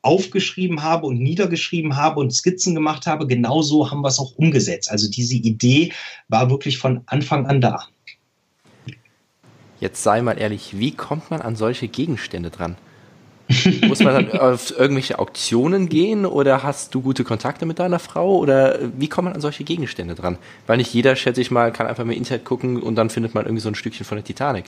aufgeschrieben 0.02 0.82
habe 0.82 1.06
und 1.06 1.20
niedergeschrieben 1.20 1.96
habe 1.96 2.20
und 2.20 2.34
Skizzen 2.34 2.74
gemacht 2.74 3.06
habe, 3.06 3.26
genauso 3.26 3.90
haben 3.90 4.02
wir 4.02 4.08
es 4.08 4.18
auch 4.18 4.34
umgesetzt. 4.36 4.90
Also 4.90 5.08
diese 5.08 5.36
Idee 5.36 5.92
war 6.28 6.50
wirklich 6.50 6.78
von 6.78 7.02
Anfang 7.06 7.46
an 7.46 7.60
da. 7.60 7.84
Jetzt 9.80 10.02
sei 10.02 10.22
mal 10.22 10.38
ehrlich, 10.38 10.78
wie 10.78 10.92
kommt 10.92 11.30
man 11.30 11.40
an 11.40 11.56
solche 11.56 11.88
Gegenstände 11.88 12.50
dran? 12.50 12.76
Muss 13.86 14.00
man 14.00 14.14
dann 14.14 14.40
auf 14.40 14.76
irgendwelche 14.76 15.18
Auktionen 15.18 15.88
gehen 15.88 16.26
oder 16.26 16.62
hast 16.62 16.94
du 16.94 17.02
gute 17.02 17.24
Kontakte 17.24 17.66
mit 17.66 17.78
deiner 17.78 17.98
Frau 17.98 18.38
oder 18.38 18.78
wie 18.96 19.08
kommt 19.08 19.26
man 19.26 19.34
an 19.34 19.40
solche 19.40 19.64
Gegenstände 19.64 20.14
dran? 20.14 20.38
Weil 20.66 20.78
nicht 20.78 20.92
jeder, 20.94 21.16
schätze 21.16 21.40
ich 21.40 21.50
mal, 21.50 21.72
kann 21.72 21.86
einfach 21.86 22.04
mal 22.04 22.14
Internet 22.14 22.44
gucken 22.44 22.82
und 22.82 22.94
dann 22.96 23.10
findet 23.10 23.34
man 23.34 23.44
irgendwie 23.44 23.62
so 23.62 23.68
ein 23.68 23.74
Stückchen 23.74 24.06
von 24.06 24.16
der 24.16 24.24
Titanic. 24.24 24.66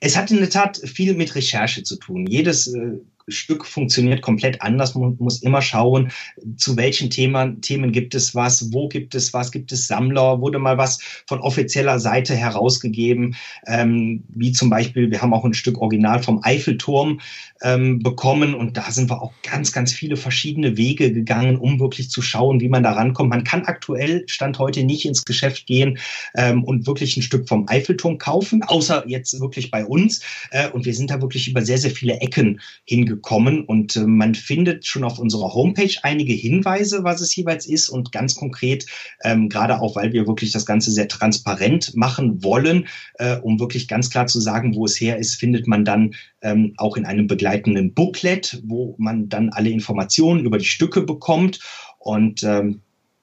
Es 0.00 0.16
hat 0.16 0.30
in 0.30 0.38
der 0.38 0.50
Tat 0.50 0.78
viel 0.84 1.14
mit 1.14 1.34
Recherche 1.34 1.82
zu 1.82 1.96
tun. 1.96 2.26
Jedes 2.26 2.72
äh, 2.72 3.00
Stück 3.28 3.66
funktioniert 3.66 4.22
komplett 4.22 4.62
anders. 4.62 4.94
Man 4.94 5.16
muss 5.18 5.42
immer 5.42 5.60
schauen, 5.60 6.12
zu 6.56 6.76
welchen 6.76 7.10
Themen, 7.10 7.60
Themen 7.60 7.90
gibt 7.90 8.14
es 8.14 8.34
was, 8.34 8.72
wo 8.72 8.88
gibt 8.88 9.14
es 9.14 9.32
was, 9.32 9.50
gibt 9.50 9.72
es 9.72 9.88
Sammler, 9.88 10.40
wurde 10.40 10.58
mal 10.58 10.78
was 10.78 11.00
von 11.26 11.40
offizieller 11.40 11.98
Seite 11.98 12.36
herausgegeben, 12.36 13.34
ähm, 13.66 14.22
wie 14.28 14.52
zum 14.52 14.70
Beispiel, 14.70 15.10
wir 15.10 15.22
haben 15.22 15.34
auch 15.34 15.44
ein 15.44 15.54
Stück 15.54 15.78
Original 15.78 16.22
vom 16.22 16.40
Eiffelturm 16.42 17.20
ähm, 17.62 17.98
bekommen 17.98 18.54
und 18.54 18.76
da 18.76 18.90
sind 18.90 19.10
wir 19.10 19.20
auch 19.20 19.32
ganz, 19.42 19.72
ganz 19.72 19.92
viele 19.92 20.16
verschiedene 20.16 20.76
Wege 20.76 21.12
gegangen, 21.12 21.56
um 21.56 21.80
wirklich 21.80 22.10
zu 22.10 22.22
schauen, 22.22 22.60
wie 22.60 22.68
man 22.68 22.84
da 22.84 22.92
rankommt. 22.92 23.30
Man 23.30 23.44
kann 23.44 23.64
aktuell, 23.64 24.24
Stand 24.28 24.58
heute, 24.58 24.84
nicht 24.84 25.04
ins 25.04 25.24
Geschäft 25.24 25.66
gehen 25.66 25.98
ähm, 26.36 26.62
und 26.62 26.86
wirklich 26.86 27.16
ein 27.16 27.22
Stück 27.22 27.48
vom 27.48 27.68
Eiffelturm 27.68 28.18
kaufen, 28.18 28.62
außer 28.62 29.04
jetzt 29.08 29.40
wirklich 29.40 29.70
bei 29.70 29.84
uns. 29.84 30.20
Äh, 30.50 30.68
und 30.70 30.84
wir 30.84 30.94
sind 30.94 31.10
da 31.10 31.20
wirklich 31.20 31.48
über 31.48 31.62
sehr, 31.62 31.78
sehr 31.78 31.90
viele 31.90 32.20
Ecken 32.20 32.60
hingekommen 32.84 33.15
gekommen 33.16 33.64
und 33.64 33.96
äh, 33.96 34.06
man 34.06 34.34
findet 34.34 34.86
schon 34.86 35.04
auf 35.04 35.18
unserer 35.18 35.54
Homepage 35.54 35.94
einige 36.02 36.32
Hinweise, 36.32 37.04
was 37.04 37.20
es 37.20 37.34
jeweils 37.34 37.66
ist 37.66 37.88
und 37.88 38.12
ganz 38.12 38.34
konkret, 38.34 38.86
ähm, 39.24 39.48
gerade 39.48 39.80
auch, 39.80 39.96
weil 39.96 40.12
wir 40.12 40.26
wirklich 40.26 40.52
das 40.52 40.66
Ganze 40.66 40.90
sehr 40.90 41.08
transparent 41.08 41.96
machen 41.96 42.42
wollen, 42.44 42.86
äh, 43.14 43.36
um 43.36 43.58
wirklich 43.58 43.88
ganz 43.88 44.10
klar 44.10 44.26
zu 44.26 44.40
sagen, 44.40 44.74
wo 44.74 44.84
es 44.84 45.00
her 45.00 45.18
ist, 45.18 45.36
findet 45.36 45.66
man 45.66 45.84
dann 45.84 46.14
ähm, 46.42 46.74
auch 46.76 46.96
in 46.96 47.06
einem 47.06 47.26
begleitenden 47.26 47.94
Booklet, 47.94 48.62
wo 48.64 48.94
man 48.98 49.28
dann 49.28 49.50
alle 49.50 49.70
Informationen 49.70 50.44
über 50.44 50.58
die 50.58 50.64
Stücke 50.64 51.02
bekommt 51.02 51.60
und 51.98 52.42
ähm, 52.42 52.82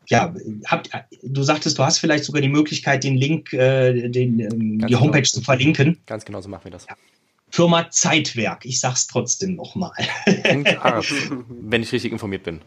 ja, 0.10 0.34
habt, 0.66 0.90
du 1.24 1.44
sagtest, 1.44 1.78
du 1.78 1.84
hast 1.84 2.00
vielleicht 2.00 2.26
sogar 2.26 2.42
die 2.42 2.50
Möglichkeit, 2.50 3.06
den 3.06 3.16
Link, 3.16 3.54
äh, 3.54 4.10
den, 4.10 4.40
ähm, 4.40 4.80
die 4.80 4.88
genau. 4.88 5.00
Homepage 5.00 5.22
genau. 5.22 5.32
zu 5.32 5.42
verlinken. 5.42 5.98
Ganz 6.06 6.26
genau 6.26 6.42
so 6.42 6.50
machen 6.50 6.66
wir 6.66 6.72
das. 6.72 6.88
Ja. 6.90 6.98
Firma 7.54 7.92
Zeitwerk. 7.92 8.66
Ich 8.66 8.80
sag's 8.80 9.06
trotzdem 9.06 9.54
nochmal. 9.54 9.94
Art, 10.82 11.06
wenn 11.50 11.84
ich 11.84 11.92
richtig 11.92 12.12
informiert 12.12 12.42
bin. 12.42 12.62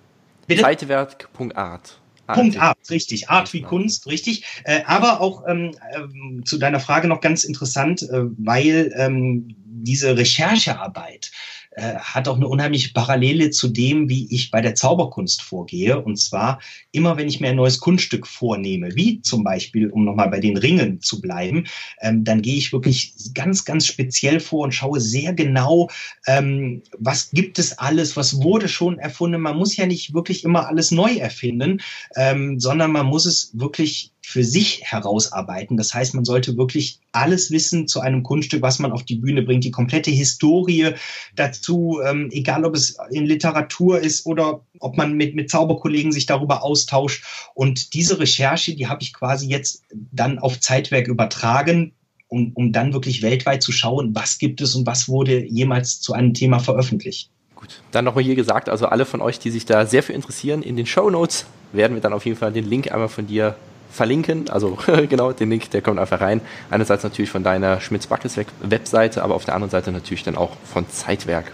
Bitte? 0.47 0.62
Zeitwerk.art. 0.62 1.99
Punkt 2.28 2.57
Art, 2.57 2.78
richtig. 2.89 3.28
Art 3.28 3.53
wie 3.53 3.62
Kunst, 3.62 4.07
richtig. 4.07 4.45
Äh, 4.62 4.82
aber 4.87 5.20
auch 5.20 5.43
ähm, 5.49 5.72
äh, 5.91 6.45
zu 6.45 6.59
deiner 6.59 6.78
Frage 6.78 7.09
noch 7.09 7.20
ganz 7.20 7.43
interessant, 7.43 8.03
äh, 8.03 8.26
weil 8.39 8.95
ähm, 8.97 9.57
diese 9.64 10.16
Recherchearbeit 10.16 11.32
äh, 11.77 11.97
hat 11.97 12.27
auch 12.27 12.37
eine 12.37 12.49
unheimliche 12.49 12.95
Parallele 12.95 13.51
zu 13.51 13.68
dem, 13.68 14.09
wie 14.09 14.27
ich 14.35 14.51
bei 14.51 14.62
der 14.62 14.74
Zauberkunst 14.74 15.43
vorgehe. 15.43 16.01
Und 16.01 16.16
zwar 16.16 16.59
immer, 16.91 17.18
wenn 17.18 17.29
ich 17.29 17.39
mir 17.39 17.49
ein 17.49 17.57
neues 17.57 17.81
Kunststück 17.81 18.27
vornehme, 18.27 18.97
wie 18.97 19.20
zum 19.20 19.45
Beispiel, 19.45 19.91
um 19.91 20.07
nochmal 20.07 20.31
bei 20.31 20.41
den 20.41 20.57
Ringen 20.57 21.03
zu 21.03 21.20
bleiben, 21.20 21.66
ähm, 22.01 22.24
dann 22.24 22.41
gehe 22.41 22.57
ich 22.57 22.72
wirklich 22.72 23.14
ganz, 23.35 23.66
ganz 23.66 23.85
speziell 23.85 24.41
vor 24.41 24.64
und 24.64 24.72
schaue 24.72 25.01
sehr 25.01 25.35
genau, 25.35 25.91
ähm, 26.27 26.83
was 26.99 27.31
gibt 27.33 27.59
es 27.59 27.79
alles, 27.79 28.16
was 28.16 28.43
wurde 28.43 28.68
schon 28.68 28.99
erfunden. 28.99 29.43
Man 29.43 29.59
muss 29.59 29.77
ja 29.77 29.85
nicht 29.85 30.14
wirklich 30.14 30.45
immer 30.45 30.68
alles 30.68 30.91
neu 30.91 31.16
erfinden, 31.16 31.83
ähm, 32.16 32.59
sondern 32.59 32.91
man 32.91 33.05
muss 33.05 33.27
es 33.27 33.51
wirklich 33.53 34.12
für 34.29 34.43
sich 34.43 34.83
herausarbeiten. 34.83 35.77
Das 35.77 35.95
heißt, 35.95 36.12
man 36.16 36.24
sollte 36.24 36.57
wirklich 36.57 36.99
alles 37.12 37.53
wissen 37.53 37.87
zu 37.87 38.01
einem 38.01 38.24
Kunststück, 38.24 38.61
was 38.61 38.81
man 38.81 38.91
auf 38.91 39.05
die 39.05 39.14
Bühne 39.14 39.43
bringt, 39.43 39.62
die 39.62 39.70
komplette 39.70 40.11
Historie 40.11 40.95
dazu, 41.37 42.01
ähm, 42.05 42.29
egal 42.33 42.64
ob 42.64 42.74
es 42.74 42.99
in 43.11 43.24
Literatur 43.24 44.01
ist 44.01 44.27
oder 44.27 44.62
ob 44.81 44.97
man 44.97 45.14
mit, 45.14 45.37
mit 45.37 45.49
Zauberkollegen 45.49 46.11
sich 46.11 46.27
darüber 46.27 46.64
austauscht. 46.64 47.24
Und 47.55 47.95
diese 47.95 48.18
Recherche, 48.18 48.74
die 48.74 48.89
habe 48.89 49.01
ich 49.01 49.12
quasi 49.12 49.47
jetzt 49.47 49.85
dann 50.11 50.41
auf 50.41 50.59
Zeitwerk 50.59 51.07
übertragen, 51.07 51.93
um, 52.27 52.51
um 52.55 52.72
dann 52.72 52.93
wirklich 52.93 53.22
weltweit 53.22 53.62
zu 53.62 53.70
schauen, 53.70 54.12
was 54.12 54.39
gibt 54.39 54.61
es 54.61 54.74
und 54.74 54.89
was 54.89 55.09
wurde 55.09 55.47
jemals 55.47 56.01
zu 56.01 56.14
einem 56.14 56.35
Thema 56.35 56.59
veröffentlicht. 56.59 57.31
Gut, 57.55 57.81
dann 57.93 58.05
nochmal 58.05 58.24
hier 58.24 58.35
gesagt, 58.35 58.68
also 58.68 58.87
alle 58.87 59.07
von 59.07 59.20
euch, 59.20 59.39
die 59.39 59.53
sich 59.53 59.66
da 59.66 59.87
sehr 59.87 60.03
für 60.03 60.14
interessieren, 60.14 60.62
in 60.62 60.74
den 60.74 60.87
Show 60.87 61.11
Notes 61.11 61.47
werden 61.72 61.95
wir 61.95 62.01
dann 62.01 62.12
auf 62.12 62.27
jeden 62.27 62.37
Fall 62.37 62.53
den 62.53 62.68
Link 62.68 62.91
einmal 62.91 63.09
von 63.09 63.29
dir 63.29 63.55
verlinken. 63.97 64.49
Also 64.49 64.78
genau, 65.09 65.32
den 65.32 65.51
Link, 65.51 65.70
der 65.70 65.82
kommt 65.82 65.99
einfach 65.99 66.20
rein. 66.20 66.40
Einerseits 66.70 67.03
natürlich 67.03 67.30
von 67.30 67.42
deiner 67.42 67.80
Schmitz-Backes 67.80 68.38
Webseite, 68.61 69.22
aber 69.22 69.34
auf 69.34 69.44
der 69.44 69.55
anderen 69.55 69.70
Seite 69.70 69.90
natürlich 69.90 70.22
dann 70.22 70.36
auch 70.36 70.57
von 70.64 70.88
Zeitwerk. 70.88 71.53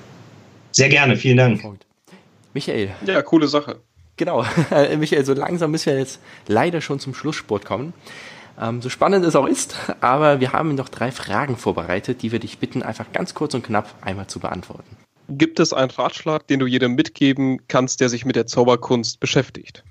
Sehr 0.72 0.88
gerne, 0.88 1.16
vielen 1.16 1.36
Dank. 1.36 1.62
Michael. 2.54 2.90
Ja, 3.06 3.22
coole 3.22 3.48
Sache. 3.48 3.80
Genau, 4.16 4.44
Michael, 4.98 5.24
so 5.24 5.32
langsam 5.32 5.70
müssen 5.70 5.92
wir 5.92 5.98
jetzt 5.98 6.20
leider 6.46 6.80
schon 6.80 7.00
zum 7.00 7.14
Schlusssport 7.14 7.64
kommen. 7.64 7.94
Ähm, 8.60 8.82
so 8.82 8.90
spannend 8.90 9.24
es 9.24 9.36
auch 9.36 9.46
ist, 9.46 9.76
aber 10.00 10.40
wir 10.40 10.52
haben 10.52 10.74
noch 10.74 10.88
drei 10.88 11.10
Fragen 11.10 11.56
vorbereitet, 11.56 12.22
die 12.22 12.32
wir 12.32 12.38
dich 12.38 12.58
bitten, 12.58 12.82
einfach 12.82 13.10
ganz 13.12 13.34
kurz 13.34 13.54
und 13.54 13.64
knapp 13.64 13.94
einmal 14.02 14.26
zu 14.26 14.40
beantworten. 14.40 14.96
Gibt 15.28 15.60
es 15.60 15.72
einen 15.72 15.90
Ratschlag, 15.90 16.46
den 16.46 16.60
du 16.60 16.66
jedem 16.66 16.94
mitgeben 16.94 17.66
kannst, 17.68 18.00
der 18.00 18.08
sich 18.08 18.24
mit 18.24 18.36
der 18.36 18.46
Zauberkunst 18.46 19.18
beschäftigt? 19.18 19.82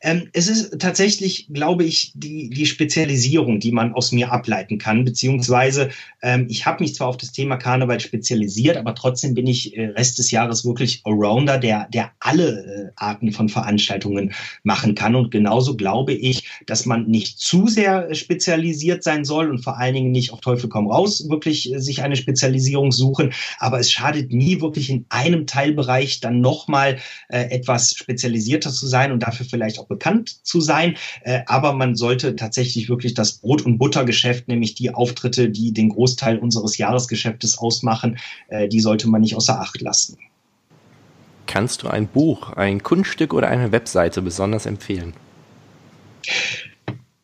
Ähm, 0.00 0.28
es 0.32 0.48
ist 0.48 0.78
tatsächlich, 0.78 1.48
glaube 1.52 1.84
ich, 1.84 2.12
die, 2.14 2.50
die 2.50 2.66
Spezialisierung, 2.66 3.60
die 3.60 3.72
man 3.72 3.92
aus 3.94 4.12
mir 4.12 4.30
ableiten 4.30 4.78
kann, 4.78 5.04
beziehungsweise 5.04 5.90
ähm, 6.22 6.46
ich 6.48 6.66
habe 6.66 6.82
mich 6.82 6.94
zwar 6.94 7.08
auf 7.08 7.16
das 7.16 7.32
Thema 7.32 7.56
Karneval 7.56 8.00
spezialisiert, 8.00 8.76
aber 8.76 8.94
trotzdem 8.94 9.34
bin 9.34 9.46
ich 9.46 9.76
äh, 9.76 9.86
Rest 9.86 10.18
des 10.18 10.30
Jahres 10.30 10.64
wirklich 10.64 11.02
Allrounder, 11.04 11.58
der, 11.58 11.88
der 11.92 12.12
alle 12.20 12.64
äh, 12.64 12.92
Arten 12.96 13.32
von 13.32 13.48
Veranstaltungen 13.48 14.32
machen 14.62 14.94
kann. 14.94 15.14
Und 15.14 15.30
genauso 15.30 15.76
glaube 15.76 16.12
ich, 16.12 16.48
dass 16.66 16.86
man 16.86 17.06
nicht 17.06 17.38
zu 17.40 17.66
sehr 17.66 18.14
spezialisiert 18.14 19.02
sein 19.02 19.24
soll 19.24 19.50
und 19.50 19.64
vor 19.64 19.78
allen 19.78 19.94
Dingen 19.94 20.12
nicht 20.12 20.32
auf 20.32 20.40
Teufel 20.40 20.68
komm 20.68 20.88
raus 20.90 21.28
wirklich 21.28 21.72
äh, 21.72 21.80
sich 21.80 22.02
eine 22.02 22.16
Spezialisierung 22.16 22.92
suchen. 22.92 23.32
Aber 23.58 23.80
es 23.80 23.90
schadet 23.90 24.32
nie, 24.32 24.60
wirklich 24.60 24.90
in 24.90 25.06
einem 25.08 25.46
Teilbereich 25.46 26.20
dann 26.20 26.40
nochmal 26.40 26.98
äh, 27.28 27.50
etwas 27.50 27.94
spezialisierter 27.96 28.70
zu 28.70 28.86
sein 28.86 29.12
und 29.12 29.22
dafür 29.22 29.46
vielleicht 29.48 29.78
auch 29.78 29.87
bekannt 29.88 30.44
zu 30.46 30.60
sein. 30.60 30.96
Äh, 31.22 31.40
aber 31.46 31.72
man 31.72 31.96
sollte 31.96 32.36
tatsächlich 32.36 32.88
wirklich 32.88 33.14
das 33.14 33.32
Brot- 33.32 33.62
und 33.62 33.78
Buttergeschäft, 33.78 34.48
nämlich 34.48 34.74
die 34.74 34.94
Auftritte, 34.94 35.50
die 35.50 35.72
den 35.72 35.88
Großteil 35.90 36.38
unseres 36.38 36.78
Jahresgeschäftes 36.78 37.58
ausmachen, 37.58 38.18
äh, 38.48 38.68
die 38.68 38.80
sollte 38.80 39.08
man 39.08 39.20
nicht 39.20 39.34
außer 39.34 39.60
Acht 39.60 39.80
lassen. 39.80 40.18
Kannst 41.46 41.82
du 41.82 41.88
ein 41.88 42.06
Buch, 42.06 42.52
ein 42.52 42.82
Kunststück 42.82 43.32
oder 43.32 43.48
eine 43.48 43.72
Webseite 43.72 44.20
besonders 44.20 44.66
empfehlen? 44.66 45.14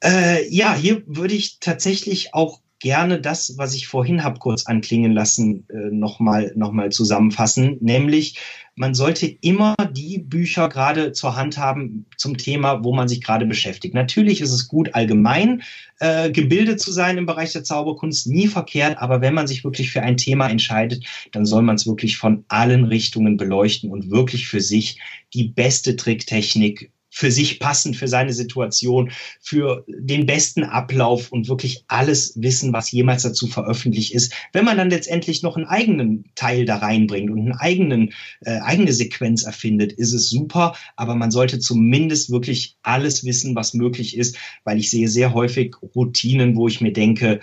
Äh, 0.03 0.49
ja, 0.49 0.75
hier 0.75 1.03
würde 1.07 1.35
ich 1.35 1.59
tatsächlich 1.61 2.35
auch 2.35 2.61
gerne 2.81 3.21
das, 3.21 3.57
was 3.57 3.75
ich 3.75 3.87
vorhin 3.87 4.25
habe 4.25 4.39
kurz 4.39 4.67
anklingen 4.67 5.13
lassen, 5.13 5.67
äh, 5.71 5.91
nochmal 5.91 6.53
noch 6.55 6.73
mal 6.73 6.91
zusammenfassen, 6.91 7.79
nämlich 7.81 8.39
man 8.77 8.95
sollte 8.95 9.27
immer 9.27 9.77
die 9.93 10.19
Bücher 10.19 10.69
gerade 10.69 11.13
zur 11.13 11.37
Hand 11.37 11.59
haben 11.59 12.07
zum 12.17 12.37
Thema, 12.37 12.83
wo 12.83 12.93
man 12.93 13.07
sich 13.07 13.23
gerade 13.23 13.47
beschäftigt. 13.47 13.95
Natürlich 13.95 14.41
ist 14.41 14.51
es 14.51 14.67
gut, 14.67 14.95
allgemein 14.95 15.63
äh, 16.01 16.31
gebildet 16.31 16.81
zu 16.81 16.91
sein 16.91 17.17
im 17.17 17.27
Bereich 17.27 17.53
der 17.53 17.63
Zauberkunst, 17.63 18.27
nie 18.27 18.49
verkehrt, 18.49 18.99
aber 18.99 19.21
wenn 19.21 19.35
man 19.35 19.47
sich 19.47 19.63
wirklich 19.63 19.93
für 19.93 20.03
ein 20.03 20.17
Thema 20.17 20.49
entscheidet, 20.49 21.05
dann 21.31 21.47
soll 21.47 21.63
man 21.63 21.77
es 21.77 21.87
wirklich 21.87 22.17
von 22.17 22.45
allen 22.49 22.85
Richtungen 22.85 23.37
beleuchten 23.37 23.91
und 23.91 24.11
wirklich 24.11 24.49
für 24.49 24.61
sich 24.61 24.99
die 25.33 25.45
beste 25.45 25.95
Tricktechnik 25.95 26.91
für 27.17 27.31
sich 27.31 27.61
passend, 27.61 27.97
für 27.97 28.09
seine 28.09 28.33
Situation, 28.33 29.13
für 29.41 29.85
den 29.87 30.27
besten 30.27 30.65
Ablauf 30.65 31.31
und 31.31 31.49
wirklich 31.49 31.85
alles 31.87 32.33
wissen, 32.43 32.73
was 32.73 32.91
jemals 32.91 33.23
dazu 33.23 33.47
veröffentlicht 33.47 34.13
ist. 34.13 34.35
Wenn 34.53 34.65
man 34.65 34.79
dann 34.79 34.91
letztendlich 34.91 35.41
noch 35.45 35.57
einen 35.57 35.67
eigenen 35.67 36.25
Teil 36.35 36.65
da 36.65 36.79
reinbringt 36.79 37.31
und 37.31 37.39
eine 37.39 37.61
eigenen, 37.61 38.13
äh, 38.41 38.59
eigene 38.59 38.93
Sequenz 38.93 39.45
erfindet, 39.45 39.93
ist 39.93 40.13
es 40.13 40.29
super, 40.29 40.75
aber 40.97 41.15
man 41.15 41.31
sollte 41.31 41.61
zumindest 41.61 42.33
wirklich 42.33 42.79
alles 42.83 43.25
wissen, 43.25 43.55
was 43.55 43.75
möglich 43.75 44.17
ist, 44.17 44.37
weil 44.65 44.81
ich 44.81 44.91
sehe 44.91 45.07
sehr 45.07 45.33
häufig 45.35 45.77
Routinen, 45.95 46.57
wo 46.57 46.67
ich 46.67 46.81
mir 46.81 46.93
denke, 46.93 47.39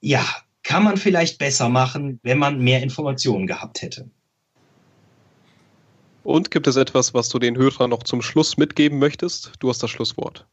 ja, 0.00 0.24
kann 0.62 0.82
man 0.82 0.96
vielleicht 0.96 1.36
besser 1.36 1.68
machen, 1.68 2.20
wenn 2.22 2.38
man 2.38 2.58
mehr 2.58 2.82
Informationen 2.82 3.46
gehabt 3.46 3.82
hätte. 3.82 4.08
Und 6.24 6.50
gibt 6.50 6.66
es 6.66 6.76
etwas, 6.76 7.14
was 7.14 7.28
du 7.28 7.38
den 7.38 7.56
Hörern 7.56 7.90
noch 7.90 8.02
zum 8.02 8.22
Schluss 8.22 8.56
mitgeben 8.56 8.98
möchtest? 8.98 9.52
Du 9.60 9.68
hast 9.68 9.82
das 9.82 9.90
Schlusswort. 9.90 10.48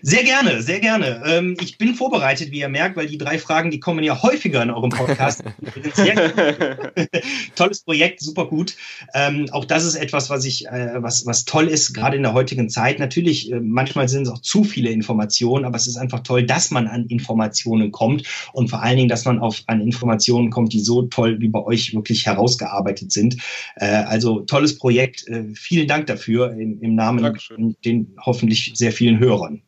Sehr 0.00 0.24
gerne, 0.24 0.62
sehr 0.62 0.80
gerne. 0.80 1.22
Ähm, 1.26 1.56
ich 1.60 1.76
bin 1.76 1.94
vorbereitet, 1.94 2.52
wie 2.52 2.60
ihr 2.60 2.70
merkt, 2.70 2.96
weil 2.96 3.06
die 3.06 3.18
drei 3.18 3.38
Fragen, 3.38 3.70
die 3.70 3.80
kommen 3.80 4.02
ja 4.02 4.22
häufiger 4.22 4.62
in 4.62 4.70
eurem 4.70 4.90
Podcast. 4.90 5.44
Tolles 7.54 7.82
Projekt, 7.82 8.20
super 8.20 8.46
gut. 8.46 8.76
Ähm, 9.12 9.46
auch 9.52 9.66
das 9.66 9.84
ist 9.84 9.94
etwas, 9.94 10.30
was 10.30 10.46
ich, 10.46 10.66
äh, 10.66 11.02
was, 11.02 11.26
was 11.26 11.44
toll 11.44 11.68
ist, 11.68 11.92
gerade 11.92 12.16
in 12.16 12.22
der 12.22 12.32
heutigen 12.32 12.70
Zeit. 12.70 12.98
Natürlich, 12.98 13.52
äh, 13.52 13.60
manchmal 13.60 14.08
sind 14.08 14.22
es 14.22 14.30
auch 14.30 14.40
zu 14.40 14.64
viele 14.64 14.90
Informationen, 14.90 15.66
aber 15.66 15.76
es 15.76 15.86
ist 15.86 15.96
einfach 15.96 16.20
toll, 16.20 16.44
dass 16.44 16.70
man 16.70 16.86
an 16.86 17.04
Informationen 17.06 17.92
kommt 17.92 18.22
und 18.54 18.70
vor 18.70 18.82
allen 18.82 18.96
Dingen, 18.96 19.10
dass 19.10 19.26
man 19.26 19.38
auf 19.38 19.62
an 19.66 19.82
Informationen 19.82 20.50
kommt, 20.50 20.72
die 20.72 20.80
so 20.80 21.02
toll 21.02 21.40
wie 21.40 21.48
bei 21.48 21.62
euch 21.62 21.94
wirklich 21.94 22.24
herausgearbeitet 22.24 23.12
sind. 23.12 23.36
Äh, 23.76 23.86
also 23.86 24.40
tolles 24.40 24.78
Projekt. 24.78 25.28
Äh, 25.28 25.44
vielen 25.54 25.88
Dank 25.88 26.06
dafür 26.06 26.52
im, 26.52 26.80
im 26.80 26.94
Namen 26.94 27.22
Dankeschön. 27.22 27.76
den 27.84 28.16
hoffentlich 28.24 28.72
sehr 28.74 28.92
vielen 28.92 29.18
Hörern. 29.18 29.58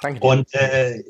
Danke. 0.00 0.20
Dir. 0.20 0.26
Und 0.26 0.54
äh, 0.54 1.02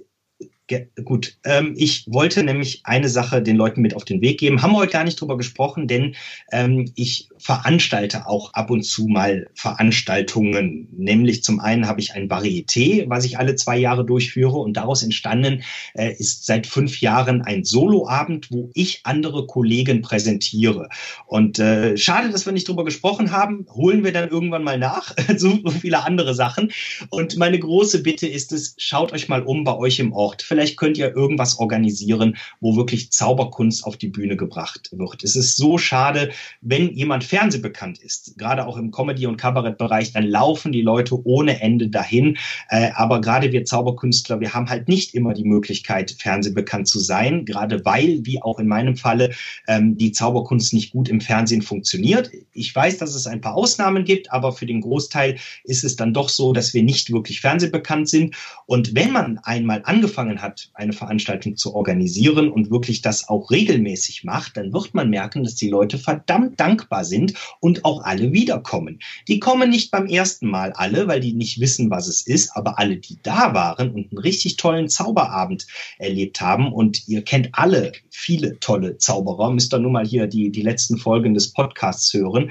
gut, 1.05 1.39
ähm, 1.45 1.75
ich 1.77 2.05
wollte 2.09 2.43
nämlich 2.43 2.83
eine 2.85 3.09
Sache 3.09 3.43
den 3.43 3.57
Leuten 3.57 3.81
mit 3.81 3.95
auf 3.95 4.05
den 4.05 4.21
Weg 4.21 4.39
geben. 4.39 4.63
Haben 4.63 4.73
wir 4.73 4.79
heute 4.79 4.93
gar 4.93 5.05
nicht 5.05 5.21
drüber 5.21 5.37
gesprochen, 5.37 5.89
denn 5.89 6.15
ähm, 6.53 6.93
ich 6.95 7.29
veranstalte 7.39 8.27
auch 8.27 8.53
ab 8.55 8.71
und 8.71 8.83
zu 8.83 9.07
mal 9.07 9.49
Veranstaltungen. 9.55 10.89
Nämlich 10.93 11.43
zum 11.43 11.61
einen 11.61 11.87
habe 11.87 12.01
ich 12.01 12.13
ein 12.15 12.29
Varieté, 12.29 13.09
was 13.09 13.25
ich 13.25 13.39
alle 13.39 13.57
zwei 13.57 13.79
Jahre 13.79 14.05
durchführe 14.05 14.59
und 14.59 14.77
daraus 14.77 15.03
entstanden 15.03 15.63
äh, 15.95 16.13
ist 16.13 16.47
seit 16.47 16.67
fünf 16.67 17.01
Jahren 17.01 17.43
ein 17.43 17.65
Soloabend, 17.65 18.51
wo 18.51 18.71
ich 18.75 19.01
andere 19.05 19.47
Kollegen 19.47 20.03
präsentiere. 20.03 20.89
Und 21.27 21.59
äh, 21.59 21.97
schade, 21.97 22.31
dass 22.31 22.47
wir 22.47 22.53
nicht 22.53 22.69
drüber 22.69 22.85
gesprochen 22.85 23.31
haben. 23.31 23.67
Holen 23.71 24.05
wir 24.05 24.13
dann 24.13 24.29
irgendwann 24.29 24.65
mal 24.65 24.79
nach. 24.79 25.15
so 25.37 25.59
viele 25.81 26.05
andere 26.05 26.35
Sachen. 26.35 26.73
Und 27.11 27.37
meine 27.37 27.59
große 27.59 28.03
Bitte 28.03 28.27
ist 28.27 28.53
es, 28.53 28.75
schaut 28.79 29.13
euch 29.13 29.29
mal 29.29 29.43
um 29.43 29.65
bei 29.65 29.77
euch 29.77 29.99
im 29.99 30.13
Ort. 30.13 30.43
Vielleicht 30.43 30.58
könnt 30.77 30.99
ihr 30.99 31.15
irgendwas 31.15 31.59
organisieren, 31.59 32.37
wo 32.61 32.77
wirklich 32.77 33.11
Zauberkunst 33.13 33.85
auf 33.85 33.97
die 33.97 34.09
Bühne 34.09 34.37
gebracht 34.37 34.91
wird. 34.93 35.25
Es 35.25 35.37
ist 35.37 35.57
so 35.57 35.79
schade, 35.79 36.31
wenn 36.61 36.93
jemand 36.93 37.25
fernsehbekannt 37.25 37.99
ist, 37.99 38.37
gerade 38.39 38.67
auch 38.67 38.77
im 38.77 38.91
Comedy- 38.91 39.27
und 39.27 39.37
Kabarettbereich, 39.37 40.13
dann 40.13 40.25
laufen 40.25 40.73
die 40.73 40.83
Leute 40.83 41.25
ohne 41.27 41.61
Ende 41.61 41.89
dahin. 41.89 42.37
Äh, 42.69 42.91
aber 42.95 43.21
gerade 43.21 43.53
wir 43.53 43.65
Zauberkünstler, 43.65 44.41
wir 44.41 44.55
haben 44.55 44.69
halt 44.69 44.89
nicht 44.89 45.15
immer 45.15 45.35
die 45.35 45.45
Möglichkeit, 45.45 46.17
fernsehbekannt 46.19 46.89
zu 46.89 46.99
sein, 46.99 47.45
gerade 47.45 47.85
weil, 47.85 48.21
wie 48.25 48.43
auch 48.43 48.59
in 48.59 48.69
meinem 48.69 48.97
Falle, 48.97 49.31
ähm, 49.67 49.97
die 49.97 50.13
Zauberkunst 50.13 50.73
nicht 50.73 50.93
gut 50.93 51.09
im 51.09 51.21
Fernsehen 51.21 51.63
funktioniert. 51.63 52.31
Ich 52.53 52.75
weiß, 52.75 52.99
dass 52.99 53.15
es 53.15 53.27
ein 53.27 53.41
paar 53.41 53.55
Ausnahmen 53.55 54.05
gibt, 54.05 54.33
aber 54.33 54.53
für 54.53 54.67
den 54.67 54.81
Großteil 54.81 55.37
ist 55.65 55.85
es 55.85 55.97
dann 55.97 56.15
doch 56.15 56.29
so, 56.29 56.53
dass 56.53 56.75
wir 56.75 56.83
nicht 56.83 57.13
wirklich 57.13 57.41
fernsehbekannt 57.41 58.09
sind. 58.09 58.35
Und 58.67 58.95
wenn 58.95 59.13
man 59.13 59.39
einmal 59.39 59.83
angefangen 59.85 60.41
hat, 60.41 60.48
eine 60.75 60.93
Veranstaltung 60.93 61.57
zu 61.57 61.75
organisieren 61.75 62.51
und 62.51 62.71
wirklich 62.71 63.03
das 63.03 63.29
auch 63.29 63.51
regelmäßig 63.51 64.25
macht, 64.25 64.57
dann 64.57 64.73
wird 64.73 64.95
man 64.95 65.11
merken, 65.11 65.45
dass 65.45 65.55
die 65.55 65.69
Leute 65.69 65.99
verdammt 65.99 66.59
dankbar 66.59 67.05
sind 67.05 67.19
sind 67.19 67.35
und 67.61 67.85
auch 67.85 68.03
alle 68.05 68.33
wiederkommen. 68.33 69.01
Die 69.27 69.41
kommen 69.41 69.71
nicht 69.71 69.91
beim 69.91 70.07
ersten 70.07 70.49
Mal 70.49 70.73
alle, 70.73 71.09
weil 71.09 71.21
die 71.21 71.33
nicht 71.33 71.61
wissen, 71.61 71.91
was 71.91 72.07
es 72.07 72.27
ist, 72.27 72.57
aber 72.57 72.79
alle, 72.79 72.97
die 72.97 73.19
da 73.23 73.55
waren 73.55 73.91
und 73.91 74.11
einen 74.13 74.19
richtig 74.19 74.57
tollen 74.57 74.89
Zauberabend 74.89 75.67
erlebt 75.99 76.41
haben 76.41 76.73
und 76.73 77.09
ihr 77.09 77.23
kennt 77.23 77.51
alle 77.53 77.93
viele 78.11 78.59
tolle 78.61 78.99
Zauberer, 78.99 79.51
müsst 79.51 79.75
ihr 79.75 79.79
nur 79.79 79.91
mal 79.91 80.07
hier 80.07 80.27
die, 80.27 80.51
die 80.51 80.63
letzten 80.63 80.99
Folgen 80.99 81.35
des 81.35 81.53
Podcasts 81.53 82.13
hören. 82.13 82.51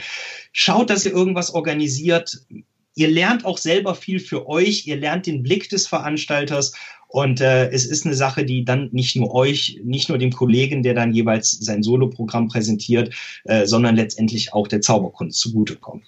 Schaut, 0.52 0.90
dass 0.90 1.06
ihr 1.06 1.14
irgendwas 1.14 1.54
organisiert. 1.54 2.42
Ihr 2.96 3.10
lernt 3.10 3.46
auch 3.46 3.60
selber 3.60 3.94
viel 3.94 4.20
für 4.20 4.48
euch. 4.48 4.88
Ihr 4.88 4.98
lernt 4.98 5.28
den 5.28 5.44
Blick 5.44 5.70
des 5.70 5.88
Veranstalters 5.88 6.74
und 7.08 7.40
äh, 7.40 7.70
es 7.70 7.86
ist 7.86 8.06
eine 8.06 8.16
Sache, 8.16 8.44
die 8.44 8.66
dann 8.66 8.90
nicht 8.92 9.16
nur 9.16 9.34
euch, 9.34 9.80
nicht 9.84 10.10
nur 10.10 10.18
dem 10.18 10.32
Kollegen, 10.32 10.84
der 10.84 10.94
dann 10.94 11.14
jeweils 11.14 11.52
sein 11.52 11.82
Soloprogramm 11.82 12.50
präsentiert, 12.50 13.14
äh, 13.46 13.66
sondern 13.66 13.96
letztendlich 13.96 14.54
auch 14.54 14.68
der 14.68 14.82
Zauberkunst 14.82 15.40
zugutekommt. 15.40 16.04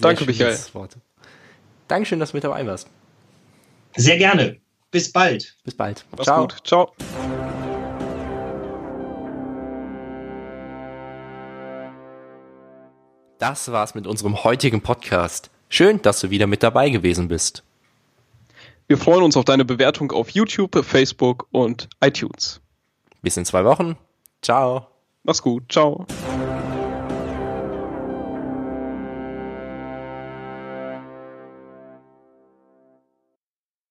Danke, 0.00 0.24
Michael. 0.24 0.58
Worte. 0.72 1.00
Dankeschön, 1.86 2.18
dass 2.18 2.32
du 2.32 2.36
mit 2.36 2.44
dabei 2.44 2.66
warst. 2.66 2.88
Sehr 3.96 4.18
gerne. 4.18 4.58
Bis 4.90 5.10
bald. 5.10 5.56
Bis 5.64 5.74
bald. 5.74 6.04
Mach's 6.10 6.24
Ciao. 6.24 6.42
gut. 6.42 6.56
Ciao. 6.64 6.92
Das 13.38 13.70
war's 13.70 13.94
mit 13.94 14.06
unserem 14.06 14.42
heutigen 14.42 14.80
Podcast. 14.80 15.50
Schön, 15.68 16.02
dass 16.02 16.20
du 16.20 16.30
wieder 16.30 16.46
mit 16.46 16.62
dabei 16.62 16.90
gewesen 16.90 17.28
bist. 17.28 17.62
Wir 18.88 18.96
freuen 18.96 19.22
uns 19.22 19.36
auf 19.36 19.44
deine 19.44 19.66
Bewertung 19.66 20.12
auf 20.12 20.30
YouTube, 20.30 20.82
Facebook 20.82 21.46
und 21.50 21.90
iTunes. 22.02 22.62
Bis 23.20 23.36
in 23.36 23.44
zwei 23.44 23.62
Wochen. 23.66 23.98
Ciao. 24.40 24.86
Mach's 25.24 25.42
gut. 25.42 25.70
Ciao. 25.70 26.06